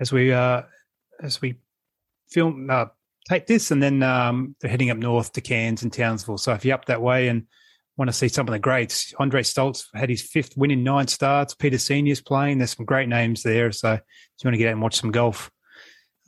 as 0.00 0.12
we 0.12 0.32
uh, 0.32 0.62
as 1.20 1.40
we 1.40 1.60
film 2.30 2.68
uh, 2.70 2.86
tape 3.28 3.46
this, 3.46 3.70
and 3.70 3.82
then 3.82 4.02
um, 4.02 4.54
they're 4.60 4.70
heading 4.70 4.90
up 4.90 4.98
north 4.98 5.32
to 5.32 5.40
Cairns 5.40 5.82
and 5.82 5.92
Townsville. 5.92 6.38
So 6.38 6.52
if 6.52 6.64
you're 6.64 6.74
up 6.74 6.86
that 6.86 7.02
way 7.02 7.28
and 7.28 7.46
want 7.96 8.08
to 8.08 8.12
see 8.12 8.28
some 8.28 8.46
of 8.48 8.52
the 8.52 8.58
greats, 8.58 9.14
Andre 9.18 9.42
Stoltz 9.42 9.86
had 9.94 10.10
his 10.10 10.22
fifth 10.22 10.56
win 10.56 10.70
in 10.70 10.82
nine 10.82 11.06
starts. 11.06 11.54
Peter 11.54 11.78
Senior's 11.78 12.20
playing. 12.20 12.58
There's 12.58 12.76
some 12.76 12.86
great 12.86 13.08
names 13.08 13.42
there. 13.42 13.70
So 13.72 13.92
if 13.92 14.00
you 14.42 14.48
want 14.48 14.54
to 14.54 14.58
get 14.58 14.68
out 14.68 14.72
and 14.72 14.82
watch 14.82 14.96
some 14.96 15.12
golf, 15.12 15.50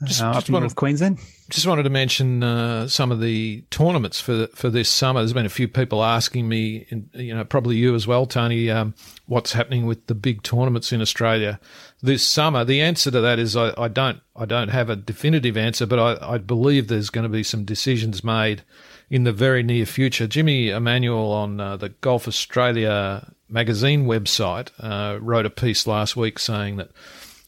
just, 0.05 0.23
uh, 0.23 0.35
just 0.35 0.51
wanted, 0.51 0.75
Queensland. 0.77 1.19
Just 1.49 1.67
wanted 1.67 1.85
to 1.85 1.91
mention 1.91 2.43
uh, 2.43 2.87
some 2.87 3.11
of 3.11 3.21
the 3.21 3.65
tournaments 3.71 4.21
for 4.21 4.47
for 4.49 4.69
this 4.69 4.91
summer. 4.91 5.21
There's 5.21 5.33
been 5.33 5.47
a 5.47 5.51
few 5.51 5.69
people 5.69 6.05
asking 6.05 6.49
me, 6.49 6.87
and 6.91 7.09
you 7.15 7.35
know, 7.35 7.45
probably 7.45 7.77
you 7.77 7.95
as 7.95 8.07
well, 8.07 8.27
Tony, 8.27 8.71
um, 8.71 8.95
what's 9.25 9.53
happening 9.53 9.87
with 9.87 10.07
the 10.07 10.15
big 10.15 10.43
tournaments 10.43 10.93
in 10.93 11.01
Australia 11.01 11.59
this 12.03 12.23
summer. 12.23 12.63
The 12.63 12.83
answer 12.83 13.11
to 13.11 13.21
that 13.23 13.39
is 13.39 13.57
I, 13.57 13.73
I 13.79 13.89
don't 13.89 14.21
I 14.35 14.45
don't 14.45 14.69
have 14.69 14.91
a 14.91 14.97
definitive 14.97 15.57
answer, 15.57 15.87
but 15.87 15.99
I, 15.99 16.35
I 16.35 16.39
believe 16.39 16.89
there's 16.89 17.11
going 17.11 17.25
to 17.25 17.31
be 17.31 17.43
some 17.43 17.65
decisions 17.65 18.23
made 18.23 18.65
in 19.09 19.25
the 19.25 19.33
very 19.33 19.63
near 19.63 19.87
future. 19.87 20.27
Jimmy 20.27 20.69
Emanuel 20.69 21.33
on 21.33 21.59
uh, 21.59 21.77
the 21.79 21.89
Golf 21.89 22.29
Australia 22.29 23.33
magazine 23.49 24.07
website 24.07 24.71
uh, 24.81 25.19
wrote 25.21 25.47
a 25.47 25.51
piece 25.51 25.87
last 25.87 26.17
week 26.17 26.39
saying 26.39 26.77
that 26.77 26.91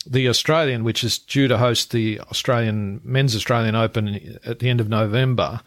the 0.09 0.29
Australian, 0.29 0.85
which 0.85 1.05
is 1.05 1.19
due 1.19 1.49
to 1.49 1.59
host 1.59 1.91
the 1.91 2.21
Australian 2.21 3.01
Men's 3.05 3.37
Australian 3.37 3.75
Open 3.75 4.39
at 4.45 4.59
the 4.59 4.69
end 4.69 4.81
of 4.81 4.89
November, 4.89 5.61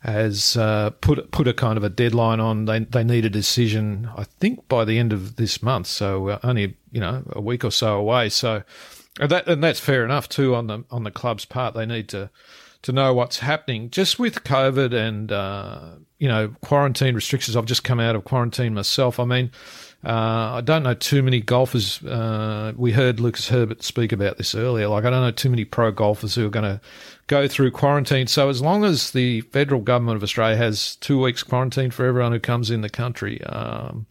has 0.00 0.56
uh, 0.56 0.90
put 1.00 1.30
put 1.30 1.48
a 1.48 1.54
kind 1.54 1.78
of 1.78 1.84
a 1.84 1.88
deadline 1.88 2.40
on. 2.40 2.66
They 2.66 2.80
they 2.80 3.04
need 3.04 3.24
a 3.24 3.30
decision, 3.30 4.10
I 4.16 4.24
think, 4.24 4.68
by 4.68 4.84
the 4.84 4.98
end 4.98 5.12
of 5.12 5.36
this 5.36 5.62
month. 5.62 5.86
So 5.86 6.38
only 6.42 6.76
you 6.90 7.00
know 7.00 7.22
a 7.30 7.40
week 7.40 7.64
or 7.64 7.70
so 7.70 7.96
away. 7.96 8.28
So 8.28 8.62
and 9.18 9.30
that 9.30 9.46
and 9.46 9.62
that's 9.62 9.80
fair 9.80 10.04
enough 10.04 10.28
too 10.28 10.54
on 10.54 10.66
the 10.66 10.84
on 10.90 11.04
the 11.04 11.10
club's 11.10 11.44
part. 11.44 11.74
They 11.74 11.86
need 11.86 12.08
to 12.10 12.30
to 12.82 12.92
know 12.92 13.14
what's 13.14 13.38
happening. 13.38 13.90
Just 13.90 14.18
with 14.18 14.44
COVID 14.44 14.92
and 14.92 15.32
uh, 15.32 15.92
you 16.18 16.28
know 16.28 16.54
quarantine 16.60 17.14
restrictions, 17.14 17.56
I've 17.56 17.64
just 17.64 17.84
come 17.84 18.00
out 18.00 18.14
of 18.14 18.24
quarantine 18.24 18.74
myself. 18.74 19.18
I 19.18 19.24
mean 19.24 19.50
uh, 20.04 20.56
I 20.56 20.60
don't 20.60 20.82
know 20.82 20.94
too 20.94 21.22
many 21.22 21.40
golfers. 21.40 22.02
Uh, 22.04 22.72
we 22.76 22.92
heard 22.92 23.20
Lucas 23.20 23.48
Herbert 23.48 23.82
speak 23.82 24.12
about 24.12 24.36
this 24.36 24.54
earlier. 24.54 24.88
Like, 24.88 25.04
I 25.04 25.10
don't 25.10 25.22
know 25.22 25.30
too 25.30 25.48
many 25.48 25.64
pro 25.64 25.90
golfers 25.90 26.34
who 26.34 26.46
are 26.46 26.50
going 26.50 26.64
to 26.64 26.80
go 27.26 27.48
through 27.48 27.70
quarantine. 27.70 28.26
So, 28.26 28.50
as 28.50 28.60
long 28.60 28.84
as 28.84 29.12
the 29.12 29.40
federal 29.42 29.80
government 29.80 30.16
of 30.16 30.22
Australia 30.22 30.56
has 30.56 30.96
two 30.96 31.20
weeks 31.20 31.42
quarantine 31.42 31.90
for 31.90 32.04
everyone 32.04 32.32
who 32.32 32.40
comes 32.40 32.70
in 32.70 32.82
the 32.82 32.90
country, 32.90 33.42
um, 33.44 34.06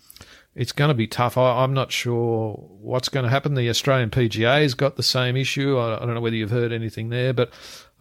it's 0.55 0.71
going 0.71 0.89
to 0.89 0.95
be 0.95 1.05
tough. 1.05 1.37
I, 1.37 1.63
am 1.63 1.73
not 1.73 1.91
sure 1.91 2.53
what's 2.53 3.09
going 3.09 3.25
to 3.25 3.29
happen. 3.29 3.53
The 3.53 3.69
Australian 3.69 4.09
PGA 4.09 4.63
has 4.63 4.73
got 4.73 4.95
the 4.95 5.03
same 5.03 5.37
issue. 5.37 5.77
I, 5.77 5.97
I 5.97 5.99
don't 5.99 6.15
know 6.15 6.21
whether 6.21 6.35
you've 6.35 6.49
heard 6.49 6.71
anything 6.71 7.09
there, 7.09 7.33
but 7.33 7.51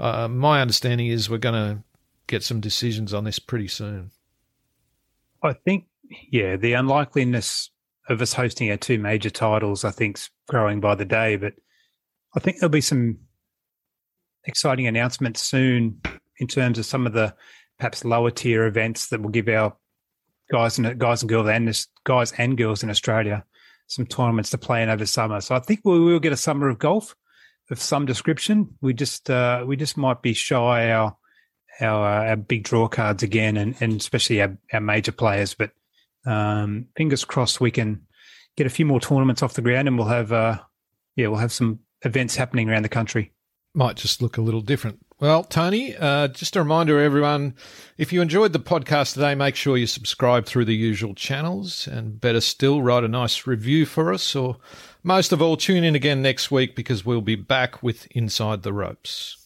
uh, 0.00 0.28
my 0.28 0.62
understanding 0.62 1.08
is 1.08 1.28
we're 1.28 1.38
going 1.38 1.54
to 1.54 1.82
get 2.26 2.42
some 2.42 2.60
decisions 2.60 3.12
on 3.12 3.24
this 3.24 3.38
pretty 3.38 3.68
soon. 3.68 4.12
I 5.42 5.52
think, 5.52 5.86
yeah, 6.30 6.56
the 6.56 6.72
unlikeliness 6.72 7.70
of 8.08 8.20
us 8.20 8.32
hosting 8.32 8.70
our 8.70 8.76
two 8.76 8.98
major 8.98 9.30
titles, 9.30 9.84
I 9.84 9.90
think, 9.90 10.18
is 10.18 10.30
growing 10.48 10.80
by 10.80 10.94
the 10.94 11.04
day. 11.04 11.36
But 11.36 11.54
I 12.34 12.40
think 12.40 12.58
there'll 12.58 12.70
be 12.70 12.80
some 12.80 13.18
exciting 14.44 14.86
announcements 14.86 15.40
soon 15.40 16.00
in 16.38 16.46
terms 16.46 16.78
of 16.78 16.86
some 16.86 17.06
of 17.06 17.12
the 17.12 17.34
perhaps 17.78 18.04
lower 18.04 18.30
tier 18.30 18.66
events 18.66 19.08
that 19.08 19.22
will 19.22 19.30
give 19.30 19.48
our 19.48 19.76
guys 20.50 20.78
and 20.78 20.98
guys 20.98 21.22
and 21.22 21.28
girls 21.28 21.48
and 21.48 21.86
guys 22.04 22.32
and 22.32 22.58
girls 22.58 22.82
in 22.82 22.90
Australia 22.90 23.44
some 23.86 24.06
tournaments 24.06 24.50
to 24.50 24.58
play 24.58 24.82
in 24.82 24.88
over 24.88 25.04
summer. 25.04 25.40
So 25.40 25.54
I 25.54 25.60
think 25.60 25.80
we 25.84 25.98
will 25.98 26.18
get 26.18 26.32
a 26.32 26.36
summer 26.36 26.68
of 26.68 26.78
golf 26.78 27.14
of 27.70 27.80
some 27.80 28.06
description. 28.06 28.74
We 28.80 28.94
just 28.94 29.28
uh, 29.30 29.64
we 29.66 29.76
just 29.76 29.96
might 29.96 30.22
be 30.22 30.32
shy 30.32 30.90
our 30.90 31.16
our, 31.80 32.06
uh, 32.06 32.28
our 32.30 32.36
big 32.36 32.64
draw 32.64 32.88
cards 32.88 33.22
again, 33.22 33.56
and, 33.56 33.74
and 33.80 34.00
especially 34.00 34.42
our, 34.42 34.56
our 34.72 34.80
major 34.80 35.12
players. 35.12 35.54
But 35.54 35.72
um, 36.26 36.86
fingers 36.96 37.24
crossed 37.24 37.60
we 37.60 37.70
can 37.70 38.02
get 38.56 38.66
a 38.66 38.70
few 38.70 38.86
more 38.86 39.00
tournaments 39.00 39.42
off 39.42 39.54
the 39.54 39.62
ground, 39.62 39.88
and 39.88 39.98
we'll 39.98 40.08
have 40.08 40.32
uh, 40.32 40.58
yeah, 41.16 41.28
we'll 41.28 41.38
have 41.38 41.52
some 41.52 41.80
events 42.02 42.36
happening 42.36 42.68
around 42.68 42.82
the 42.82 42.88
country. 42.88 43.32
Might 43.74 43.96
just 43.96 44.20
look 44.20 44.36
a 44.36 44.42
little 44.42 44.60
different. 44.60 44.98
Well, 45.18 45.44
Tony, 45.44 45.96
uh, 45.96 46.28
just 46.28 46.56
a 46.56 46.58
reminder, 46.58 46.98
everyone, 46.98 47.54
if 47.96 48.12
you 48.12 48.20
enjoyed 48.20 48.52
the 48.52 48.58
podcast 48.58 49.14
today, 49.14 49.36
make 49.36 49.54
sure 49.54 49.76
you 49.76 49.86
subscribe 49.86 50.46
through 50.46 50.64
the 50.64 50.74
usual 50.74 51.14
channels, 51.14 51.86
and 51.86 52.20
better 52.20 52.40
still, 52.40 52.82
write 52.82 53.04
a 53.04 53.08
nice 53.08 53.46
review 53.46 53.86
for 53.86 54.12
us, 54.12 54.34
or 54.34 54.56
most 55.04 55.32
of 55.32 55.40
all, 55.40 55.56
tune 55.56 55.84
in 55.84 55.94
again 55.94 56.22
next 56.22 56.50
week 56.50 56.74
because 56.74 57.06
we'll 57.06 57.20
be 57.20 57.36
back 57.36 57.82
with 57.82 58.08
Inside 58.10 58.62
the 58.62 58.72
Ropes. 58.72 59.41